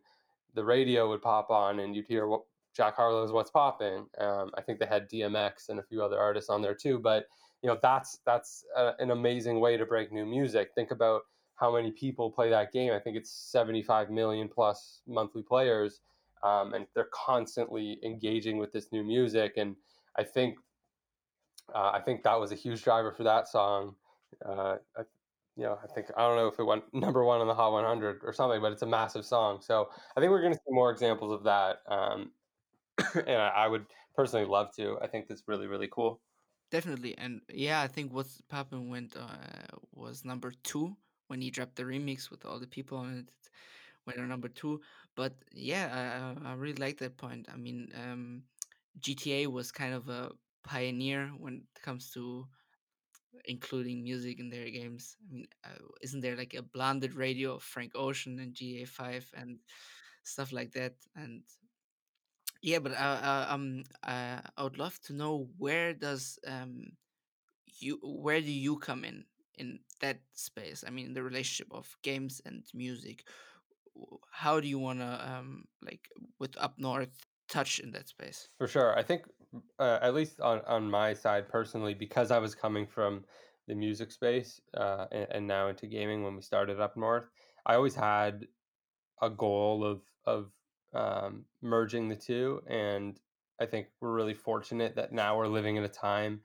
the 0.53 0.63
radio 0.63 1.09
would 1.09 1.21
pop 1.21 1.49
on 1.49 1.79
and 1.79 1.95
you'd 1.95 2.05
hear 2.07 2.27
what 2.27 2.41
Jack 2.75 2.95
Harlow's 2.95 3.31
"What's 3.31 3.51
Poppin'." 3.51 4.05
Um, 4.19 4.51
I 4.55 4.61
think 4.61 4.79
they 4.79 4.85
had 4.85 5.09
DMX 5.09 5.69
and 5.69 5.79
a 5.79 5.83
few 5.83 6.03
other 6.03 6.19
artists 6.19 6.49
on 6.49 6.61
there 6.61 6.75
too. 6.75 6.99
But 6.99 7.25
you 7.61 7.69
know 7.69 7.77
that's 7.81 8.19
that's 8.25 8.63
a, 8.75 8.91
an 8.99 9.11
amazing 9.11 9.59
way 9.59 9.77
to 9.77 9.85
break 9.85 10.11
new 10.11 10.25
music. 10.25 10.69
Think 10.75 10.91
about 10.91 11.21
how 11.55 11.73
many 11.75 11.91
people 11.91 12.29
play 12.31 12.49
that 12.51 12.71
game. 12.71 12.93
I 12.93 12.99
think 12.99 13.17
it's 13.17 13.31
75 13.31 14.11
million 14.11 14.47
plus 14.47 15.01
monthly 15.07 15.41
players, 15.41 16.01
um, 16.43 16.73
and 16.73 16.85
they're 16.93 17.09
constantly 17.13 17.99
engaging 18.03 18.57
with 18.57 18.71
this 18.71 18.91
new 18.91 19.03
music. 19.03 19.53
And 19.57 19.75
I 20.17 20.23
think 20.23 20.57
uh, 21.73 21.91
I 21.93 21.99
think 21.99 22.23
that 22.23 22.39
was 22.39 22.51
a 22.51 22.55
huge 22.55 22.83
driver 22.83 23.11
for 23.11 23.23
that 23.23 23.47
song. 23.47 23.95
Uh, 24.45 24.77
I, 24.97 25.01
you 25.55 25.63
know, 25.63 25.77
I 25.83 25.87
think 25.93 26.07
I 26.15 26.21
don't 26.21 26.37
know 26.37 26.47
if 26.47 26.59
it 26.59 26.63
went 26.63 26.83
number 26.93 27.23
one 27.23 27.41
on 27.41 27.47
the 27.47 27.53
Hot 27.53 27.71
100 27.71 28.21
or 28.23 28.31
something, 28.31 28.61
but 28.61 28.71
it's 28.71 28.83
a 28.83 28.87
massive 28.87 29.25
song. 29.25 29.59
So 29.61 29.89
I 30.15 30.19
think 30.19 30.31
we're 30.31 30.41
going 30.41 30.53
to 30.53 30.59
see 30.59 30.71
more 30.71 30.91
examples 30.91 31.33
of 31.33 31.43
that, 31.43 31.79
um, 31.87 32.31
and 33.15 33.41
I, 33.41 33.67
would 33.67 33.85
personally 34.15 34.45
love 34.45 34.73
to. 34.75 34.97
I 35.01 35.07
think 35.07 35.27
that's 35.27 35.43
really 35.47 35.67
really 35.67 35.89
cool. 35.91 36.21
Definitely, 36.69 37.17
and 37.17 37.41
yeah, 37.49 37.81
I 37.81 37.87
think 37.87 38.13
what's 38.13 38.41
poppin' 38.49 38.89
went 38.89 39.15
uh, 39.15 39.77
was 39.93 40.25
number 40.25 40.53
two 40.63 40.95
when 41.27 41.41
he 41.41 41.49
dropped 41.49 41.75
the 41.75 41.83
remix 41.83 42.29
with 42.29 42.45
all 42.45 42.59
the 42.59 42.67
people 42.67 42.97
on 42.97 43.19
it. 43.19 43.29
On 44.07 44.27
number 44.29 44.47
two, 44.47 44.81
but 45.15 45.33
yeah, 45.51 46.33
I, 46.43 46.49
I 46.49 46.53
really 46.53 46.77
like 46.79 46.97
that 46.99 47.17
point. 47.17 47.47
I 47.53 47.57
mean, 47.57 47.91
um, 47.93 48.43
GTA 48.99 49.47
was 49.47 49.71
kind 49.71 49.93
of 49.93 50.07
a 50.07 50.31
pioneer 50.63 51.27
when 51.37 51.63
it 51.75 51.81
comes 51.81 52.11
to 52.11 52.47
including 53.45 54.03
music 54.03 54.39
in 54.39 54.49
their 54.49 54.69
games. 54.69 55.15
I 55.29 55.33
mean, 55.33 55.47
uh, 55.63 55.83
isn't 56.01 56.21
there 56.21 56.35
like 56.35 56.53
a 56.53 56.61
blended 56.61 57.13
radio 57.15 57.55
of 57.55 57.63
Frank 57.63 57.93
Ocean 57.95 58.39
and 58.39 58.53
GTA 58.53 58.87
Five 58.87 59.29
and 59.35 59.59
stuff 60.23 60.51
like 60.51 60.71
that? 60.73 60.95
And 61.15 61.43
yeah, 62.61 62.79
but 62.79 62.93
uh, 62.93 62.95
uh, 63.21 63.45
um, 63.49 63.83
uh, 64.03 64.39
I 64.57 64.63
would 64.63 64.77
love 64.77 64.99
to 65.05 65.13
know 65.13 65.47
where 65.57 65.93
does 65.93 66.39
um 66.47 66.91
you 67.79 67.99
where 68.03 68.41
do 68.41 68.51
you 68.51 68.77
come 68.77 69.03
in 69.05 69.25
in 69.57 69.79
that 70.01 70.19
space? 70.33 70.83
I 70.87 70.91
mean, 70.91 71.13
the 71.13 71.23
relationship 71.23 71.73
of 71.73 71.95
games 72.03 72.41
and 72.45 72.63
music. 72.73 73.25
How 74.31 74.59
do 74.59 74.67
you 74.67 74.79
wanna 74.79 75.21
um 75.25 75.65
like 75.83 76.09
with 76.39 76.57
up 76.57 76.75
north 76.77 77.09
touch 77.49 77.79
in 77.79 77.91
that 77.91 78.07
space? 78.07 78.49
For 78.57 78.67
sure, 78.67 78.97
I 78.97 79.03
think 79.03 79.23
uh, 79.79 79.99
at 80.01 80.13
least 80.13 80.41
on 80.41 80.61
on 80.67 80.89
my 80.89 81.13
side 81.13 81.47
personally, 81.47 81.93
because 81.93 82.31
I 82.31 82.39
was 82.39 82.55
coming 82.55 82.85
from 82.85 83.23
the 83.67 83.75
music 83.75 84.11
space 84.11 84.61
uh, 84.75 85.05
and, 85.11 85.27
and 85.31 85.47
now 85.47 85.67
into 85.67 85.87
gaming 85.87 86.23
when 86.23 86.35
we 86.35 86.41
started 86.41 86.79
up 86.79 86.95
north, 86.95 87.25
I 87.65 87.75
always 87.75 87.95
had 87.95 88.47
a 89.21 89.29
goal 89.29 89.83
of 89.83 90.01
of 90.25 90.51
um, 90.93 91.45
merging 91.61 92.09
the 92.09 92.15
two, 92.15 92.61
and 92.67 93.19
I 93.59 93.65
think 93.65 93.87
we're 94.01 94.13
really 94.13 94.33
fortunate 94.33 94.95
that 94.95 95.11
now 95.11 95.37
we're 95.37 95.47
living 95.47 95.75
in 95.75 95.83
a 95.83 95.89
time. 95.89 96.41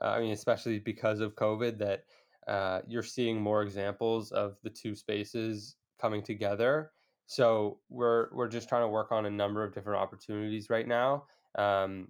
Uh, 0.00 0.06
I 0.06 0.20
mean, 0.20 0.32
especially 0.32 0.78
because 0.78 1.20
of 1.20 1.36
COVID, 1.36 1.78
that 1.78 2.04
uh, 2.48 2.80
you're 2.86 3.02
seeing 3.02 3.40
more 3.40 3.62
examples 3.62 4.32
of 4.32 4.56
the 4.62 4.70
two 4.70 4.94
spaces 4.94 5.76
coming 6.04 6.22
together. 6.22 6.90
So 7.26 7.78
we're 7.88 8.26
we're 8.30 8.48
just 8.48 8.68
trying 8.68 8.82
to 8.82 8.88
work 8.88 9.10
on 9.10 9.24
a 9.24 9.30
number 9.30 9.64
of 9.64 9.72
different 9.72 10.02
opportunities 10.02 10.68
right 10.68 10.86
now. 10.86 11.24
Um, 11.56 12.08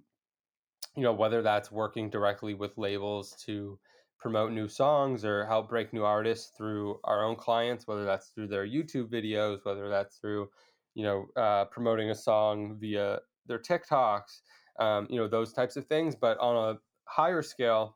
you 0.97 1.03
know, 1.03 1.13
whether 1.13 1.41
that's 1.41 1.71
working 1.71 2.09
directly 2.09 2.53
with 2.53 2.77
labels 2.77 3.41
to 3.45 3.79
promote 4.19 4.51
new 4.51 4.67
songs 4.67 5.23
or 5.23 5.45
help 5.45 5.69
break 5.69 5.93
new 5.93 6.03
artists 6.03 6.51
through 6.57 6.99
our 7.05 7.23
own 7.23 7.37
clients, 7.37 7.87
whether 7.87 8.03
that's 8.03 8.27
through 8.29 8.47
their 8.47 8.67
YouTube 8.67 9.09
videos, 9.09 9.59
whether 9.63 9.87
that's 9.87 10.17
through, 10.17 10.49
you 10.93 11.03
know, 11.03 11.25
uh, 11.37 11.63
promoting 11.65 12.09
a 12.09 12.15
song 12.15 12.77
via 12.77 13.19
their 13.45 13.59
TikToks, 13.59 14.41
um, 14.79 15.07
you 15.09 15.17
know, 15.17 15.27
those 15.27 15.53
types 15.53 15.77
of 15.77 15.85
things. 15.87 16.15
But 16.15 16.37
on 16.39 16.75
a 16.75 16.79
higher 17.05 17.41
scale, 17.41 17.95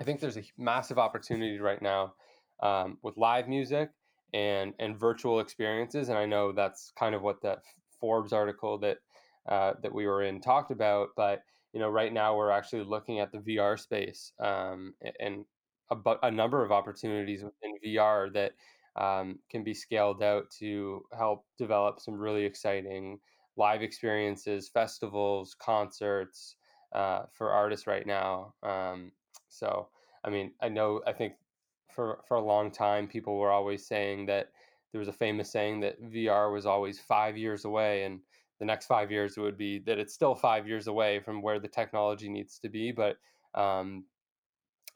I 0.00 0.04
think 0.04 0.20
there's 0.20 0.36
a 0.36 0.44
massive 0.56 0.98
opportunity 0.98 1.58
right 1.58 1.82
now 1.82 2.14
um, 2.62 2.98
with 3.02 3.16
live 3.16 3.48
music 3.48 3.90
and 4.34 4.74
and 4.80 4.98
virtual 4.98 5.40
experiences. 5.40 6.10
And 6.10 6.18
I 6.18 6.26
know 6.26 6.52
that's 6.52 6.92
kind 6.98 7.14
of 7.14 7.22
what 7.22 7.40
that 7.42 7.60
Forbes 8.00 8.32
article 8.32 8.76
that 8.78 8.98
uh, 9.48 9.74
that 9.82 9.94
we 9.94 10.06
were 10.06 10.22
in 10.22 10.40
talked 10.40 10.70
about. 10.70 11.10
But 11.16 11.42
you 11.72 11.80
know, 11.80 11.88
right 11.88 12.12
now 12.12 12.36
we're 12.36 12.50
actually 12.50 12.84
looking 12.84 13.20
at 13.20 13.32
the 13.32 13.38
VR 13.38 13.78
space 13.78 14.32
um, 14.40 14.94
and 15.18 15.44
a, 15.90 15.96
a, 16.22 16.30
number 16.30 16.64
of 16.64 16.70
opportunities 16.70 17.42
within 17.42 17.72
VR 17.84 18.32
that 18.32 18.52
um, 18.96 19.38
can 19.50 19.64
be 19.64 19.74
scaled 19.74 20.22
out 20.22 20.50
to 20.60 21.02
help 21.16 21.44
develop 21.58 22.00
some 22.00 22.14
really 22.14 22.44
exciting 22.44 23.18
live 23.56 23.82
experiences, 23.82 24.68
festivals, 24.68 25.56
concerts 25.60 26.56
uh, 26.94 27.22
for 27.32 27.50
artists 27.50 27.86
right 27.86 28.06
now. 28.06 28.54
Um, 28.62 29.10
so, 29.48 29.88
I 30.24 30.30
mean, 30.30 30.52
I 30.62 30.68
know, 30.68 31.02
I 31.06 31.12
think 31.12 31.34
for 31.94 32.20
for 32.26 32.36
a 32.36 32.44
long 32.44 32.70
time, 32.70 33.06
people 33.06 33.38
were 33.38 33.50
always 33.50 33.86
saying 33.86 34.26
that 34.26 34.50
there 34.92 34.98
was 34.98 35.08
a 35.08 35.12
famous 35.12 35.50
saying 35.50 35.80
that 35.80 36.00
VR 36.02 36.52
was 36.52 36.66
always 36.66 37.00
five 37.00 37.36
years 37.36 37.64
away, 37.64 38.04
and 38.04 38.20
the 38.60 38.64
next 38.64 38.86
five 38.86 39.10
years 39.10 39.36
would 39.36 39.58
be 39.58 39.80
that 39.80 39.98
it's 39.98 40.14
still 40.14 40.34
five 40.34 40.68
years 40.68 40.86
away 40.86 41.20
from 41.20 41.42
where 41.42 41.58
the 41.58 41.68
technology 41.68 42.28
needs 42.28 42.58
to 42.60 42.68
be. 42.68 42.92
But 42.92 43.16
um, 43.54 44.04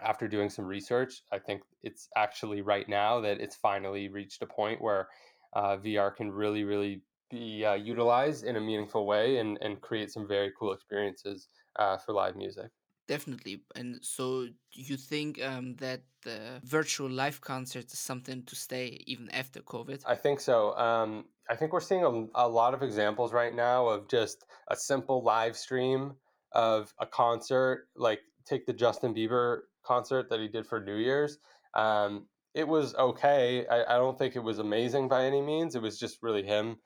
after 0.00 0.28
doing 0.28 0.50
some 0.50 0.66
research, 0.66 1.22
I 1.32 1.38
think 1.38 1.62
it's 1.82 2.08
actually 2.16 2.62
right 2.62 2.88
now 2.88 3.20
that 3.20 3.40
it's 3.40 3.56
finally 3.56 4.08
reached 4.08 4.42
a 4.42 4.46
point 4.46 4.80
where 4.80 5.08
uh, 5.54 5.76
VR 5.78 6.14
can 6.14 6.30
really, 6.30 6.64
really 6.64 7.02
be 7.30 7.64
uh, 7.64 7.74
utilized 7.74 8.44
in 8.44 8.56
a 8.56 8.60
meaningful 8.60 9.06
way 9.06 9.38
and, 9.38 9.58
and 9.60 9.80
create 9.80 10.10
some 10.10 10.26
very 10.26 10.52
cool 10.58 10.72
experiences 10.72 11.48
uh, 11.78 11.96
for 11.98 12.12
live 12.12 12.36
music. 12.36 12.70
Definitely. 13.08 13.62
And 13.74 13.98
so 14.02 14.46
you 14.72 14.98
think 14.98 15.42
um, 15.42 15.76
that 15.76 16.02
the 16.22 16.60
virtual 16.62 17.08
live 17.08 17.40
concert 17.40 17.86
is 17.86 17.98
something 17.98 18.42
to 18.44 18.54
stay 18.54 19.02
even 19.06 19.30
after 19.30 19.60
COVID? 19.60 20.02
I 20.06 20.14
think 20.14 20.40
so. 20.40 20.76
Um, 20.76 21.24
I 21.48 21.56
think 21.56 21.72
we're 21.72 21.80
seeing 21.80 22.04
a, 22.04 22.44
a 22.44 22.46
lot 22.46 22.74
of 22.74 22.82
examples 22.82 23.32
right 23.32 23.54
now 23.54 23.88
of 23.88 24.08
just 24.08 24.44
a 24.68 24.76
simple 24.76 25.22
live 25.22 25.56
stream 25.56 26.12
of 26.52 26.92
a 27.00 27.06
concert. 27.06 27.88
Like, 27.96 28.20
take 28.44 28.66
the 28.66 28.74
Justin 28.74 29.14
Bieber 29.14 29.60
concert 29.82 30.28
that 30.28 30.40
he 30.40 30.48
did 30.48 30.66
for 30.66 30.78
New 30.78 30.96
Year's. 30.96 31.38
Um, 31.74 32.26
it 32.54 32.68
was 32.68 32.94
okay. 32.94 33.66
I, 33.68 33.94
I 33.94 33.96
don't 33.96 34.18
think 34.18 34.36
it 34.36 34.42
was 34.42 34.58
amazing 34.58 35.08
by 35.08 35.24
any 35.24 35.40
means. 35.40 35.74
It 35.74 35.82
was 35.82 35.98
just 35.98 36.22
really 36.22 36.42
him 36.42 36.76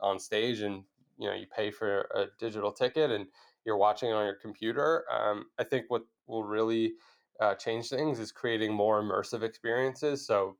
on 0.00 0.20
stage, 0.20 0.60
and 0.60 0.84
you 1.18 1.28
know, 1.28 1.34
you 1.34 1.46
pay 1.46 1.72
for 1.72 2.02
a 2.14 2.26
digital 2.38 2.70
ticket 2.70 3.10
and 3.10 3.26
you're 3.64 3.76
watching 3.76 4.12
on 4.12 4.24
your 4.24 4.34
computer. 4.34 5.04
Um, 5.10 5.46
I 5.58 5.64
think 5.64 5.86
what 5.88 6.02
will 6.26 6.44
really 6.44 6.94
uh, 7.40 7.54
change 7.54 7.88
things 7.88 8.18
is 8.18 8.32
creating 8.32 8.72
more 8.72 9.02
immersive 9.02 9.42
experiences. 9.42 10.26
So, 10.26 10.56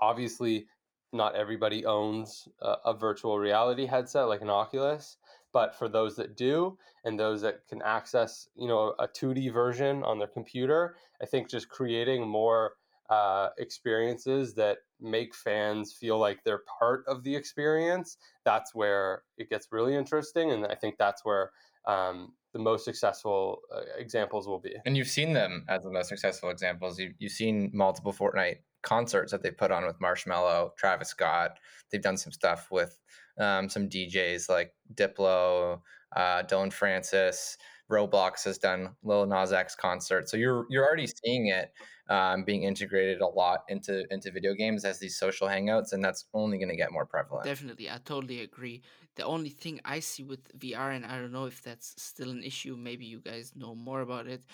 obviously, 0.00 0.66
not 1.12 1.36
everybody 1.36 1.84
owns 1.84 2.48
a, 2.60 2.76
a, 2.86 2.94
virtual 2.94 3.38
reality 3.38 3.86
headset 3.86 4.28
like 4.28 4.40
an 4.40 4.50
Oculus, 4.50 5.18
but 5.52 5.74
for 5.74 5.88
those 5.88 6.16
that 6.16 6.36
do 6.36 6.78
and 7.04 7.20
those 7.20 7.42
that 7.42 7.66
can 7.68 7.82
access, 7.82 8.48
you 8.56 8.66
know, 8.66 8.94
a 8.98 9.06
2D 9.06 9.52
version 9.52 10.02
on 10.04 10.18
their 10.18 10.28
computer, 10.28 10.96
I 11.22 11.26
think 11.26 11.50
just 11.50 11.68
creating 11.68 12.26
more 12.26 12.72
uh, 13.10 13.50
experiences 13.58 14.54
that 14.54 14.78
make 15.00 15.34
fans 15.34 15.92
feel 15.92 16.18
like 16.18 16.42
they're 16.44 16.62
part 16.78 17.04
of 17.06 17.22
the 17.24 17.36
experience. 17.36 18.16
That's 18.44 18.74
where 18.74 19.22
it 19.36 19.50
gets 19.50 19.68
really 19.70 19.94
interesting, 19.94 20.50
and 20.50 20.66
I 20.66 20.74
think 20.74 20.96
that's 20.98 21.24
where 21.24 21.50
um, 21.86 22.32
the 22.52 22.58
most 22.58 22.84
successful 22.84 23.60
uh, 23.74 23.80
examples 23.96 24.46
will 24.46 24.58
be. 24.58 24.74
And 24.84 24.96
you've 24.96 25.08
seen 25.08 25.32
them 25.32 25.64
as 25.68 25.82
the 25.82 25.90
most 25.90 26.08
successful 26.08 26.50
examples. 26.50 26.98
You, 26.98 27.14
you've 27.18 27.32
seen 27.32 27.70
multiple 27.72 28.12
Fortnite 28.12 28.58
concerts 28.82 29.32
that 29.32 29.42
they 29.42 29.50
put 29.50 29.70
on 29.70 29.86
with 29.86 29.98
Marshmello, 30.00 30.76
Travis 30.76 31.08
Scott. 31.08 31.58
They've 31.90 32.02
done 32.02 32.16
some 32.16 32.32
stuff 32.32 32.68
with 32.70 32.98
um, 33.38 33.68
some 33.68 33.88
DJs 33.88 34.48
like 34.48 34.74
Diplo, 34.94 35.80
uh, 36.14 36.42
Dillon 36.42 36.70
Francis. 36.70 37.56
Roblox 37.90 38.44
has 38.44 38.58
done 38.58 38.94
Lil 39.02 39.26
Nas 39.26 39.52
X 39.52 39.74
concerts, 39.74 40.30
so 40.30 40.36
you're 40.36 40.64
you're 40.70 40.84
already 40.84 41.06
seeing 41.06 41.48
it 41.48 41.72
um, 42.08 42.44
being 42.44 42.62
integrated 42.62 43.20
a 43.20 43.26
lot 43.26 43.64
into 43.68 44.04
into 44.10 44.30
video 44.30 44.54
games 44.54 44.84
as 44.84 44.98
these 44.98 45.18
social 45.18 45.46
hangouts, 45.46 45.92
and 45.92 46.02
that's 46.02 46.26
only 46.32 46.58
going 46.58 46.70
to 46.70 46.76
get 46.76 46.90
more 46.90 47.04
prevalent. 47.04 47.44
Definitely, 47.44 47.90
I 47.90 47.98
totally 48.04 48.40
agree. 48.40 48.82
The 49.16 49.24
only 49.24 49.50
thing 49.50 49.80
I 49.84 50.00
see 50.00 50.22
with 50.22 50.48
VR, 50.58 50.90
and 50.90 51.04
I 51.04 51.18
don't 51.18 51.32
know 51.32 51.44
if 51.46 51.62
that's 51.62 51.94
still 52.02 52.30
an 52.30 52.42
issue. 52.42 52.76
Maybe 52.76 53.04
you 53.04 53.20
guys 53.20 53.52
know 53.54 53.74
more 53.74 54.00
about 54.00 54.26
it, 54.26 54.44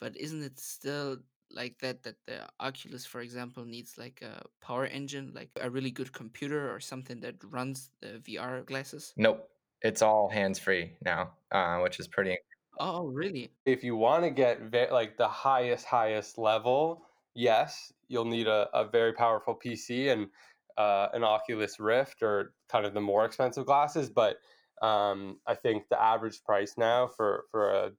but 0.00 0.16
isn't 0.16 0.42
it 0.42 0.58
still 0.58 1.18
like 1.50 1.78
that 1.78 2.02
that 2.02 2.16
the 2.26 2.40
oculus 2.58 3.06
for 3.06 3.20
example 3.20 3.64
needs 3.64 3.96
like 3.96 4.20
a 4.20 4.44
power 4.60 4.84
engine 4.84 5.30
like 5.32 5.48
a 5.60 5.70
really 5.70 5.92
good 5.92 6.12
computer 6.12 6.74
or 6.74 6.80
something 6.80 7.20
that 7.20 7.36
runs 7.44 7.90
the 8.00 8.20
vr 8.26 8.66
glasses 8.66 9.14
nope 9.16 9.48
it's 9.80 10.02
all 10.02 10.28
hands 10.28 10.58
free 10.58 10.90
now 11.04 11.30
uh, 11.52 11.78
which 11.78 12.00
is 12.00 12.08
pretty 12.08 12.36
Oh, 12.78 13.06
really? 13.06 13.50
If 13.64 13.82
you 13.82 13.96
want 13.96 14.24
to 14.24 14.30
get 14.30 14.60
ve- 14.62 14.90
like 14.90 15.16
the 15.16 15.28
highest, 15.28 15.86
highest 15.86 16.38
level, 16.38 17.06
yes, 17.34 17.92
you'll 18.08 18.26
need 18.26 18.46
a, 18.46 18.68
a 18.74 18.88
very 18.88 19.12
powerful 19.12 19.54
PC 19.54 20.08
and 20.08 20.28
uh, 20.76 21.08
an 21.12 21.24
Oculus 21.24 21.80
Rift 21.80 22.22
or 22.22 22.52
kind 22.68 22.86
of 22.86 22.94
the 22.94 23.00
more 23.00 23.24
expensive 23.24 23.66
glasses. 23.66 24.10
But 24.10 24.36
um, 24.82 25.38
I 25.46 25.54
think 25.54 25.84
the 25.88 26.00
average 26.00 26.42
price 26.44 26.74
now 26.76 27.08
for, 27.08 27.44
for 27.50 27.70
a, 27.70 27.92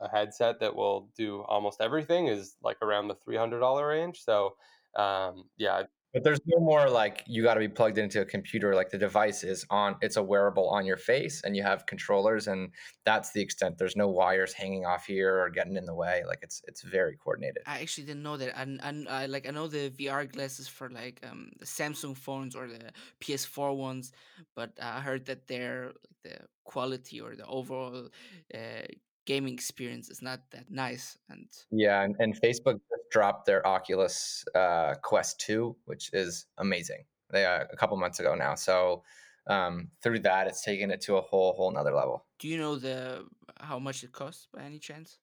a 0.00 0.08
headset 0.08 0.60
that 0.60 0.76
will 0.76 1.08
do 1.16 1.42
almost 1.42 1.80
everything 1.80 2.26
is 2.26 2.56
like 2.62 2.76
around 2.82 3.08
the 3.08 3.16
$300 3.28 3.88
range. 3.88 4.22
So 4.22 4.56
um, 4.96 5.44
yeah, 5.56 5.82
but 6.16 6.24
there's 6.24 6.40
no 6.46 6.58
more 6.64 6.88
like 6.88 7.22
you 7.26 7.42
got 7.42 7.54
to 7.54 7.60
be 7.60 7.68
plugged 7.68 7.98
into 7.98 8.22
a 8.22 8.24
computer. 8.24 8.74
Like 8.74 8.88
the 8.88 8.96
device 8.96 9.44
is 9.44 9.66
on, 9.68 9.96
it's 10.00 10.16
a 10.16 10.22
wearable 10.22 10.66
on 10.70 10.86
your 10.86 10.96
face, 10.96 11.42
and 11.44 11.54
you 11.54 11.62
have 11.62 11.84
controllers, 11.84 12.46
and 12.46 12.70
that's 13.04 13.32
the 13.32 13.42
extent. 13.42 13.76
There's 13.76 13.96
no 13.96 14.08
wires 14.08 14.54
hanging 14.54 14.86
off 14.86 15.04
here 15.04 15.38
or 15.38 15.50
getting 15.50 15.76
in 15.76 15.84
the 15.84 15.94
way. 15.94 16.22
Like 16.26 16.38
it's 16.40 16.62
it's 16.66 16.80
very 16.80 17.18
coordinated. 17.18 17.64
I 17.66 17.80
actually 17.80 18.06
didn't 18.06 18.22
know 18.22 18.38
that. 18.38 18.58
And 18.58 18.80
and 18.82 19.06
I 19.10 19.26
like 19.26 19.46
I 19.46 19.50
know 19.50 19.68
the 19.68 19.90
VR 19.90 20.24
glasses 20.32 20.68
for 20.68 20.88
like 20.88 21.20
um 21.30 21.50
the 21.58 21.66
Samsung 21.66 22.16
phones 22.16 22.56
or 22.56 22.66
the 22.66 22.92
PS4 23.20 23.76
ones, 23.76 24.12
but 24.54 24.70
I 24.80 25.02
heard 25.02 25.26
that 25.26 25.48
their 25.48 25.92
like 26.08 26.20
the 26.24 26.46
quality 26.64 27.20
or 27.20 27.36
the 27.36 27.46
overall 27.46 28.08
uh, 28.54 28.86
gaming 29.26 29.52
experience 29.52 30.08
is 30.08 30.22
not 30.22 30.40
that 30.52 30.70
nice. 30.70 31.18
And 31.28 31.46
yeah, 31.70 32.02
and, 32.02 32.16
and 32.18 32.40
Facebook 32.40 32.80
dropped 33.10 33.46
their 33.46 33.66
Oculus 33.66 34.44
uh, 34.54 34.94
Quest 35.02 35.40
2, 35.40 35.76
which 35.84 36.10
is 36.12 36.46
amazing. 36.58 37.04
They 37.30 37.44
uh, 37.44 37.64
a 37.70 37.76
couple 37.76 37.96
months 37.96 38.20
ago 38.20 38.34
now. 38.34 38.54
So 38.54 39.02
um, 39.48 39.88
through 40.02 40.20
that, 40.20 40.46
it's 40.46 40.62
taken 40.62 40.90
it 40.90 41.00
to 41.02 41.16
a 41.16 41.20
whole 41.20 41.52
whole 41.52 41.70
nother 41.72 41.92
level. 41.92 42.24
Do 42.38 42.48
you 42.48 42.58
know 42.58 42.76
the 42.76 43.26
how 43.60 43.78
much 43.78 44.02
it 44.04 44.12
costs 44.12 44.48
by 44.54 44.62
any 44.62 44.78
chance? 44.78 45.18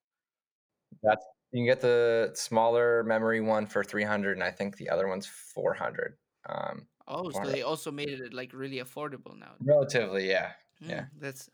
That's 1.01 1.26
you 1.51 1.60
can 1.60 1.66
get 1.66 1.82
the 1.82 2.32
smaller 2.34 3.04
memory 3.04 3.39
one 3.39 3.68
for 3.68 3.84
300 3.84 4.34
and 4.34 4.43
I 4.43 4.49
think 4.49 4.76
the 4.78 4.89
other 4.89 5.08
one's 5.08 5.28
400. 5.28 6.18
Um, 6.49 6.88
oh, 7.08 7.30
so 7.30 7.45
they 7.45 7.62
also 7.62 7.91
made 7.91 8.10
it 8.10 8.34
like 8.34 8.54
really 8.54 8.78
affordable 8.78 9.38
now. 9.39 9.54
Relatively, 9.60 10.28
yeah. 10.28 10.51
Mm, 10.84 10.89
yeah. 10.89 11.06
That's 11.20 11.49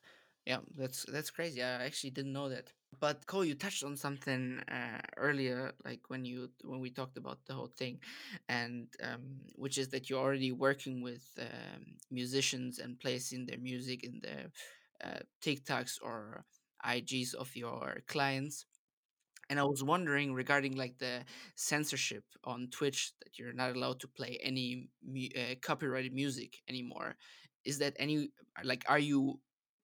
yeah, 0.50 0.60
that's 0.78 1.06
that's 1.14 1.32
crazy. 1.32 1.64
I 1.64 1.86
actually 1.86 2.12
didn't 2.12 2.34
know 2.34 2.50
that. 2.50 2.74
But 3.00 3.26
Cole, 3.28 3.46
you 3.46 3.56
touched 3.56 3.84
on 3.84 3.96
something 3.96 4.60
uh, 4.72 5.00
earlier, 5.18 5.74
like 5.86 6.02
when 6.10 6.26
you 6.26 6.50
when 6.64 6.80
we 6.80 6.90
talked 6.90 7.18
about 7.18 7.40
the 7.48 7.54
whole 7.54 7.72
thing, 7.78 8.00
and 8.50 8.88
um, 9.04 9.22
which 9.56 9.78
is 9.78 9.90
that 9.90 10.10
you're 10.10 10.20
already 10.20 10.52
working 10.52 11.02
with 11.04 11.24
um, 11.40 11.86
musicians 12.12 12.80
and 12.80 13.00
placing 13.00 13.46
their 13.46 13.60
music 13.60 14.04
in 14.04 14.22
the 14.24 15.08
uh, 15.08 15.20
TikToks 15.44 15.98
or 16.04 16.46
IGs 16.84 17.36
of 17.36 17.56
your 17.56 18.02
clients. 18.08 18.66
And 19.50 19.60
I 19.60 19.64
was 19.64 19.84
wondering 19.84 20.34
regarding 20.34 20.76
like 20.78 20.98
the 21.00 21.24
censorship 21.56 22.24
on 22.44 22.68
Twitch 22.72 23.14
that 23.24 23.40
you're 23.40 23.54
not 23.54 23.76
allowed 23.76 24.00
to 24.02 24.08
play 24.08 24.40
any 24.44 24.90
mu- 25.04 25.34
uh, 25.36 25.56
copyrighted 25.62 26.14
music 26.14 26.58
anymore. 26.70 27.16
Is 27.66 27.80
that 27.80 27.96
any 28.00 28.30
like 28.64 28.86
are 28.88 29.00
you 29.00 29.40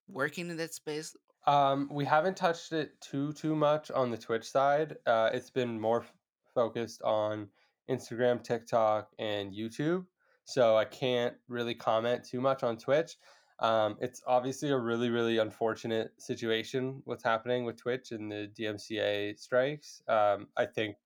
working 0.08 0.50
in 0.50 0.56
that 0.56 0.74
space? 0.74 1.16
Um, 1.46 1.88
we 1.92 2.04
haven't 2.04 2.36
touched 2.36 2.72
it 2.72 3.00
too 3.00 3.32
too 3.32 3.54
much 3.54 3.90
on 3.90 4.10
the 4.10 4.18
Twitch 4.18 4.50
side. 4.50 4.96
Uh, 5.06 5.30
it's 5.32 5.50
been 5.50 5.80
more 5.80 6.00
f- 6.00 6.12
focused 6.54 7.02
on 7.02 7.48
Instagram, 7.88 8.42
TikTok, 8.42 9.10
and 9.18 9.52
YouTube. 9.52 10.06
So 10.44 10.76
I 10.76 10.84
can't 10.84 11.34
really 11.48 11.74
comment 11.74 12.24
too 12.24 12.40
much 12.40 12.62
on 12.62 12.76
Twitch. 12.76 13.16
Um, 13.60 13.96
it's 14.00 14.22
obviously 14.26 14.70
a 14.70 14.76
really 14.76 15.08
really 15.08 15.38
unfortunate 15.38 16.12
situation 16.18 17.00
what's 17.04 17.24
happening 17.24 17.64
with 17.64 17.76
Twitch 17.76 18.12
and 18.12 18.30
the 18.30 18.50
DMCA 18.58 19.38
strikes. 19.38 20.02
Um, 20.08 20.48
I 20.56 20.66
think 20.66 20.96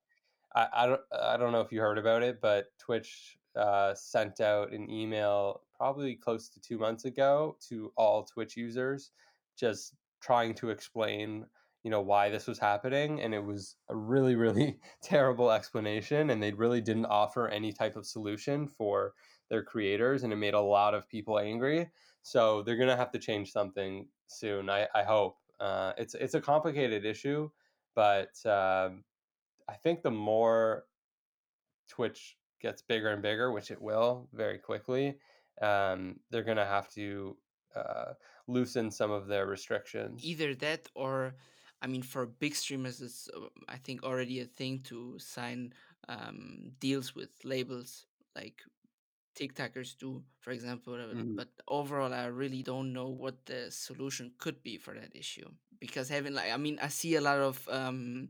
I, 0.55 0.69
I 0.73 0.87
don't 0.87 1.01
I 1.13 1.37
don't 1.37 1.53
know 1.53 1.61
if 1.61 1.71
you 1.71 1.81
heard 1.81 1.99
about 1.99 2.23
it, 2.23 2.41
but 2.41 2.67
Twitch 2.79 3.37
uh, 3.57 3.95
sent 3.95 4.41
out 4.41 4.73
an 4.73 4.91
email 4.91 5.63
probably 5.81 6.15
close 6.15 6.51
to 6.51 6.61
two 6.61 6.79
months 6.79 7.07
ago 7.07 7.57
to 7.59 7.91
all 7.97 8.23
Twitch 8.23 8.55
users, 8.55 9.13
just 9.59 9.95
trying 10.21 10.53
to 10.53 10.69
explain 10.69 11.47
you 11.85 11.91
know 11.91 12.03
why 12.03 12.29
this 12.29 12.47
was 12.47 12.59
happening 12.59 13.23
and 13.23 13.33
it 13.33 13.43
was 13.43 13.77
a 13.89 13.97
really 13.97 14.37
really 14.37 14.79
terrible 15.03 15.51
explanation 15.51 16.29
and 16.29 16.43
they 16.43 16.53
really 16.53 16.83
didn't 16.83 17.07
offer 17.07 17.49
any 17.49 17.73
type 17.73 17.97
of 17.97 18.05
solution 18.05 18.69
for 18.69 19.15
their 19.49 19.63
creators 19.63 20.23
and 20.23 20.31
it 20.31 20.37
made 20.37 20.53
a 20.53 20.61
lot 20.61 20.93
of 20.93 21.09
people 21.09 21.39
angry. 21.39 21.89
So 22.21 22.63
they're 22.63 22.77
going 22.77 22.91
to 22.91 22.97
have 22.97 23.13
to 23.13 23.19
change 23.19 23.51
something 23.51 24.07
soon 24.27 24.69
i, 24.69 24.87
I 24.95 25.03
hope. 25.03 25.39
Uh, 25.59 25.93
it's 25.97 26.15
it's 26.15 26.35
a 26.35 26.41
complicated 26.41 27.07
issue 27.07 27.49
but 27.95 28.35
um, 28.45 29.03
i 29.67 29.75
think 29.83 30.03
the 30.03 30.11
more 30.11 30.85
twitch 31.89 32.37
gets 32.61 32.83
bigger 32.83 33.09
and 33.09 33.23
bigger, 33.23 33.51
which 33.51 33.71
it 33.71 33.81
will 33.81 34.29
very 34.33 34.59
quickly, 34.59 35.19
um, 35.61 36.21
they're 36.31 36.45
going 36.45 36.57
to 36.57 36.67
have 36.67 36.89
to 36.95 37.37
uh, 37.75 38.13
loosen 38.47 38.91
some 38.91 39.11
of 39.11 39.27
their 39.27 39.47
restrictions. 39.47 40.25
Either 40.25 40.55
that 40.57 40.89
or, 40.95 41.35
I 41.83 41.87
mean, 41.87 42.03
for 42.03 42.27
big 42.27 42.55
streamers, 42.55 43.01
it's, 43.01 43.29
uh, 43.35 43.47
I 43.69 43.77
think, 43.77 44.03
already 44.03 44.41
a 44.41 44.45
thing 44.45 44.81
to 44.85 45.19
sign 45.19 45.73
um, 46.09 46.73
deals 46.81 47.15
with 47.15 47.31
labels 47.45 48.07
like 48.35 48.63
TikTokers 49.39 49.97
do, 49.99 50.23
for 50.41 50.51
example. 50.51 50.95
Mm-hmm. 50.95 51.37
But 51.37 51.49
overall, 51.69 52.13
I 52.13 52.27
really 52.27 52.63
don't 52.63 52.93
know 52.93 53.09
what 53.09 53.47
the 53.47 53.71
solution 53.71 54.33
could 54.39 54.63
be 54.63 54.77
for 54.77 54.95
that 54.95 55.15
issue 55.15 55.49
because 55.81 56.09
having 56.09 56.35
like, 56.35 56.53
I 56.53 56.57
mean, 56.57 56.79
I 56.81 56.89
see 56.89 57.15
a 57.17 57.21
lot 57.21 57.39
of 57.39 57.67
um, 57.71 58.29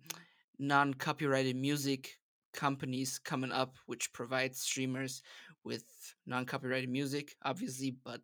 non-copyrighted 0.58 1.56
music 1.56 2.18
companies 2.52 3.18
coming 3.18 3.52
up 3.52 3.76
which 3.86 4.12
provide 4.12 4.56
streamers 4.56 5.22
with 5.64 5.84
non-copyrighted 6.26 6.88
music 6.88 7.34
obviously 7.44 7.94
but 8.04 8.20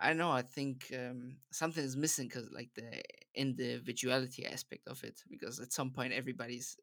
I 0.00 0.12
know. 0.12 0.30
I 0.30 0.42
think 0.42 0.92
um, 0.94 1.36
something 1.52 1.82
is 1.82 1.96
missing 1.96 2.26
because, 2.28 2.48
like, 2.52 2.70
the 2.74 3.02
individuality 3.34 4.44
aspect 4.44 4.88
of 4.88 5.02
it. 5.04 5.20
Because 5.30 5.60
at 5.60 5.72
some 5.72 5.90
point, 5.90 6.12
everybody's 6.12 6.76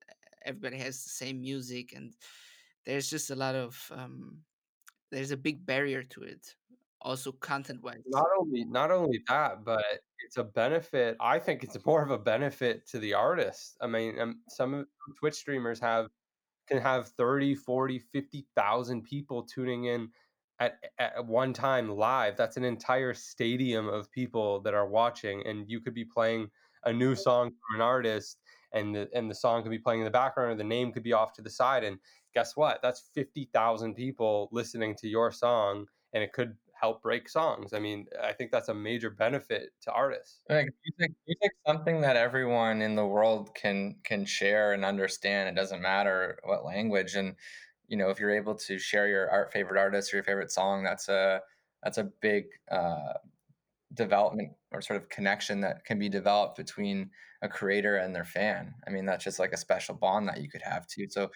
everybody 0.46 0.78
has 0.78 1.04
the 1.04 1.10
same 1.10 1.42
music, 1.42 1.94
and 1.96 2.14
there's 2.86 3.10
just 3.10 3.30
a 3.30 3.36
lot 3.36 3.56
of 3.56 3.92
um, 3.94 4.39
there's 5.12 5.32
a 5.32 5.38
big 5.38 5.66
barrier 5.66 6.04
to 6.04 6.24
it. 6.24 6.56
Also, 7.02 7.32
content 7.32 7.84
wise. 7.84 8.02
Not 8.08 8.28
only 8.39 8.64
not 8.64 8.92
only 8.92 9.22
that, 9.28 9.66
but 9.66 9.84
it's 10.26 10.38
a 10.38 10.44
benefit. 10.44 11.18
I 11.20 11.39
think 11.39 11.64
it's 11.64 11.78
more 11.86 12.04
of 12.04 12.12
a 12.12 12.18
benefit 12.18 12.88
to 12.89 13.00
the 13.00 13.14
artist. 13.14 13.76
I 13.82 13.88
mean, 13.88 14.20
um, 14.20 14.39
some 14.48 14.86
Twitch 15.20 15.36
streamers 15.36 15.80
have 15.80 16.08
can 16.72 16.82
have 16.82 17.09
30, 17.09 17.55
40, 17.55 17.99
50,000 17.99 19.03
people 19.03 19.43
tuning 19.43 19.86
in 19.86 20.09
at, 20.59 20.80
at 20.99 21.26
one 21.26 21.53
time 21.53 21.89
live. 21.89 22.38
That's 22.38 22.57
an 22.57 22.63
entire 22.63 23.13
stadium 23.13 23.88
of 23.88 24.11
people 24.11 24.61
that 24.61 24.74
are 24.74 24.88
watching, 24.88 25.45
and 25.45 25.69
you 25.69 25.82
could 25.82 25.93
be 25.93 26.05
playing 26.05 26.49
a 26.86 26.93
new 26.93 27.15
song 27.15 27.49
from 27.49 27.76
an 27.76 27.82
artist, 27.82 28.39
and 28.74 28.95
the 28.95 29.09
and 29.13 29.30
the 29.30 29.36
song 29.36 29.63
could 29.63 29.72
be 29.72 29.80
playing 29.80 30.01
in 30.01 30.05
the 30.05 30.11
background, 30.11 30.51
or 30.51 30.55
the 30.55 30.63
name 30.63 30.91
could 30.91 31.03
be 31.03 31.13
off 31.13 31.34
to 31.34 31.41
the 31.41 31.49
side. 31.49 31.84
And 31.84 31.99
guess 32.34 32.55
what? 32.55 32.80
That's 32.82 33.09
fifty 33.13 33.49
thousand 33.53 33.95
people 33.95 34.49
listening 34.51 34.95
to 34.97 35.07
your 35.07 35.32
song, 35.32 35.88
and 36.13 36.24
it 36.24 36.34
could 36.34 36.57
help 36.82 37.02
break 37.04 37.30
songs. 37.30 37.74
I 37.74 37.80
mean, 37.80 38.08
I 38.22 38.34
think 38.34 38.52
that's 38.52 38.70
a 38.70 38.74
major 38.74 39.10
benefit 39.10 39.70
to 39.82 39.92
artists. 39.92 40.42
Like 40.50 40.70
music, 40.84 41.16
music, 41.28 41.52
something 41.68 42.02
that 42.02 42.18
everyone 42.18 42.82
in 42.82 42.96
the 42.96 43.06
world 43.06 43.54
can 43.54 43.98
can 44.04 44.26
share 44.26 44.74
and 44.74 44.84
understand. 44.84 45.50
It 45.50 45.56
doesn't 45.60 45.82
matter 45.82 46.40
what 46.44 46.66
language, 46.66 47.16
and 47.16 47.36
you 47.88 47.98
know, 47.98 48.10
if 48.10 48.20
you're 48.20 48.36
able 48.36 48.56
to 48.56 48.80
share 48.80 49.08
your 49.08 49.30
art 49.30 49.52
favorite 49.54 49.80
artist 49.80 50.14
or 50.14 50.18
your 50.18 50.24
favorite 50.24 50.52
song, 50.52 50.84
that's 50.84 51.08
a 51.08 51.42
that's 51.84 51.98
a 52.00 52.12
big 52.22 52.46
uh, 52.72 53.14
development 53.94 54.52
or 54.72 54.82
sort 54.82 55.02
of 55.02 55.10
connection 55.10 55.62
that 55.62 55.86
can 55.86 56.00
be 56.00 56.10
developed 56.10 56.58
between 56.58 57.10
a 57.42 57.50
creator 57.50 57.98
and 57.98 58.16
their 58.16 58.26
fan. 58.26 58.74
I 58.88 58.92
mean, 58.92 59.06
that's 59.06 59.24
just 59.24 59.40
like 59.40 59.52
a 59.52 59.58
special 59.58 59.96
bond 59.96 60.28
that 60.30 60.42
you 60.42 60.50
could 60.50 60.62
have 60.62 60.88
too. 60.88 61.08
So 61.10 61.30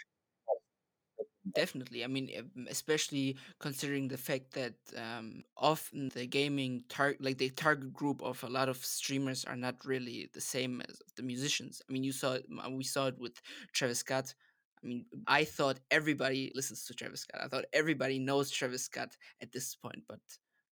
Definitely. 1.56 2.04
I 2.04 2.08
mean, 2.08 2.30
especially 2.70 3.38
considering 3.60 4.10
the 4.10 4.18
fact 4.18 4.52
that 4.56 4.74
um, 4.98 5.44
often 5.56 6.10
the 6.10 6.26
gaming 6.28 6.84
target, 6.90 7.22
like 7.24 7.38
the 7.38 7.50
target 7.50 7.94
group 7.94 8.22
of 8.22 8.44
a 8.44 8.48
lot 8.50 8.68
of 8.68 8.84
streamers, 8.84 9.46
are 9.46 9.56
not 9.56 9.76
really 9.86 10.30
the 10.34 10.42
same 10.42 10.82
as 10.90 11.02
the 11.16 11.24
musicians. 11.24 11.82
I 11.90 11.94
mean, 11.94 12.04
you 12.04 12.12
saw 12.12 12.34
it, 12.34 12.46
we 12.72 12.84
saw 12.84 13.08
it 13.08 13.18
with 13.18 13.42
Travis 13.72 14.00
Scott. 14.00 14.36
I 14.84 14.88
mean, 14.88 15.06
I 15.28 15.46
thought 15.46 15.80
everybody 15.92 16.52
listens 16.54 16.84
to 16.86 16.94
Travis 16.94 17.22
Scott. 17.22 17.40
I 17.42 17.48
thought 17.48 17.66
everybody 17.72 18.20
knows 18.20 18.52
Travis 18.52 18.84
Scott 18.84 19.16
at 19.42 19.54
this 19.54 19.76
point, 19.76 20.04
but 20.10 20.20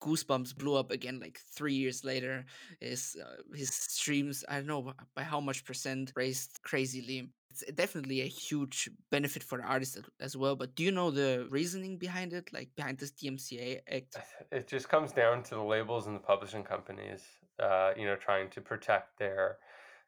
Goosebumps 0.04 0.58
blew 0.58 0.76
up 0.76 0.91
again 0.91 1.20
like 1.20 1.39
three 1.56 1.74
years 1.74 2.04
later. 2.04 2.45
His 2.80 3.16
uh, 3.24 3.41
his 3.56 3.74
streams, 3.74 4.43
I 4.49 4.56
don't 4.58 4.68
know 4.68 4.93
by 5.16 5.24
how 5.24 5.39
much 5.39 5.64
percent, 5.64 6.12
raised 6.16 6.60
crazily. 6.64 7.30
It's 7.49 7.64
definitely 7.74 8.22
a 8.22 8.26
huge 8.26 8.89
benefit 9.12 9.43
for 9.43 9.60
the 9.60 9.64
artist 9.64 9.99
as 10.20 10.36
well. 10.36 10.56
But 10.56 10.76
do 10.76 10.84
you 10.84 10.91
know 10.91 11.12
the 11.12 11.47
reasoning 11.49 11.97
behind 11.97 12.34
it, 12.34 12.51
like 12.51 12.70
behind 12.76 12.97
this 12.97 13.12
DMCA 13.12 13.82
Act? 13.95 14.18
It 14.51 14.68
just 14.68 14.89
comes 14.89 15.12
down 15.14 15.43
to 15.43 15.56
the 15.56 15.64
labels 15.64 16.08
and 16.08 16.16
the 16.16 16.26
publishing 16.32 16.64
companies, 16.64 17.22
uh, 17.60 17.91
you 17.95 18.06
know, 18.06 18.16
trying 18.16 18.49
to 18.51 18.62
protect 18.62 19.18
their 19.20 19.58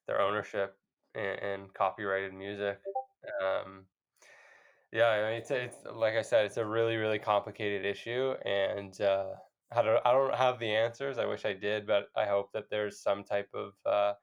their 0.07 0.19
ownership 0.19 0.75
and, 1.13 1.39
and 1.39 1.73
copyrighted 1.73 2.33
music. 2.33 2.79
Um, 3.41 3.85
yeah, 4.91 5.07
I 5.07 5.29
mean, 5.29 5.39
it's, 5.41 5.51
it's 5.51 5.77
like 5.93 6.15
I 6.15 6.21
said, 6.21 6.45
it's 6.45 6.57
a 6.57 6.65
really 6.65 6.97
really 6.97 7.19
complicated 7.19 7.85
issue, 7.85 8.33
and 8.45 8.99
uh, 9.01 9.33
I 9.75 9.81
don't 9.81 10.05
I 10.05 10.11
don't 10.11 10.35
have 10.35 10.59
the 10.59 10.71
answers. 10.75 11.17
I 11.17 11.25
wish 11.25 11.45
I 11.45 11.53
did, 11.53 11.85
but 11.87 12.09
I 12.15 12.25
hope 12.25 12.51
that 12.53 12.69
there's 12.69 12.99
some 13.01 13.23
type 13.23 13.49
of 13.53 13.73
uh, 13.85 14.13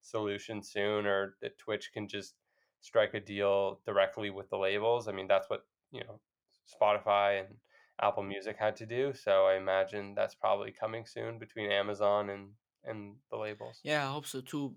solution 0.00 0.62
soon, 0.62 1.06
or 1.06 1.36
that 1.40 1.58
Twitch 1.58 1.92
can 1.92 2.08
just 2.08 2.36
strike 2.80 3.14
a 3.14 3.20
deal 3.20 3.80
directly 3.86 4.30
with 4.30 4.48
the 4.50 4.58
labels. 4.58 5.08
I 5.08 5.12
mean, 5.12 5.28
that's 5.28 5.48
what 5.50 5.66
you 5.90 6.02
know 6.04 6.20
Spotify 6.66 7.44
and 7.44 7.56
Apple 8.00 8.22
Music 8.22 8.56
had 8.56 8.76
to 8.76 8.86
do. 8.86 9.12
So 9.12 9.46
I 9.46 9.56
imagine 9.56 10.14
that's 10.14 10.34
probably 10.34 10.72
coming 10.72 11.06
soon 11.06 11.38
between 11.38 11.70
Amazon 11.70 12.30
and 12.30 12.54
and 12.84 13.18
the 13.30 13.36
labels. 13.36 13.82
Yeah, 13.82 14.08
I 14.08 14.12
hope 14.12 14.26
so 14.26 14.40
too. 14.40 14.76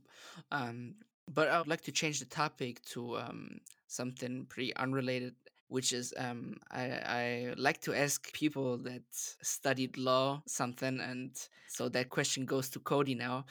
Um, 0.52 0.96
but 1.28 1.48
I 1.48 1.58
would 1.60 1.68
like 1.68 1.82
to 1.82 1.92
change 1.92 2.20
the 2.20 2.26
topic 2.26 2.82
to 2.94 3.18
um, 3.18 3.60
something 3.88 4.46
pretty 4.46 4.76
unrelated 4.76 5.36
which 5.68 5.94
is 5.94 6.14
um, 6.18 6.58
I, 6.72 6.84
I 6.84 7.54
like 7.58 7.82
to 7.82 7.94
ask 7.94 8.32
people 8.34 8.78
that 8.80 9.04
studied 9.12 9.98
law 9.98 10.42
something, 10.48 11.00
and 11.00 11.32
so 11.68 11.90
that 11.90 12.10
question 12.10 12.46
goes 12.46 12.70
to 12.72 12.80
Cody 12.80 13.16
now. 13.16 13.46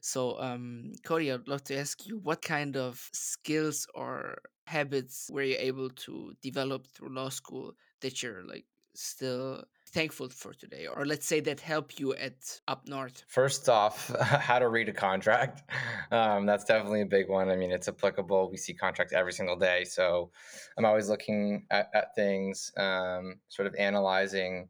So, 0.00 0.40
um, 0.40 0.92
Cody, 1.04 1.32
I'd 1.32 1.48
love 1.48 1.64
to 1.64 1.76
ask 1.78 2.06
you 2.06 2.18
what 2.18 2.42
kind 2.42 2.76
of 2.76 3.08
skills 3.12 3.86
or 3.94 4.38
habits 4.66 5.30
were 5.32 5.42
you 5.42 5.56
able 5.58 5.90
to 5.90 6.32
develop 6.42 6.86
through 6.88 7.14
law 7.14 7.28
school 7.30 7.74
that 8.00 8.22
you're 8.22 8.42
like 8.44 8.64
still 8.94 9.64
thankful 9.88 10.28
for 10.28 10.52
today 10.52 10.86
or 10.86 11.04
let's 11.04 11.26
say 11.26 11.40
that 11.40 11.60
help 11.60 11.98
you 11.98 12.14
at 12.14 12.60
up 12.68 12.86
north. 12.88 13.24
First 13.28 13.68
off 13.68 14.14
how 14.20 14.58
to 14.58 14.68
read 14.68 14.88
a 14.88 14.92
contract. 14.92 15.62
Um, 16.10 16.46
that's 16.46 16.64
definitely 16.64 17.02
a 17.02 17.06
big 17.06 17.28
one. 17.28 17.48
I 17.50 17.56
mean 17.56 17.70
it's 17.70 17.88
applicable. 17.88 18.50
We 18.50 18.56
see 18.56 18.74
contracts 18.74 19.12
every 19.12 19.32
single 19.32 19.56
day 19.56 19.84
so 19.84 20.30
i'm 20.76 20.84
always 20.84 21.08
looking 21.08 21.64
at, 21.70 21.90
at 21.94 22.14
things 22.14 22.72
um, 22.76 23.40
sort 23.48 23.66
of 23.66 23.74
analyzing 23.78 24.68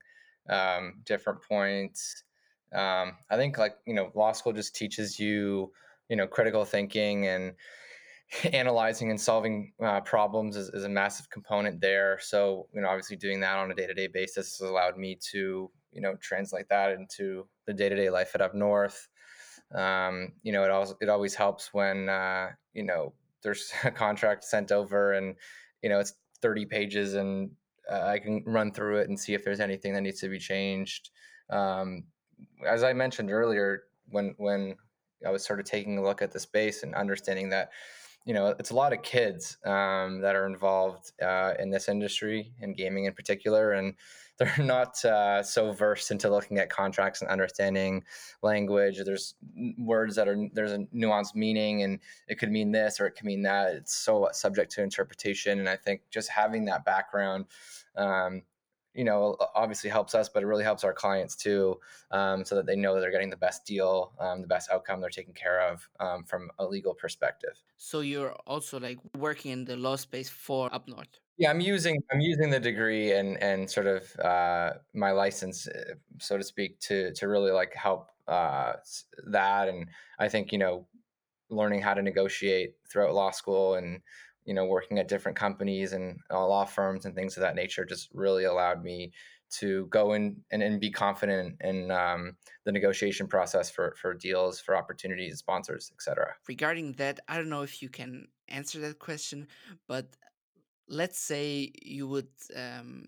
um, 0.49 0.95
different 1.05 1.43
points. 1.43 2.25
Um, 2.73 3.17
i 3.31 3.37
think 3.37 3.57
like 3.57 3.77
you 3.87 3.95
know 3.95 4.11
law 4.15 4.33
school 4.33 4.53
just 4.53 4.77
teaches 4.77 5.19
you 5.19 5.73
you 6.11 6.17
know 6.17 6.27
critical 6.27 6.67
thinking 6.67 7.27
and 7.27 7.55
analyzing 8.53 9.11
and 9.11 9.21
solving 9.21 9.73
uh, 9.83 10.01
problems 10.01 10.57
is, 10.57 10.69
is, 10.71 10.85
a 10.85 10.89
massive 10.89 11.31
component 11.31 11.81
there. 11.81 12.19
So, 12.21 12.69
you 12.75 12.81
know, 12.81 12.89
obviously 12.89 13.17
doing 13.17 13.41
that 13.41 13.57
on 13.57 13.71
a 13.71 13.75
day-to-day 13.75 14.09
basis 14.09 14.59
has 14.59 14.69
allowed 14.69 14.99
me 14.99 15.19
to, 15.31 15.71
you 15.93 16.01
know, 16.01 16.15
translate 16.21 16.69
that 16.69 16.93
into 16.93 17.47
the 17.67 17.73
day-to-day 17.73 18.11
life 18.11 18.33
at 18.35 18.43
up 18.43 18.55
north. 18.55 19.09
Um, 19.75 20.33
you 20.43 20.53
know, 20.53 20.65
it 20.65 20.71
always 20.71 20.95
it 21.01 21.09
always 21.09 21.35
helps 21.35 21.73
when 21.73 22.09
uh, 22.09 22.51
you 22.75 22.85
know 22.85 23.13
there's 23.43 23.73
a 23.85 23.91
contract 23.91 24.45
sent 24.45 24.73
over 24.73 25.13
and 25.13 25.35
you 25.83 25.89
know 25.89 25.99
it's 25.99 26.15
30 26.41 26.67
pages 26.67 27.15
and 27.15 27.51
uh, 27.91 28.03
I 28.03 28.19
can 28.19 28.43
run 28.47 28.73
through 28.73 28.99
it 28.99 29.09
and 29.09 29.19
see 29.19 29.35
if 29.35 29.45
there's 29.45 29.61
anything 29.61 29.95
that 29.95 30.03
needs 30.03 30.21
to 30.21 30.29
be 30.29 30.39
changed. 30.39 31.11
Um, 31.51 32.05
as 32.67 32.83
I 32.83 32.93
mentioned 32.93 33.31
earlier, 33.31 33.85
when 34.11 34.35
when 34.39 34.77
I 35.27 35.31
was 35.31 35.45
sort 35.45 35.61
of 35.61 35.67
taking 35.67 35.99
a 35.99 36.03
look 36.03 36.23
at 36.23 36.31
the 36.31 36.41
space 36.41 36.83
and 36.83 36.95
understanding 36.95 37.49
that 37.51 37.71
you 38.29 38.35
know, 38.35 38.55
it's 38.59 38.73
a 38.73 38.75
lot 38.75 38.93
of 38.93 39.01
kids 39.01 39.57
um, 39.65 40.21
that 40.21 40.37
are 40.37 40.47
involved 40.47 41.13
uh, 41.23 41.55
in 41.59 41.71
this 41.71 41.89
industry 41.89 42.53
and 42.61 42.77
gaming 42.77 43.07
in 43.07 43.15
particular, 43.15 43.73
and 43.73 43.95
they're 44.39 44.55
not 44.59 45.03
uh, 45.03 45.43
so 45.43 45.73
versed 45.73 46.11
into 46.11 46.29
looking 46.29 46.59
at 46.59 46.69
contracts 46.69 47.23
and 47.23 47.31
understanding 47.31 48.05
language. 48.43 49.01
There's 49.03 49.35
words 49.79 50.15
that 50.17 50.29
are 50.29 50.37
there's 50.53 50.73
a 50.73 50.81
nuanced 50.95 51.35
meaning, 51.35 51.83
and 51.85 52.01
it 52.29 52.39
could 52.39 52.53
mean 52.53 52.71
this 52.71 53.01
or 53.01 53.07
it 53.07 53.13
could 53.13 53.25
mean 53.25 53.43
that. 53.45 53.73
It's 53.73 53.95
so 53.95 54.29
subject 54.33 54.73
to 54.73 54.83
interpretation, 54.83 55.59
and 55.59 55.69
I 55.69 55.77
think 55.77 56.03
just 56.11 56.29
having 56.29 56.67
that 56.67 56.85
background 56.85 57.47
um, 57.97 58.43
you 58.99 59.05
know 59.05 59.37
obviously 59.55 59.89
helps 59.89 60.15
us 60.15 60.29
but 60.29 60.43
it 60.43 60.47
really 60.47 60.65
helps 60.65 60.83
our 60.85 60.93
clients 60.93 61.37
too 61.37 61.79
um, 62.11 62.45
so 62.45 62.57
that 62.57 62.67
they 62.67 62.77
know 62.77 62.95
that 62.95 63.01
they're 63.01 63.17
getting 63.17 63.31
the 63.31 63.45
best 63.49 63.65
deal 63.65 64.13
um, 64.19 64.43
the 64.43 64.49
best 64.57 64.69
outcome 64.71 65.01
they're 65.01 65.19
taken 65.21 65.35
care 65.35 65.61
of 65.71 65.89
um, 66.01 66.25
from 66.25 66.51
a 66.59 66.65
legal 66.67 66.95
perspective. 66.95 67.63
So 67.77 68.01
you're 68.01 68.35
also 68.47 68.81
like 68.81 68.99
working 69.17 69.53
in 69.53 69.65
the 69.65 69.77
law 69.77 69.97
space 69.97 70.29
for 70.29 70.73
up 70.75 70.89
north 70.89 71.15
yeah 71.37 71.51
i'm 71.51 71.61
using 71.61 72.03
i'm 72.11 72.21
using 72.21 72.51
the 72.51 72.61
degree 72.61 73.13
and 73.13 73.41
and 73.43 73.71
sort 73.71 73.87
of 73.87 74.03
uh, 74.19 74.73
my 74.93 75.13
license 75.13 75.69
uh, 75.69 75.95
so 76.19 76.37
to 76.37 76.45
speak 76.45 76.79
to 76.81 77.13
to 77.15 77.29
really 77.29 77.53
like 77.53 77.73
help 77.75 78.11
uh, 78.27 78.73
that 79.29 79.69
and 79.69 79.89
i 80.19 80.29
think 80.29 80.53
you 80.53 80.59
know 80.59 80.87
learning 81.51 81.81
how 81.81 81.95
to 81.95 82.03
negotiate 82.03 82.75
throughout 82.91 83.15
law 83.15 83.31
school 83.31 83.75
and 83.77 84.03
you 84.49 84.55
know, 84.55 84.65
working 84.65 84.99
at 84.99 85.09
different 85.09 85.37
companies 85.37 85.93
and 85.93 86.19
uh, 86.33 86.47
law 86.47 86.65
firms 86.65 87.05
and 87.05 87.15
things 87.15 87.37
of 87.37 87.43
that 87.43 87.55
nature 87.55 87.85
just 87.85 88.09
really 88.15 88.45
allowed 88.45 88.83
me 88.83 89.13
to 89.51 89.87
go 89.91 90.15
in 90.15 90.39
and, 90.51 90.63
and 90.63 90.81
be 90.81 90.91
confident 90.91 91.57
in 91.61 91.91
um, 91.91 92.35
the 92.65 92.73
negotiation 92.73 93.27
process 93.29 93.71
for, 93.71 93.95
for 94.01 94.15
deals, 94.15 94.59
for 94.59 94.75
opportunities, 94.75 95.39
sponsors, 95.39 95.91
etc. 95.95 96.35
Regarding 96.49 96.93
that, 96.93 97.21
I 97.29 97.37
don't 97.37 97.51
know 97.51 97.61
if 97.61 97.83
you 97.83 97.91
can 97.91 98.29
answer 98.49 98.81
that 98.81 98.99
question, 98.99 99.49
but 99.87 100.07
let's 100.89 101.21
say 101.21 101.71
you 101.83 102.09
would 102.09 102.29
um, 102.57 103.05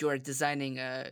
you 0.00 0.08
are 0.08 0.16
designing 0.16 0.78
a 0.78 1.10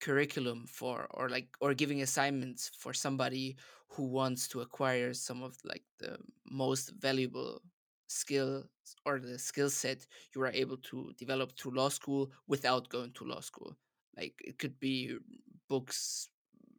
curriculum 0.00 0.66
for 0.68 1.06
or 1.12 1.30
like 1.30 1.48
or 1.62 1.72
giving 1.72 2.02
assignments 2.02 2.70
for 2.78 2.92
somebody 2.92 3.56
who 3.88 4.04
wants 4.04 4.48
to 4.48 4.60
acquire 4.60 5.14
some 5.14 5.42
of 5.42 5.56
like 5.64 5.84
the 5.98 6.18
most 6.50 6.92
valuable 7.00 7.62
skill 8.08 8.64
or 9.04 9.20
the 9.20 9.38
skill 9.38 9.70
set 9.70 10.06
you 10.34 10.42
are 10.42 10.52
able 10.52 10.76
to 10.78 11.12
develop 11.18 11.52
through 11.56 11.74
law 11.74 11.88
school 11.88 12.30
without 12.46 12.88
going 12.88 13.12
to 13.12 13.24
law 13.24 13.40
school 13.40 13.76
like 14.16 14.34
it 14.40 14.58
could 14.58 14.80
be 14.80 15.16
books 15.68 16.28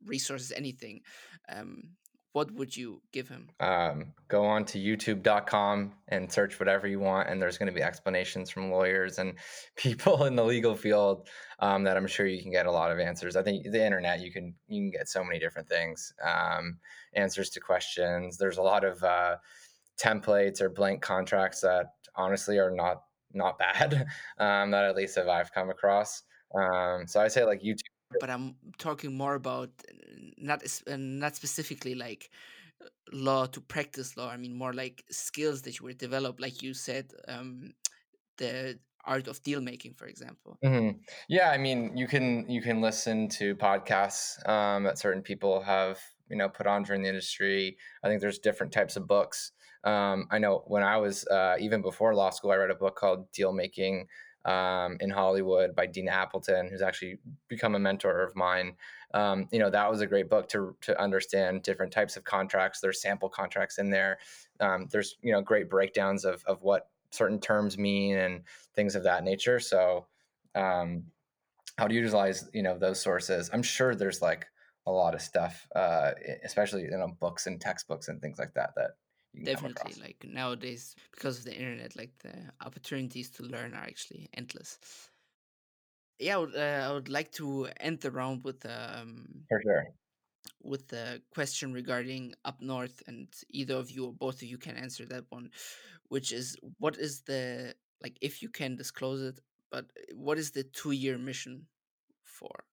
resources, 0.05 0.51
anything, 0.51 1.01
um, 1.49 1.89
what 2.33 2.51
would 2.51 2.77
you 2.77 3.01
give 3.11 3.27
him? 3.27 3.49
Um, 3.59 4.13
go 4.27 4.45
on 4.45 4.63
to 4.65 4.77
youtube.com 4.77 5.93
and 6.09 6.31
search 6.31 6.59
whatever 6.59 6.87
you 6.87 6.99
want, 6.99 7.27
and 7.27 7.41
there's 7.41 7.57
going 7.57 7.71
to 7.71 7.73
be 7.73 7.81
explanations 7.81 8.51
from 8.51 8.69
lawyers 8.69 9.17
and 9.17 9.33
people 9.75 10.25
in 10.25 10.35
the 10.35 10.45
legal 10.45 10.75
field 10.75 11.27
um, 11.59 11.83
that 11.83 11.97
I'm 11.97 12.05
sure 12.05 12.27
you 12.27 12.41
can 12.41 12.51
get 12.51 12.67
a 12.67 12.71
lot 12.71 12.91
of 12.91 12.99
answers. 12.99 13.35
I 13.35 13.41
think 13.41 13.63
the 13.71 13.83
internet 13.83 14.21
you 14.21 14.31
can 14.31 14.53
you 14.67 14.81
can 14.81 14.91
get 14.91 15.09
so 15.09 15.23
many 15.23 15.39
different 15.39 15.67
things, 15.67 16.13
um, 16.23 16.77
answers 17.15 17.49
to 17.51 17.59
questions. 17.59 18.37
There's 18.37 18.57
a 18.57 18.63
lot 18.63 18.83
of 18.83 19.03
uh, 19.03 19.37
templates 20.01 20.61
or 20.61 20.69
blank 20.69 21.01
contracts 21.01 21.61
that 21.61 21.93
honestly 22.15 22.57
are 22.57 22.71
not 22.71 23.03
not 23.33 23.59
bad 23.59 23.93
um, 24.39 24.71
that 24.71 24.85
at 24.85 24.95
least 24.95 25.15
have 25.17 25.27
I've 25.27 25.53
come 25.53 25.69
across. 25.69 26.23
Um, 26.55 27.05
so 27.05 27.21
I 27.21 27.27
say 27.27 27.45
like 27.45 27.61
YouTube 27.61 27.83
but 28.19 28.29
I'm 28.29 28.55
talking 28.77 29.15
more 29.15 29.35
about 29.35 29.69
not 30.37 30.63
not 30.87 31.35
specifically 31.35 31.95
like 31.95 32.29
law 33.11 33.45
to 33.47 33.61
practice 33.61 34.17
law. 34.17 34.29
I 34.29 34.37
mean 34.37 34.55
more 34.55 34.73
like 34.73 35.03
skills 35.11 35.61
that 35.63 35.79
you 35.79 35.85
were 35.85 35.93
developed, 35.93 36.41
like 36.41 36.61
you 36.63 36.73
said, 36.73 37.11
um, 37.27 37.73
the 38.37 38.79
art 39.05 39.27
of 39.27 39.41
deal 39.43 39.61
making, 39.61 39.93
for 39.93 40.05
example. 40.07 40.57
Mm-hmm. 40.63 40.97
Yeah, 41.27 41.51
I 41.51 41.57
mean 41.57 41.95
you 41.95 42.07
can 42.07 42.49
you 42.49 42.61
can 42.61 42.81
listen 42.81 43.29
to 43.29 43.55
podcasts 43.55 44.47
um, 44.47 44.83
that 44.83 44.97
certain 44.97 45.21
people 45.21 45.61
have 45.61 45.99
you 46.29 46.37
know 46.37 46.49
put 46.49 46.67
on 46.67 46.83
during 46.83 47.03
the 47.03 47.09
industry. 47.09 47.77
I 48.03 48.07
think 48.07 48.21
there's 48.21 48.39
different 48.39 48.73
types 48.73 48.95
of 48.95 49.07
books. 49.07 49.51
Um, 49.83 50.27
I 50.31 50.39
know 50.39 50.63
when 50.67 50.83
I 50.83 50.97
was 50.97 51.25
uh, 51.27 51.55
even 51.59 51.81
before 51.81 52.13
law 52.13 52.29
school, 52.29 52.51
I 52.51 52.55
read 52.55 52.71
a 52.71 52.75
book 52.75 52.95
called 52.95 53.31
Deal 53.31 53.53
Making 53.53 54.07
um, 54.45 54.97
in 54.99 55.09
Hollywood 55.09 55.75
by 55.75 55.85
Dina 55.85 56.11
Appleton, 56.11 56.69
who's 56.69 56.81
actually 56.81 57.19
become 57.47 57.75
a 57.75 57.79
mentor 57.79 58.21
of 58.21 58.35
mine. 58.35 58.75
Um, 59.13 59.47
you 59.51 59.59
know, 59.59 59.69
that 59.69 59.89
was 59.89 60.01
a 60.01 60.07
great 60.07 60.29
book 60.29 60.47
to 60.49 60.75
to 60.81 60.99
understand 60.99 61.63
different 61.63 61.91
types 61.91 62.17
of 62.17 62.23
contracts. 62.23 62.79
There's 62.79 63.01
sample 63.01 63.29
contracts 63.29 63.77
in 63.77 63.89
there. 63.89 64.19
Um, 64.59 64.87
there's 64.91 65.17
you 65.21 65.31
know 65.31 65.41
great 65.41 65.69
breakdowns 65.69 66.25
of 66.25 66.43
of 66.45 66.61
what 66.61 66.89
certain 67.11 67.39
terms 67.39 67.77
mean 67.77 68.17
and 68.17 68.43
things 68.75 68.95
of 68.95 69.03
that 69.03 69.23
nature. 69.23 69.59
So 69.59 70.05
um, 70.55 71.05
how 71.77 71.87
to 71.87 71.93
utilize 71.93 72.49
you 72.53 72.63
know 72.63 72.77
those 72.77 73.01
sources. 73.01 73.49
I'm 73.53 73.63
sure 73.63 73.95
there's 73.95 74.21
like 74.21 74.45
a 74.85 74.91
lot 74.91 75.15
of 75.15 75.21
stuff, 75.21 75.67
uh, 75.75 76.11
especially 76.43 76.83
you 76.83 76.91
know 76.91 77.15
books 77.19 77.47
and 77.47 77.59
textbooks 77.59 78.07
and 78.07 78.21
things 78.21 78.39
like 78.39 78.53
that 78.53 78.71
that 78.75 78.91
definitely 79.43 79.93
like 80.01 80.23
nowadays 80.23 80.95
because 81.11 81.39
of 81.39 81.45
the 81.45 81.53
internet 81.55 81.95
like 81.95 82.11
the 82.19 82.33
opportunities 82.65 83.29
to 83.29 83.43
learn 83.43 83.73
are 83.73 83.83
actually 83.83 84.29
endless. 84.33 84.79
Yeah 86.19 86.35
i 86.35 86.37
would, 86.37 86.55
uh, 86.55 86.87
I 86.89 86.91
would 86.93 87.09
like 87.09 87.31
to 87.33 87.67
end 87.79 88.01
the 88.01 88.11
round 88.11 88.43
with 88.43 88.65
um 88.65 89.45
for 89.47 89.61
sure. 89.61 89.87
with 90.61 90.87
the 90.87 91.21
question 91.33 91.73
regarding 91.73 92.33
up 92.43 92.61
north 92.61 93.01
and 93.07 93.27
either 93.49 93.75
of 93.75 93.89
you 93.91 94.05
or 94.05 94.13
both 94.13 94.41
of 94.41 94.47
you 94.47 94.57
can 94.57 94.75
answer 94.75 95.05
that 95.05 95.25
one 95.29 95.51
which 96.09 96.31
is 96.31 96.57
what 96.79 96.97
is 96.97 97.21
the 97.21 97.73
like 98.01 98.17
if 98.21 98.41
you 98.41 98.49
can 98.49 98.75
disclose 98.75 99.21
it 99.21 99.39
but 99.71 99.85
uh, 99.85 100.15
what 100.15 100.37
is 100.37 100.51
the 100.51 100.63
two 100.63 100.91
year 100.91 101.17
mission 101.17 101.67
for 102.23 102.63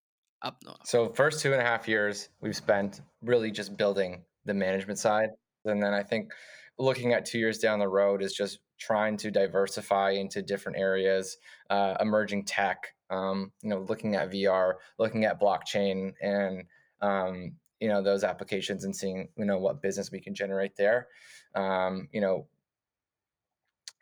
up 0.43 0.63
north? 0.65 0.87
So 0.87 1.11
first 1.11 1.41
two 1.41 1.53
and 1.53 1.61
a 1.61 1.65
half 1.65 1.89
years 1.89 2.29
we've 2.41 2.57
spent 2.57 3.01
really 3.23 3.51
just 3.51 3.77
building 3.77 4.23
the 4.45 4.55
management 4.55 4.99
side 4.99 5.31
and 5.67 5.83
then 5.83 5.93
I 5.93 6.03
think 6.03 6.33
looking 6.79 7.13
at 7.13 7.25
two 7.25 7.39
years 7.39 7.59
down 7.59 7.79
the 7.79 7.89
road 7.89 8.23
is 8.23 8.33
just 8.33 8.59
trying 8.79 9.17
to 9.17 9.31
diversify 9.31 10.11
into 10.11 10.43
different 10.43 10.79
areas, 10.79 11.39
uh, 11.71 11.95
emerging 12.01 12.45
tech, 12.45 12.95
um, 13.11 13.53
you 13.63 13.71
know, 13.71 13.81
looking 13.89 14.15
at 14.15 14.31
VR, 14.31 14.75
looking 14.99 15.25
at 15.25 15.41
blockchain 15.41 16.13
and, 16.21 16.65
um, 17.01 17.53
you 17.81 17.89
know, 17.89 18.03
those 18.03 18.25
applications 18.25 18.85
and 18.85 18.95
seeing, 18.95 19.29
you 19.37 19.45
know, 19.45 19.59
what 19.59 19.83
business 19.83 20.11
we 20.11 20.21
can 20.21 20.35
generate 20.35 20.77
there. 20.77 21.09
Um, 21.55 22.09
you 22.13 22.21
know, 22.21 22.47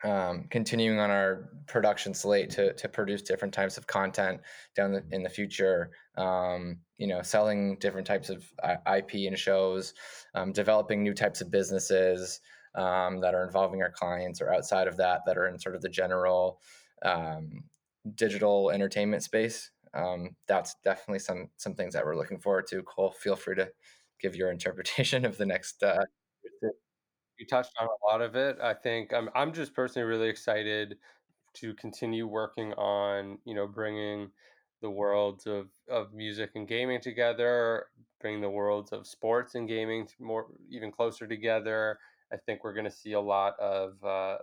um, 0.05 0.45
continuing 0.49 0.99
on 0.99 1.09
our 1.09 1.49
production 1.67 2.13
slate 2.13 2.49
to, 2.51 2.73
to 2.73 2.87
produce 2.87 3.21
different 3.23 3.53
types 3.53 3.77
of 3.77 3.87
content 3.87 4.39
down 4.75 4.91
the, 4.93 5.03
in 5.11 5.23
the 5.23 5.29
future 5.29 5.91
um, 6.17 6.77
you 6.97 7.07
know 7.07 7.21
selling 7.21 7.75
different 7.79 8.07
types 8.07 8.29
of 8.29 8.45
ip 8.95 9.11
and 9.13 9.37
shows 9.37 9.93
um, 10.35 10.51
developing 10.51 11.03
new 11.03 11.13
types 11.13 11.41
of 11.41 11.51
businesses 11.51 12.39
um, 12.75 13.19
that 13.21 13.33
are 13.33 13.45
involving 13.45 13.81
our 13.81 13.91
clients 13.91 14.41
or 14.41 14.53
outside 14.53 14.87
of 14.87 14.97
that 14.97 15.21
that 15.25 15.37
are 15.37 15.47
in 15.47 15.57
sort 15.57 15.75
of 15.75 15.81
the 15.81 15.89
general 15.89 16.59
um, 17.03 17.63
digital 18.15 18.69
entertainment 18.69 19.23
space. 19.23 19.71
Um, 19.93 20.35
that's 20.47 20.75
definitely 20.83 21.19
some 21.19 21.49
some 21.55 21.73
things 21.73 21.93
that 21.93 22.05
we're 22.05 22.17
looking 22.17 22.39
forward 22.39 22.67
to. 22.67 22.83
Cole 22.83 23.11
feel 23.11 23.35
free 23.35 23.55
to 23.55 23.69
give 24.21 24.35
your 24.35 24.51
interpretation 24.51 25.25
of 25.25 25.37
the 25.37 25.45
next 25.45 25.81
uh, 25.81 26.03
you 27.37 27.45
touched 27.45 27.73
on 27.79 27.87
a 27.87 28.05
lot 28.05 28.21
of 28.21 28.35
it. 28.35 28.59
I 28.61 28.73
think 28.73 29.13
I'm 29.13 29.29
I'm 29.35 29.53
just 29.53 29.73
personally 29.73 30.07
really 30.07 30.29
excited 30.29 30.97
to 31.55 31.73
continue 31.75 32.27
working 32.27 32.73
on 32.73 33.39
you 33.45 33.55
know 33.55 33.67
bringing 33.67 34.31
the 34.81 34.89
worlds 34.91 35.47
of 35.47 35.71
of 35.89 36.13
music 36.13 36.51
and 36.55 36.67
gaming 36.67 37.01
together, 37.01 37.87
bring 38.21 38.41
the 38.41 38.49
worlds 38.49 38.91
of 38.93 39.07
sports 39.07 39.55
and 39.55 39.67
gaming 39.67 40.07
more 40.19 40.47
even 40.69 40.91
closer 40.91 41.27
together. 41.27 41.99
I 42.31 42.37
think 42.37 42.63
we're 42.63 42.73
going 42.73 42.85
to 42.85 42.91
see 42.91 43.13
a 43.13 43.21
lot 43.21 43.59
of 43.59 44.03
uh, 44.03 44.39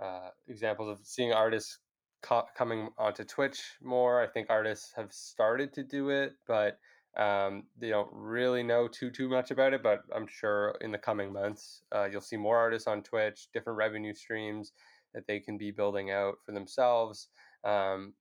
uh, 0.00 0.30
examples 0.46 0.88
of 0.88 1.06
seeing 1.06 1.32
artists 1.32 1.78
co- 2.22 2.46
coming 2.56 2.90
onto 2.98 3.24
Twitch 3.24 3.76
more. 3.82 4.22
I 4.22 4.26
think 4.26 4.48
artists 4.50 4.92
have 4.94 5.12
started 5.12 5.72
to 5.74 5.82
do 5.84 6.10
it, 6.10 6.34
but 6.46 6.78
um, 7.18 7.64
they 7.76 7.88
don't 7.88 8.10
really 8.12 8.62
know 8.62 8.86
too 8.86 9.10
too 9.10 9.28
much 9.28 9.50
about 9.50 9.74
it, 9.74 9.82
but 9.82 10.02
I'm 10.14 10.26
sure 10.28 10.76
in 10.80 10.92
the 10.92 10.98
coming 10.98 11.32
months 11.32 11.82
uh, 11.94 12.04
you'll 12.04 12.20
see 12.20 12.36
more 12.36 12.56
artists 12.56 12.86
on 12.86 13.02
Twitch, 13.02 13.48
different 13.52 13.76
revenue 13.76 14.14
streams 14.14 14.72
that 15.14 15.26
they 15.26 15.40
can 15.40 15.58
be 15.58 15.70
building 15.70 16.10
out 16.10 16.36
for 16.44 16.52
themselves. 16.52 17.28
Um, 17.64 18.14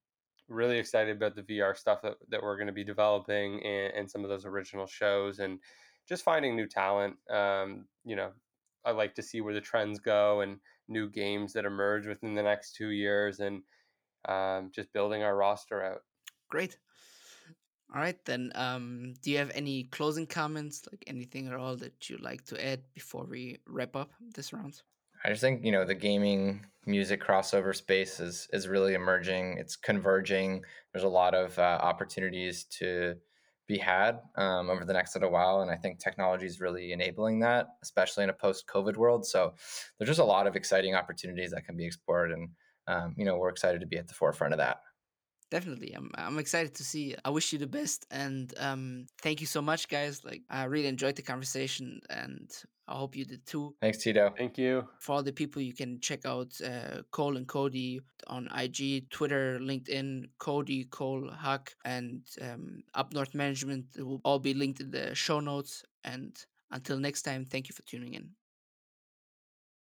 really 0.49 0.79
excited 0.79 1.15
about 1.15 1.35
the 1.35 1.43
VR 1.43 1.77
stuff 1.77 2.01
that, 2.01 2.15
that 2.29 2.41
we're 2.41 2.57
going 2.57 2.67
to 2.67 2.73
be 2.73 2.83
developing 2.83 3.63
and, 3.63 3.93
and, 3.93 4.09
some 4.09 4.23
of 4.23 4.29
those 4.29 4.45
original 4.45 4.87
shows 4.87 5.39
and 5.39 5.59
just 6.07 6.23
finding 6.23 6.55
new 6.55 6.67
talent. 6.67 7.17
Um, 7.29 7.85
you 8.05 8.15
know, 8.15 8.31
I 8.85 8.91
like 8.91 9.13
to 9.15 9.21
see 9.21 9.41
where 9.41 9.53
the 9.53 9.61
trends 9.61 9.99
go 9.99 10.41
and 10.41 10.57
new 10.87 11.09
games 11.09 11.53
that 11.53 11.65
emerge 11.65 12.07
within 12.07 12.33
the 12.33 12.43
next 12.43 12.75
two 12.75 12.89
years 12.89 13.41
and 13.41 13.61
um, 14.27 14.71
just 14.73 14.91
building 14.93 15.21
our 15.21 15.35
roster 15.35 15.83
out. 15.83 16.01
Great. 16.49 16.77
All 17.93 18.01
right, 18.01 18.23
then. 18.25 18.51
Um, 18.55 19.13
do 19.21 19.31
you 19.31 19.37
have 19.37 19.51
any 19.55 19.83
closing 19.85 20.27
comments, 20.27 20.83
like 20.91 21.03
anything 21.07 21.47
at 21.47 21.53
all 21.53 21.77
that 21.77 22.09
you'd 22.09 22.21
like 22.21 22.43
to 22.45 22.65
add 22.65 22.81
before 22.93 23.25
we 23.25 23.59
wrap 23.65 23.95
up 23.95 24.11
this 24.35 24.51
round? 24.51 24.81
I 25.23 25.29
just 25.29 25.41
think 25.41 25.63
you 25.63 25.71
know 25.71 25.85
the 25.85 25.95
gaming 25.95 26.65
music 26.85 27.21
crossover 27.21 27.75
space 27.75 28.19
is 28.19 28.47
is 28.51 28.67
really 28.67 28.93
emerging. 28.93 29.57
It's 29.57 29.75
converging. 29.75 30.63
There's 30.91 31.05
a 31.05 31.09
lot 31.09 31.33
of 31.33 31.57
uh, 31.57 31.79
opportunities 31.81 32.65
to 32.65 33.15
be 33.67 33.77
had 33.77 34.21
um, 34.35 34.69
over 34.69 34.85
the 34.85 34.93
next 34.93 35.15
little 35.15 35.31
while, 35.31 35.61
and 35.61 35.71
I 35.71 35.75
think 35.75 35.99
technology 35.99 36.45
is 36.45 36.59
really 36.61 36.91
enabling 36.91 37.39
that, 37.39 37.67
especially 37.83 38.23
in 38.23 38.29
a 38.29 38.33
post-COVID 38.33 38.95
world. 38.95 39.25
So 39.25 39.55
there's 39.97 40.07
just 40.07 40.21
a 40.21 40.25
lot 40.25 40.47
of 40.47 40.55
exciting 40.55 40.95
opportunities 40.95 41.51
that 41.51 41.65
can 41.65 41.75
be 41.75 41.85
explored, 41.85 42.31
and 42.31 42.49
um, 42.87 43.15
you 43.17 43.25
know 43.25 43.37
we're 43.37 43.49
excited 43.49 43.81
to 43.81 43.87
be 43.87 43.97
at 43.97 44.07
the 44.07 44.13
forefront 44.13 44.53
of 44.53 44.57
that 44.59 44.81
definitely 45.49 45.93
i'm 45.93 46.11
i'm 46.15 46.39
excited 46.39 46.73
to 46.73 46.83
see 46.83 47.15
i 47.23 47.29
wish 47.29 47.53
you 47.53 47.59
the 47.59 47.67
best 47.67 48.05
and 48.11 48.53
um 48.59 49.05
thank 49.21 49.39
you 49.41 49.47
so 49.47 49.61
much 49.61 49.87
guys 49.87 50.23
like 50.23 50.41
i 50.49 50.63
really 50.63 50.87
enjoyed 50.87 51.15
the 51.15 51.21
conversation 51.21 51.99
and 52.09 52.49
i 52.87 52.95
hope 52.95 53.15
you 53.15 53.25
did 53.25 53.45
too. 53.45 53.75
Thanks 53.81 53.97
tito. 53.97 54.33
Thank 54.37 54.57
you. 54.57 54.87
For 54.99 55.15
all 55.15 55.23
the 55.23 55.33
people 55.33 55.61
you 55.61 55.73
can 55.73 55.99
check 55.99 56.25
out 56.25 56.53
uh, 56.61 57.01
cole 57.11 57.35
and 57.35 57.47
cody 57.47 57.99
on 58.27 58.47
ig 58.63 59.09
twitter 59.09 59.59
linkedin 59.59 60.25
cody 60.37 60.85
cole 60.85 61.29
Hock 61.29 61.73
and 61.83 62.21
um, 62.41 62.83
up 62.93 63.13
north 63.13 63.33
management 63.35 63.85
it 63.97 64.03
will 64.03 64.21
all 64.23 64.39
be 64.39 64.53
linked 64.53 64.79
in 64.79 64.91
the 64.91 65.13
show 65.15 65.39
notes 65.39 65.83
and 66.03 66.37
until 66.71 66.97
next 66.97 67.23
time 67.23 67.45
thank 67.45 67.67
you 67.69 67.73
for 67.73 67.83
tuning 67.83 68.13
in 68.13 68.29